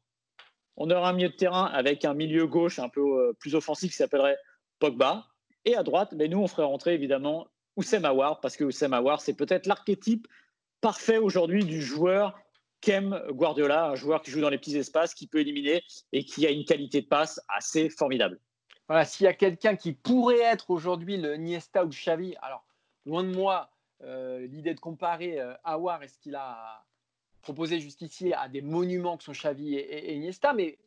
On 0.76 0.90
aura 0.90 1.10
un 1.10 1.12
milieu 1.12 1.28
de 1.28 1.36
terrain 1.36 1.66
avec 1.66 2.04
un 2.04 2.12
milieu 2.12 2.48
gauche 2.48 2.80
un 2.80 2.88
peu 2.88 3.02
euh, 3.02 3.32
plus 3.38 3.54
offensif 3.54 3.92
qui 3.92 3.96
s'appellerait 3.96 4.36
Pogba. 4.80 5.28
Et 5.64 5.76
à 5.76 5.84
droite, 5.84 6.08
mais 6.10 6.26
ben, 6.26 6.32
nous, 6.32 6.42
on 6.42 6.48
ferait 6.48 6.64
rentrer 6.64 6.94
évidemment 6.94 7.46
Oussem 7.76 8.04
Aouar, 8.04 8.40
parce 8.40 8.56
que 8.56 8.64
Oussem 8.64 8.94
Aouar, 8.94 9.20
c'est 9.20 9.36
peut-être 9.36 9.66
l'archétype 9.66 10.26
parfait 10.80 11.18
aujourd'hui 11.18 11.64
du 11.64 11.80
joueur 11.80 12.36
qu'aime 12.80 13.22
Guardiola, 13.30 13.90
un 13.90 13.94
joueur 13.94 14.22
qui 14.22 14.32
joue 14.32 14.40
dans 14.40 14.50
les 14.50 14.58
petits 14.58 14.76
espaces, 14.76 15.14
qui 15.14 15.28
peut 15.28 15.38
éliminer 15.38 15.84
et 16.10 16.24
qui 16.24 16.48
a 16.48 16.50
une 16.50 16.64
qualité 16.64 17.00
de 17.00 17.06
passe 17.06 17.40
assez 17.46 17.90
formidable. 17.90 18.40
Voilà, 18.88 19.04
s'il 19.04 19.24
y 19.24 19.28
a 19.28 19.34
quelqu'un 19.34 19.76
qui 19.76 19.92
pourrait 19.92 20.40
être 20.40 20.70
aujourd'hui 20.70 21.16
le 21.16 21.36
Niesta 21.36 21.84
ou 21.84 21.88
le 21.88 21.92
Xavi, 21.92 22.36
alors 22.42 22.64
loin 23.06 23.22
de 23.24 23.34
moi 23.34 23.70
euh, 24.02 24.46
l'idée 24.46 24.74
de 24.74 24.80
comparer 24.80 25.40
euh, 25.40 25.54
Awar 25.64 26.02
et 26.02 26.08
ce 26.08 26.18
qu'il 26.18 26.34
a 26.34 26.84
proposé 27.40 27.80
jusqu'ici 27.80 28.32
à 28.32 28.48
des 28.48 28.60
monuments 28.60 29.16
que 29.16 29.24
sont 29.24 29.32
Xavi 29.32 29.74
et, 29.76 30.14
Iniesta, 30.14 30.52
mais, 30.52 30.78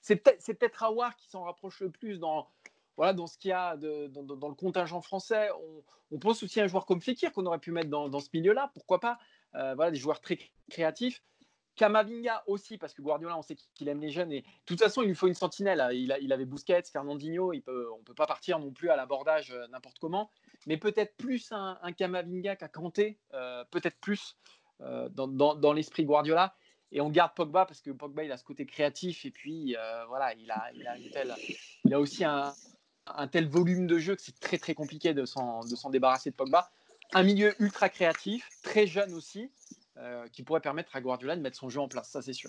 c'est 0.00 0.16
peut-être 0.16 0.58
peut 0.58 0.84
Awar 0.84 1.16
qui 1.16 1.28
s'en 1.28 1.44
rapproche 1.44 1.80
le 1.80 1.90
plus 1.90 2.18
dans, 2.18 2.48
voilà, 2.96 3.12
dans 3.12 3.26
ce 3.26 3.38
qu'il 3.38 3.50
y 3.50 3.52
a 3.52 3.76
dans, 3.76 4.48
le 4.48 4.54
contingent 4.54 5.00
français. 5.00 5.48
On, 6.10 6.18
pense 6.18 6.42
aussi 6.42 6.60
à 6.60 6.64
un 6.64 6.66
joueur 6.66 6.86
comme 6.86 7.00
Fekir 7.00 7.32
qu'on 7.32 7.46
aurait 7.46 7.58
pu 7.58 7.72
mettre 7.72 7.88
dans, 7.88 8.08
dans 8.08 8.20
ce 8.20 8.28
milieu-là, 8.34 8.70
pourquoi 8.74 9.00
pas 9.00 9.18
euh, 9.54 9.74
voilà, 9.74 9.90
Des 9.90 9.98
joueurs 9.98 10.20
très 10.20 10.38
créatifs. 10.70 11.22
Kamavinga 11.76 12.42
aussi, 12.46 12.76
parce 12.76 12.92
que 12.92 13.02
Guardiola, 13.02 13.36
on 13.38 13.42
sait 13.42 13.56
qu'il 13.74 13.88
aime 13.88 14.00
les 14.00 14.10
jeunes. 14.10 14.32
Et 14.32 14.42
de 14.42 14.46
toute 14.66 14.80
façon, 14.80 15.02
il 15.02 15.08
lui 15.08 15.14
faut 15.14 15.26
une 15.26 15.34
sentinelle. 15.34 15.82
Il, 15.92 16.16
il 16.20 16.32
avait 16.32 16.44
Busquets, 16.44 16.82
Fernandinho. 16.92 17.52
On 17.52 17.54
ne 17.54 18.04
peut 18.04 18.14
pas 18.14 18.26
partir 18.26 18.58
non 18.58 18.72
plus 18.72 18.90
à 18.90 18.96
l'abordage 18.96 19.52
euh, 19.52 19.66
n'importe 19.68 19.98
comment. 19.98 20.30
Mais 20.66 20.76
peut-être 20.76 21.16
plus 21.16 21.50
un, 21.52 21.78
un 21.82 21.92
Kamavinga 21.92 22.56
qu'un 22.56 22.68
Kanté. 22.68 23.18
Euh, 23.34 23.64
peut-être 23.70 23.98
plus 24.00 24.36
euh, 24.82 25.08
dans, 25.08 25.72
l'esprit 25.72 26.04
Guardiola. 26.04 26.54
Et 26.94 27.00
on 27.00 27.08
garde 27.08 27.32
Pogba 27.34 27.64
parce 27.64 27.80
que 27.80 27.90
Pogba, 27.90 28.24
il 28.24 28.32
a 28.32 28.36
ce 28.36 28.44
côté 28.44 28.66
créatif. 28.66 29.24
Et 29.24 29.30
puis, 29.30 29.76
voilà, 30.08 30.34
il 30.34 30.50
a, 30.50 30.70
il, 30.74 30.86
a 30.86 30.96
il 31.84 31.94
a 31.94 31.98
aussi 31.98 32.22
un, 32.22 32.52
un, 33.06 33.28
tel 33.28 33.48
volume 33.48 33.86
de 33.86 33.98
jeu 33.98 34.14
que 34.14 34.20
c'est 34.20 34.38
très, 34.38 34.58
très 34.58 34.74
compliqué 34.74 35.14
de 35.14 35.24
s'en 35.24 35.62
débarrasser 35.90 36.30
de 36.30 36.34
Pogba. 36.34 36.70
Un 37.14 37.22
milieu 37.22 37.54
ultra 37.62 37.88
créatif, 37.88 38.48
très 38.62 38.86
jeune 38.86 39.12
aussi. 39.14 39.50
Euh, 39.98 40.26
qui 40.32 40.42
pourrait 40.42 40.62
permettre 40.62 40.96
à 40.96 41.02
Guardiola 41.02 41.36
de 41.36 41.42
mettre 41.42 41.58
son 41.58 41.68
jeu 41.68 41.78
en 41.78 41.86
place, 41.86 42.08
ça 42.08 42.22
c'est 42.22 42.32
sûr. 42.32 42.48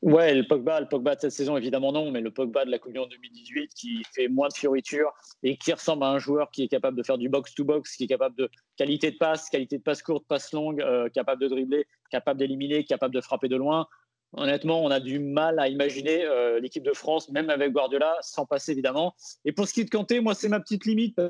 Ouais, 0.00 0.32
le 0.32 0.46
Pogba, 0.46 0.78
le 0.80 0.86
Pogba 0.86 1.16
de 1.16 1.22
cette 1.22 1.32
saison 1.32 1.56
évidemment 1.56 1.90
non, 1.90 2.12
mais 2.12 2.20
le 2.20 2.30
Pogba 2.30 2.64
de 2.64 2.70
la 2.70 2.78
Coupe 2.78 2.92
du 2.92 3.00
Monde 3.00 3.08
2018 3.10 3.74
qui 3.74 4.04
fait 4.14 4.28
moins 4.28 4.46
de 4.46 4.54
fioritures 4.54 5.12
et 5.42 5.56
qui 5.56 5.72
ressemble 5.72 6.04
à 6.04 6.10
un 6.10 6.18
joueur 6.18 6.52
qui 6.52 6.62
est 6.62 6.68
capable 6.68 6.96
de 6.96 7.02
faire 7.02 7.18
du 7.18 7.28
box 7.28 7.52
to 7.54 7.64
box, 7.64 7.96
qui 7.96 8.04
est 8.04 8.06
capable 8.06 8.36
de 8.36 8.48
qualité 8.76 9.10
de 9.10 9.16
passe, 9.16 9.50
qualité 9.50 9.78
de 9.78 9.82
passe 9.82 10.02
courte, 10.02 10.24
passe 10.28 10.52
longue, 10.52 10.80
euh, 10.82 11.08
capable 11.08 11.42
de 11.42 11.48
dribbler, 11.48 11.84
capable 12.10 12.38
d'éliminer, 12.38 12.84
capable 12.84 13.12
de 13.12 13.20
frapper 13.20 13.48
de 13.48 13.56
loin. 13.56 13.88
Honnêtement, 14.32 14.84
on 14.84 14.90
a 14.90 15.00
du 15.00 15.18
mal 15.18 15.58
à 15.58 15.66
imaginer 15.66 16.24
euh, 16.24 16.60
l'équipe 16.60 16.84
de 16.84 16.92
France, 16.92 17.28
même 17.30 17.50
avec 17.50 17.72
Guardiola, 17.72 18.18
sans 18.20 18.46
passer 18.46 18.70
évidemment. 18.70 19.16
Et 19.44 19.50
pour 19.50 19.66
ce 19.66 19.72
qui 19.72 19.80
est 19.80 19.84
de 19.84 19.90
Kanté, 19.90 20.20
moi 20.20 20.34
c'est 20.34 20.48
ma 20.48 20.60
petite 20.60 20.84
limite 20.84 21.20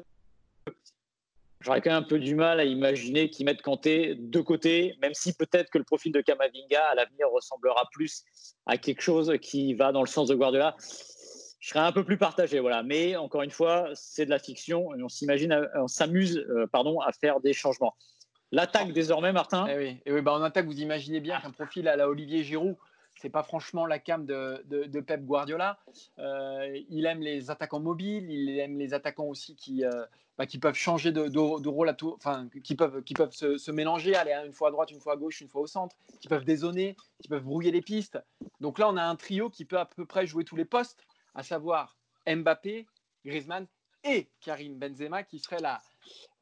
J'aurais 1.64 1.80
quand 1.80 1.90
même 1.90 2.02
un 2.02 2.06
peu 2.06 2.18
du 2.18 2.34
mal 2.34 2.60
à 2.60 2.64
imaginer 2.64 3.30
qu'ils 3.30 3.46
mettent 3.46 3.62
Kanté 3.62 4.16
de 4.18 4.40
côté, 4.40 4.96
même 5.00 5.14
si 5.14 5.32
peut-être 5.32 5.70
que 5.70 5.78
le 5.78 5.84
profil 5.84 6.12
de 6.12 6.20
Kamavinga 6.20 6.82
à 6.90 6.94
l'avenir 6.94 7.26
ressemblera 7.32 7.88
plus 7.90 8.22
à 8.66 8.76
quelque 8.76 9.00
chose 9.00 9.32
qui 9.40 9.72
va 9.72 9.90
dans 9.90 10.02
le 10.02 10.06
sens 10.06 10.28
de 10.28 10.34
Guardiola. 10.34 10.76
Je 11.60 11.70
serais 11.70 11.80
un 11.80 11.92
peu 11.92 12.04
plus 12.04 12.18
partagé, 12.18 12.60
voilà. 12.60 12.82
Mais 12.82 13.16
encore 13.16 13.40
une 13.40 13.50
fois, 13.50 13.88
c'est 13.94 14.26
de 14.26 14.30
la 14.30 14.38
fiction 14.38 14.94
et 14.94 15.02
on 15.02 15.08
s'imagine, 15.08 15.66
on 15.74 15.88
s'amuse, 15.88 16.36
euh, 16.50 16.66
pardon, 16.66 17.00
à 17.00 17.12
faire 17.12 17.40
des 17.40 17.54
changements. 17.54 17.94
L'attaque 18.52 18.92
désormais, 18.92 19.32
Martin? 19.32 19.66
Eh 19.70 19.76
oui, 19.78 19.96
eh 20.04 20.12
oui 20.12 20.20
bah 20.20 20.34
en 20.34 20.42
attaque, 20.42 20.66
vous 20.66 20.80
imaginez 20.80 21.20
bien 21.20 21.40
qu'un 21.40 21.50
profil 21.50 21.88
à 21.88 21.96
la 21.96 22.10
Olivier 22.10 22.44
Giroud, 22.44 22.76
c'est 23.24 23.30
pas 23.30 23.42
franchement 23.42 23.86
la 23.86 23.98
cam 23.98 24.26
de, 24.26 25.00
Pep 25.00 25.24
Guardiola. 25.24 25.78
Euh, 26.18 26.78
il 26.90 27.06
aime 27.06 27.22
les 27.22 27.50
attaquants 27.50 27.80
mobiles, 27.80 28.30
il 28.30 28.58
aime 28.58 28.78
les 28.78 28.92
attaquants 28.92 29.24
aussi 29.24 29.56
qui, 29.56 29.82
euh, 29.82 30.04
bah, 30.36 30.44
qui 30.44 30.58
peuvent 30.58 30.74
changer 30.74 31.10
de, 31.10 31.38
rôle 31.38 31.88
à 31.88 31.94
tout, 31.94 32.12
enfin 32.16 32.50
qui 32.62 32.74
peuvent, 32.74 33.02
qui 33.02 33.14
peuvent 33.14 33.32
se, 33.32 33.70
mélanger, 33.70 34.14
aller 34.14 34.34
une 34.44 34.52
fois 34.52 34.68
à 34.68 34.70
droite, 34.72 34.90
une 34.90 35.00
fois 35.00 35.14
à 35.14 35.16
gauche, 35.16 35.40
une 35.40 35.48
fois 35.48 35.62
au 35.62 35.66
centre, 35.66 35.96
qui 36.20 36.28
peuvent 36.28 36.44
dézoner, 36.44 36.96
qui 37.22 37.28
peuvent 37.28 37.44
brouiller 37.44 37.70
les 37.70 37.80
pistes. 37.80 38.18
Donc 38.60 38.78
là, 38.78 38.90
on 38.90 38.96
a 38.98 39.02
un 39.02 39.16
trio 39.16 39.48
qui 39.48 39.64
peut 39.64 39.78
à 39.78 39.86
peu 39.86 40.04
près 40.04 40.26
jouer 40.26 40.44
tous 40.44 40.56
les 40.56 40.66
postes, 40.66 41.06
à 41.34 41.42
savoir 41.42 41.96
Mbappé, 42.26 42.84
Griezmann 43.24 43.66
et 44.04 44.28
Karim 44.42 44.78
Benzema, 44.78 45.22
qui 45.22 45.38
serait 45.38 45.60
la, 45.60 45.80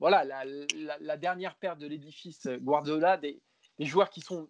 voilà, 0.00 0.24
la, 0.24 1.16
dernière 1.16 1.54
paire 1.54 1.76
de 1.76 1.86
l'édifice 1.86 2.48
Guardiola, 2.48 3.18
des 3.18 3.40
joueurs 3.78 4.10
qui 4.10 4.20
sont 4.20 4.48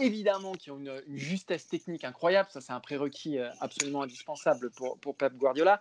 évidemment 0.00 0.52
qui 0.52 0.70
ont 0.70 0.78
une, 0.78 1.02
justesse 1.16 1.66
technique 1.66 2.04
incroyable, 2.04 2.48
ça 2.50 2.60
c'est 2.60 2.72
un 2.72 2.80
prérequis 2.80 3.38
euh, 3.38 3.50
absolument 3.60 4.02
indispensable 4.02 4.70
pour, 4.70 4.98
pour, 4.98 5.16
Pep 5.16 5.34
Guardiola, 5.34 5.78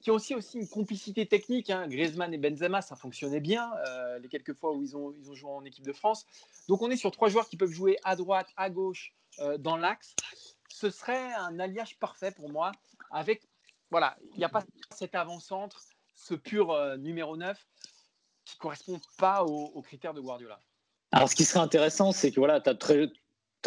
qui 0.00 0.10
ont 0.10 0.14
aussi, 0.14 0.34
aussi 0.34 0.58
une 0.58 0.68
complicité 0.68 1.26
technique. 1.26 1.70
Hein. 1.70 1.86
Griezmann 1.88 2.32
et 2.32 2.38
Benzema, 2.38 2.82
ça 2.82 2.96
fonctionnait 2.96 3.40
bien 3.40 3.72
euh, 3.86 4.18
les 4.18 4.28
quelques 4.28 4.54
fois 4.54 4.72
où 4.72 4.82
ils 4.82 4.96
ont, 4.96 5.12
ils 5.18 5.30
ont 5.30 5.34
joué 5.34 5.50
en 5.50 5.64
équipe 5.64 5.86
de 5.86 5.92
France. 5.92 6.26
Donc 6.68 6.82
on 6.82 6.90
est 6.90 6.96
sur 6.96 7.10
trois 7.10 7.28
joueurs 7.28 7.48
qui 7.48 7.56
peuvent 7.56 7.72
jouer 7.72 7.98
à 8.04 8.16
droite, 8.16 8.48
à 8.56 8.70
gauche, 8.70 9.14
euh, 9.40 9.58
dans 9.58 9.76
l'axe. 9.76 10.14
Ce 10.68 10.90
serait 10.90 11.32
un 11.34 11.58
alliage 11.58 11.98
parfait 11.98 12.30
pour 12.30 12.50
moi 12.50 12.72
avec, 13.10 13.42
voilà, 13.90 14.16
il 14.32 14.38
n'y 14.38 14.44
a 14.44 14.48
pas 14.48 14.64
cet 14.90 15.14
avant-centre, 15.14 15.80
ce 16.14 16.34
pur 16.34 16.74
numéro 16.98 17.36
9 17.36 17.56
qui 18.46 18.56
correspond 18.56 18.98
pas 19.18 19.44
aux, 19.44 19.82
critères 19.82 20.14
de 20.14 20.20
Guardiola. 20.20 20.60
Alors, 21.12 21.28
ce 21.28 21.34
qui 21.34 21.44
serait 21.44 21.60
intéressant, 21.60 22.12
c'est 22.12 22.30
que 22.30 22.36
voilà, 22.40 22.60
tu 22.60 22.70
as 22.70 22.74
très, 22.74 23.08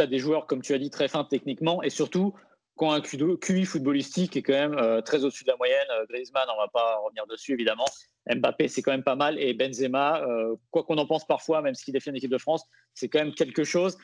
tu 0.02 0.08
des 0.08 0.20
joueurs, 0.20 0.48
comme 0.48 0.62
tu 0.62 0.74
as 0.74 0.78
dit, 0.78 0.90
très 0.90 1.08
fins 1.08 1.24
techniquement 1.24 1.82
et 1.84 1.90
surtout 1.90 2.34
qui 2.80 2.86
ont 2.86 2.92
un 2.92 3.02
QI 3.02 3.66
footballistique 3.66 4.32
qui 4.32 4.40
est 4.40 4.42
quand 4.42 4.54
même 4.54 4.78
euh, 4.78 5.02
très 5.02 5.24
au-dessus 5.24 5.44
de 5.44 5.50
la 5.50 5.58
moyenne. 5.58 5.88
Euh, 5.92 6.06
Griezmann, 6.10 6.48
on 6.50 6.54
ne 6.54 6.62
va 6.62 6.68
pas 6.70 6.98
revenir 7.04 7.28
dessus 7.28 7.54
évidemment. 7.54 7.86
Mbappé, 8.34 8.68
c'est 8.68 8.82
quand 8.82 8.92
même 8.92 9.04
pas 9.04 9.16
mal. 9.16 9.40
Et 9.40 9.54
Benzema, 9.54 10.24
euh, 10.24 10.56
quoi 10.72 10.84
qu'on 10.84 10.98
en 10.98 11.06
pense 11.06 11.28
parfois, 11.28 11.62
même 11.62 11.76
s'il 11.76 11.94
défie 11.94 12.12
l'équipe 12.12 12.32
de 12.32 12.38
France, 12.38 12.64
c'est 12.94 13.10
quand 13.10 13.20
même 13.20 13.34
quelque 13.34 13.64
chose. 13.64 13.98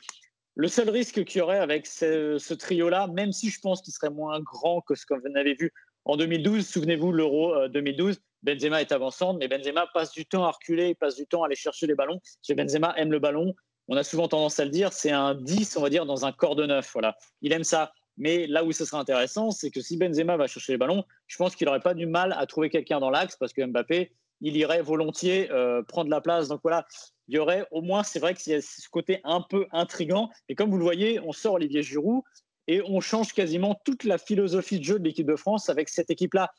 Le 0.54 0.68
seul 0.68 0.90
risque 0.90 1.24
qu'il 1.24 1.38
y 1.38 1.42
aurait 1.42 1.58
avec 1.58 1.86
ce, 1.86 2.54
trio-là, 2.54 3.08
même 3.08 3.32
si 3.32 3.50
je 3.50 3.60
pense 3.60 3.82
qu'il 3.82 3.92
serait 3.92 4.10
moins 4.10 4.40
grand 4.40 4.80
que 4.80 4.94
ce 4.94 5.04
qu'on 5.04 5.34
avait 5.34 5.54
vu 5.54 5.72
en 6.04 6.16
2012, 6.16 6.66
souvenez-vous, 6.66 7.12
l'Euro 7.12 7.68
2012, 7.68 8.20
Benzema 8.42 8.80
est 8.80 8.92
avançant, 8.92 9.34
mais 9.34 9.48
Benzema 9.48 9.86
passe 9.92 10.12
du 10.12 10.24
temps 10.24 10.44
à 10.44 10.50
reculer, 10.52 10.90
il 10.90 10.94
passe 10.94 11.16
du 11.16 11.26
temps 11.26 11.42
à 11.42 11.46
aller 11.46 11.56
chercher 11.56 11.86
les 11.86 11.94
ballons. 11.94 12.20
Benzema 12.48 12.94
aime 12.96 13.12
le 13.12 13.18
ballon, 13.18 13.54
on 13.88 13.96
a 13.96 14.04
souvent 14.04 14.28
tendance 14.28 14.58
à 14.58 14.64
le 14.64 14.70
dire, 14.70 14.92
c'est 14.92 15.10
un 15.10 15.34
10, 15.34 15.76
on 15.76 15.82
va 15.82 15.90
dire, 15.90 16.06
dans 16.06 16.24
un 16.26 16.32
corps 16.32 16.56
de 16.56 16.66
neuf. 16.66 16.90
Voilà. 16.92 17.16
Il 17.42 17.52
aime 17.52 17.64
ça. 17.64 17.92
Mais 18.18 18.46
là 18.46 18.64
où 18.64 18.72
ce 18.72 18.84
sera 18.84 18.98
intéressant, 18.98 19.50
c'est 19.50 19.70
que 19.70 19.80
si 19.80 19.96
Benzema 19.96 20.36
va 20.36 20.46
chercher 20.46 20.72
les 20.72 20.78
ballons, 20.78 21.04
je 21.26 21.36
pense 21.36 21.54
qu'il 21.54 21.66
n'aurait 21.66 21.80
pas 21.80 21.94
du 21.94 22.06
mal 22.06 22.34
à 22.38 22.46
trouver 22.46 22.70
quelqu'un 22.70 22.98
dans 22.98 23.10
l'axe 23.10 23.36
parce 23.36 23.52
que 23.52 23.64
Mbappé, 23.64 24.12
il 24.40 24.56
irait 24.56 24.82
volontiers 24.82 25.50
euh, 25.50 25.82
prendre 25.82 26.10
la 26.10 26.20
place. 26.20 26.48
Donc 26.48 26.60
voilà, 26.62 26.86
il 27.28 27.36
y 27.36 27.38
aurait 27.38 27.66
au 27.70 27.82
moins, 27.82 28.02
c'est 28.02 28.18
vrai 28.18 28.34
qu'il 28.34 28.52
y 28.52 28.56
a 28.56 28.62
ce 28.62 28.88
côté 28.88 29.20
un 29.24 29.42
peu 29.42 29.66
intrigant. 29.70 30.30
Et 30.48 30.54
comme 30.54 30.70
vous 30.70 30.78
le 30.78 30.84
voyez, 30.84 31.20
on 31.20 31.32
sort 31.32 31.54
Olivier 31.54 31.82
Giroud 31.82 32.22
et 32.68 32.82
on 32.86 33.00
change 33.00 33.32
quasiment 33.32 33.78
toute 33.84 34.04
la 34.04 34.18
philosophie 34.18 34.78
de 34.78 34.84
jeu 34.84 34.98
de 34.98 35.04
l'équipe 35.04 35.26
de 35.26 35.36
France 35.36 35.68
avec 35.68 35.88
cette 35.88 36.10
équipe-là. 36.10 36.50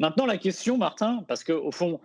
Maintenant, 0.00 0.26
la 0.26 0.36
question, 0.36 0.76
Martin, 0.76 1.24
parce 1.28 1.44
qu'au 1.44 1.70
fond, 1.70 2.00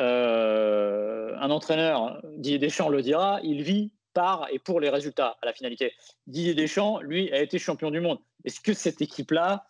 euh, 0.00 1.36
un 1.38 1.50
entraîneur, 1.50 2.20
Didier 2.36 2.58
Deschamps 2.58 2.88
le 2.88 3.02
dira, 3.02 3.40
il 3.42 3.62
vit 3.62 3.92
par 4.14 4.46
et 4.50 4.58
pour 4.58 4.80
les 4.80 4.88
résultats 4.88 5.36
à 5.42 5.46
la 5.46 5.52
finalité. 5.52 5.92
Didier 6.26 6.54
Deschamps, 6.54 7.00
lui, 7.00 7.30
a 7.32 7.42
été 7.42 7.58
champion 7.58 7.90
du 7.90 8.00
monde. 8.00 8.18
Est-ce 8.44 8.60
que 8.60 8.72
cette 8.72 9.02
équipe-là 9.02 9.66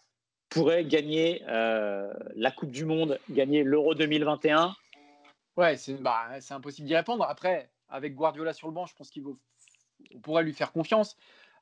pourrait 0.48 0.84
gagner 0.84 1.42
euh, 1.48 2.12
la 2.36 2.52
Coupe 2.52 2.70
du 2.70 2.84
Monde, 2.84 3.18
gagner 3.30 3.64
l'Euro 3.64 3.94
2021 3.94 4.76
Ouais, 5.56 5.76
bah, 6.00 6.28
c'est 6.40 6.54
impossible 6.54 6.86
d'y 6.86 6.94
répondre. 6.94 7.24
Après, 7.24 7.70
avec 7.88 8.14
Guardiola 8.14 8.52
sur 8.52 8.68
le 8.68 8.74
banc, 8.74 8.86
je 8.86 8.94
pense 8.94 9.10
qu'il 9.10 9.24
on 9.26 10.20
pourrait 10.20 10.42
lui 10.42 10.52
faire 10.52 10.72
confiance. 10.72 11.16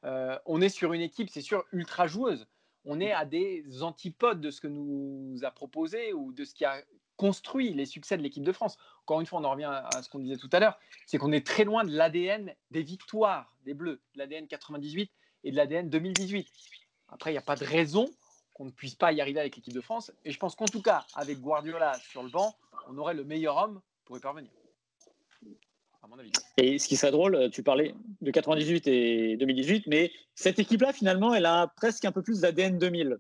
Euh, 0.05 0.39
on 0.47 0.61
est 0.61 0.69
sur 0.69 0.93
une 0.93 1.01
équipe, 1.01 1.31
c'est 1.31 1.43
sûr, 1.43 1.65
ultra 1.73 2.07
joueuse. 2.07 2.47
On 2.85 3.01
est 3.01 3.13
à 3.13 3.25
des 3.25 3.83
antipodes 3.83 4.41
de 4.41 4.51
ce 4.51 4.61
que 4.61 4.67
nous 4.67 5.39
a 5.45 5.51
proposé 5.51 6.13
ou 6.13 6.33
de 6.33 6.45
ce 6.45 6.55
qui 6.55 6.65
a 6.65 6.83
construit 7.17 7.73
les 7.73 7.87
succès 7.87 8.17
de 8.17 8.23
l'équipe 8.23 8.43
de 8.43 8.53
France. 8.53 8.77
Encore 9.03 9.21
une 9.21 9.27
fois, 9.27 9.41
on 9.41 9.45
en 9.45 9.51
revient 9.53 9.71
à 9.71 10.03
ce 10.03 10.09
qu'on 10.09 10.19
disait 10.19 10.37
tout 10.37 10.51
à 10.53 10.61
l'heure, 10.61 10.79
c'est 11.07 11.19
qu'on 11.19 11.33
est 11.33 11.47
très 11.47 11.65
loin 11.65 11.85
de 11.85 11.95
l'ADN 11.95 12.55
des 12.71 12.83
victoires 12.83 13.55
des 13.65 13.75
Bleus, 13.75 14.01
de 14.15 14.19
l'ADN 14.19 14.47
98 14.47 15.11
et 15.45 15.51
de 15.51 15.57
l'ADN 15.57 15.89
2018. 15.89 16.49
Après, 17.09 17.31
il 17.31 17.35
n'y 17.35 17.39
a 17.39 17.43
pas 17.43 17.57
de 17.57 17.65
raison 17.65 18.09
qu'on 18.55 18.65
ne 18.67 18.71
puisse 18.71 18.95
pas 18.95 19.13
y 19.13 19.21
arriver 19.21 19.41
avec 19.41 19.57
l'équipe 19.57 19.75
de 19.75 19.81
France. 19.81 20.13
Et 20.25 20.31
je 20.31 20.39
pense 20.39 20.55
qu'en 20.55 20.67
tout 20.67 20.83
cas, 20.83 21.05
avec 21.15 21.41
Guardiola 21.41 21.95
sur 22.11 22.23
le 22.23 22.29
banc, 22.29 22.55
on 22.89 22.99
aurait 22.99 23.15
le 23.15 23.25
meilleur 23.25 23.57
homme 23.57 23.81
pour 24.05 24.17
y 24.17 24.21
parvenir. 24.21 24.51
Et 26.57 26.79
ce 26.79 26.89
qui 26.89 26.97
serait 26.97 27.13
drôle, 27.13 27.51
tu 27.51 27.63
parlais 27.63 27.95
de 28.21 28.31
98 28.31 28.87
et 28.89 29.37
2018, 29.37 29.87
mais 29.87 30.13
cette 30.35 30.59
équipe-là, 30.59 30.93
finalement, 30.93 31.33
elle 31.33 31.47
a 31.47 31.69
presque 31.69 32.05
un 32.05 32.13
peu 32.13 32.23
plus 32.23 32.41
d'ADN 32.41 32.79
2000. 32.79 33.19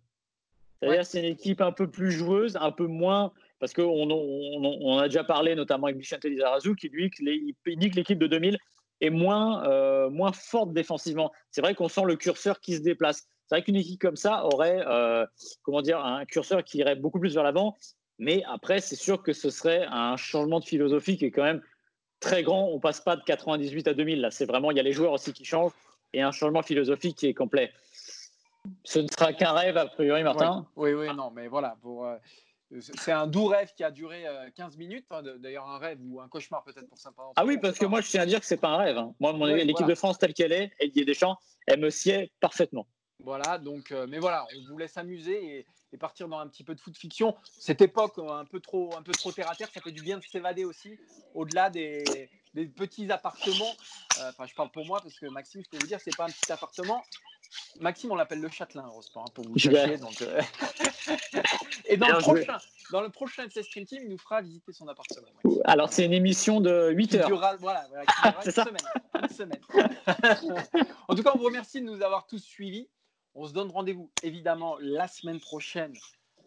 C'est-à-dire 0.80 1.06
c'est 1.06 1.20
une 1.20 1.32
équipe 1.32 1.60
un 1.60 1.72
peu 1.72 1.88
plus 1.88 2.10
joueuse, 2.10 2.56
un 2.56 2.72
peu 2.72 2.86
moins. 2.86 3.32
Parce 3.62 3.74
qu'on 3.74 4.10
on, 4.10 4.98
a 4.98 5.06
déjà 5.06 5.22
parlé, 5.22 5.54
notamment 5.54 5.86
avec 5.86 5.96
Michel 5.96 6.18
Lizarazu, 6.24 6.74
qui 6.74 6.88
lui 6.88 7.12
il 7.16 7.78
dit 7.78 7.90
que 7.90 7.94
l'équipe 7.94 8.18
de 8.18 8.26
2000 8.26 8.58
est 9.00 9.10
moins, 9.10 9.64
euh, 9.68 10.10
moins 10.10 10.32
forte 10.32 10.72
défensivement. 10.72 11.30
C'est 11.52 11.60
vrai 11.60 11.76
qu'on 11.76 11.88
sent 11.88 12.02
le 12.04 12.16
curseur 12.16 12.58
qui 12.58 12.74
se 12.74 12.80
déplace. 12.80 13.28
C'est 13.46 13.54
vrai 13.54 13.62
qu'une 13.62 13.76
équipe 13.76 14.00
comme 14.00 14.16
ça 14.16 14.46
aurait 14.46 14.82
euh, 14.84 15.24
comment 15.62 15.80
dire, 15.80 16.04
un 16.04 16.24
curseur 16.24 16.64
qui 16.64 16.78
irait 16.78 16.96
beaucoup 16.96 17.20
plus 17.20 17.34
vers 17.34 17.44
l'avant. 17.44 17.76
Mais 18.18 18.42
après, 18.48 18.80
c'est 18.80 18.96
sûr 18.96 19.22
que 19.22 19.32
ce 19.32 19.48
serait 19.48 19.86
un 19.88 20.16
changement 20.16 20.58
de 20.58 20.64
philosophie 20.64 21.16
qui 21.16 21.26
est 21.26 21.30
quand 21.30 21.44
même 21.44 21.62
très 22.18 22.42
grand. 22.42 22.64
On 22.64 22.80
passe 22.80 23.00
pas 23.00 23.14
de 23.14 23.22
98 23.22 23.86
à 23.86 23.94
2000. 23.94 24.22
Là, 24.22 24.32
c'est 24.32 24.46
vraiment, 24.46 24.72
il 24.72 24.76
y 24.76 24.80
a 24.80 24.82
les 24.82 24.92
joueurs 24.92 25.12
aussi 25.12 25.32
qui 25.32 25.44
changent 25.44 25.70
et 26.12 26.20
un 26.20 26.32
changement 26.32 26.62
philosophique 26.62 27.16
qui 27.16 27.28
est 27.28 27.34
complet. 27.34 27.70
Ce 28.82 28.98
ne 28.98 29.06
sera 29.06 29.32
qu'un 29.32 29.52
rêve, 29.52 29.76
a 29.76 29.86
priori, 29.86 30.24
Martin. 30.24 30.66
Oui, 30.74 30.94
oui, 30.94 31.06
non, 31.14 31.30
mais 31.30 31.46
voilà. 31.46 31.76
Pour, 31.80 32.06
euh, 32.06 32.16
c'est 32.80 33.12
un 33.12 33.26
doux 33.26 33.46
rêve 33.46 33.72
qui 33.76 33.84
a 33.84 33.90
duré 33.90 34.24
15 34.56 34.74
euh, 34.74 34.78
minutes. 34.78 35.06
D'ailleurs, 35.38 35.68
un 35.68 35.78
rêve 35.78 35.98
ou 36.02 36.20
un 36.20 36.28
cauchemar 36.28 36.64
peut-être 36.64 36.88
pour 36.88 36.98
certains. 36.98 37.22
Ah 37.36 37.44
oui, 37.44 37.58
parce 37.58 37.78
que 37.78 37.86
moi, 37.86 38.00
je 38.00 38.08
tiens 38.08 38.22
à 38.22 38.26
dire 38.26 38.40
que 38.40 38.46
c'est 38.46 38.56
pas 38.56 38.70
un 38.70 38.76
rêve. 38.78 38.98
Hein. 38.98 39.14
Moi, 39.20 39.32
mon 39.32 39.46
l'équipe 39.46 39.86
de 39.86 39.94
France 39.94 40.18
telle 40.18 40.34
qu'elle 40.34 40.52
est, 40.52 40.70
Didier 40.80 41.04
Deschamps, 41.04 41.36
elle 41.66 41.80
me 41.80 41.90
sied 41.90 42.32
parfaitement. 42.40 42.86
Voilà, 43.24 43.58
donc, 43.58 43.92
euh, 43.92 44.06
mais 44.08 44.18
voilà, 44.18 44.46
on 44.56 44.70
vous 44.70 44.78
laisse 44.78 44.96
amuser 44.96 45.58
et, 45.58 45.66
partir 45.98 46.26
dans 46.26 46.38
un 46.38 46.48
petit 46.48 46.64
peu 46.64 46.74
de 46.74 46.80
foot 46.80 46.96
fiction. 46.96 47.36
Cette 47.44 47.82
époque 47.82 48.18
euh, 48.18 48.28
un 48.28 48.46
peu 48.46 48.60
trop, 48.60 48.96
un 48.96 49.02
peu 49.02 49.12
trop 49.12 49.30
terre 49.30 49.50
à 49.50 49.54
terre, 49.54 49.68
ça 49.72 49.80
fait 49.80 49.92
du 49.92 50.02
bien 50.02 50.18
de 50.18 50.22
s'évader 50.22 50.64
aussi, 50.64 50.98
au-delà 51.34 51.68
des, 51.68 52.02
petits 52.54 53.10
appartements. 53.10 53.74
Euh, 54.20 54.30
enfin, 54.30 54.46
je 54.46 54.54
parle 54.54 54.70
pour 54.70 54.86
moi 54.86 55.00
parce 55.02 55.18
que 55.18 55.26
Maxime, 55.26 55.62
je 55.64 55.70
peux 55.70 55.78
vous 55.78 55.86
dire, 55.86 56.00
c'est 56.00 56.16
pas 56.16 56.24
un 56.24 56.30
petit 56.30 56.52
appartement. 56.52 57.02
Maxime, 57.80 58.12
on 58.12 58.14
l'appelle 58.14 58.40
le 58.40 58.48
Châtelain, 58.48 58.84
heureusement, 58.86 59.24
hein, 59.26 59.30
pour 59.34 59.46
vous 59.46 59.58
chercher. 59.58 59.98
Donc, 59.98 60.22
et 61.86 61.96
dans 61.96 62.08
le, 62.08 62.18
prochain, 62.18 62.58
dans 62.90 63.00
le 63.00 63.08
prochain 63.08 63.46
Stream 63.48 63.84
Team, 63.84 64.02
il 64.04 64.10
nous 64.10 64.18
fera 64.18 64.40
visiter 64.42 64.72
son 64.72 64.88
appartement. 64.88 65.26
Alors, 65.64 65.92
c'est 65.92 66.04
une 66.04 66.12
émission 66.12 66.60
de 66.60 66.90
8 66.92 67.14
heures. 67.16 67.28
voilà, 67.30 67.56
voilà 67.58 67.86
une, 68.44 68.50
semaine, 68.50 68.76
une 69.22 69.28
semaine. 69.28 69.60
en 71.08 71.14
tout 71.14 71.22
cas, 71.22 71.32
on 71.34 71.38
vous 71.38 71.44
remercie 71.44 71.80
de 71.80 71.86
nous 71.86 72.02
avoir 72.02 72.26
tous 72.26 72.42
suivis. 72.42 72.88
On 73.34 73.46
se 73.46 73.52
donne 73.52 73.70
rendez-vous 73.70 74.10
évidemment 74.22 74.76
la 74.80 75.08
semaine 75.08 75.40
prochaine, 75.40 75.94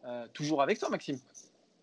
euh, 0.05 0.27
toujours 0.33 0.61
avec 0.61 0.79
toi, 0.79 0.89
Maxime. 0.89 1.19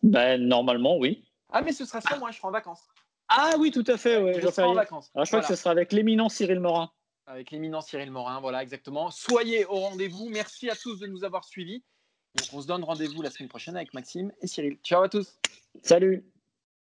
Ben, 0.03 0.41
normalement, 0.41 0.97
oui. 0.97 1.25
Ah, 1.51 1.61
mais 1.61 1.73
ce 1.73 1.85
sera 1.85 2.01
ça, 2.01 2.17
moi, 2.19 2.31
je 2.31 2.39
serai 2.39 2.49
en 2.49 2.53
vacances. 2.53 2.87
Ah 3.35 3.55
oui, 3.59 3.71
tout 3.71 3.85
à 3.87 3.97
fait, 3.97 4.19
ouais, 4.19 4.41
je 4.41 4.49
serai 4.49 4.67
en 4.67 4.75
vacances. 4.75 5.11
je 5.17 5.23
crois 5.25 5.41
que 5.41 5.47
ce 5.47 5.57
sera 5.57 5.71
avec 5.71 5.93
l'éminent 5.93 6.29
Cyril 6.29 6.61
Morin. 6.61 6.91
Avec 7.27 7.51
l'éminent 7.51 7.81
Cyril 7.81 8.11
Morin, 8.11 8.41
voilà, 8.41 8.63
exactement. 8.63 9.11
Soyez 9.11 9.65
au 9.65 9.77
rendez-vous. 9.77 10.29
Merci 10.29 10.69
à 10.69 10.77
tous 10.77 11.01
de 11.01 11.07
nous 11.07 11.25
avoir 11.25 11.45
suivis. 11.45 11.83
on 12.53 12.61
se 12.61 12.67
donne 12.67 12.85
rendez-vous 12.85 13.23
la 13.23 13.31
semaine 13.31 13.49
prochaine 13.49 13.77
avec 13.77 13.95
Maxime 13.95 14.33
et 14.43 14.47
Cyril. 14.47 14.79
Ciao 14.83 15.03
à 15.03 15.09
tous. 15.09 15.39
Salut. 15.83 16.32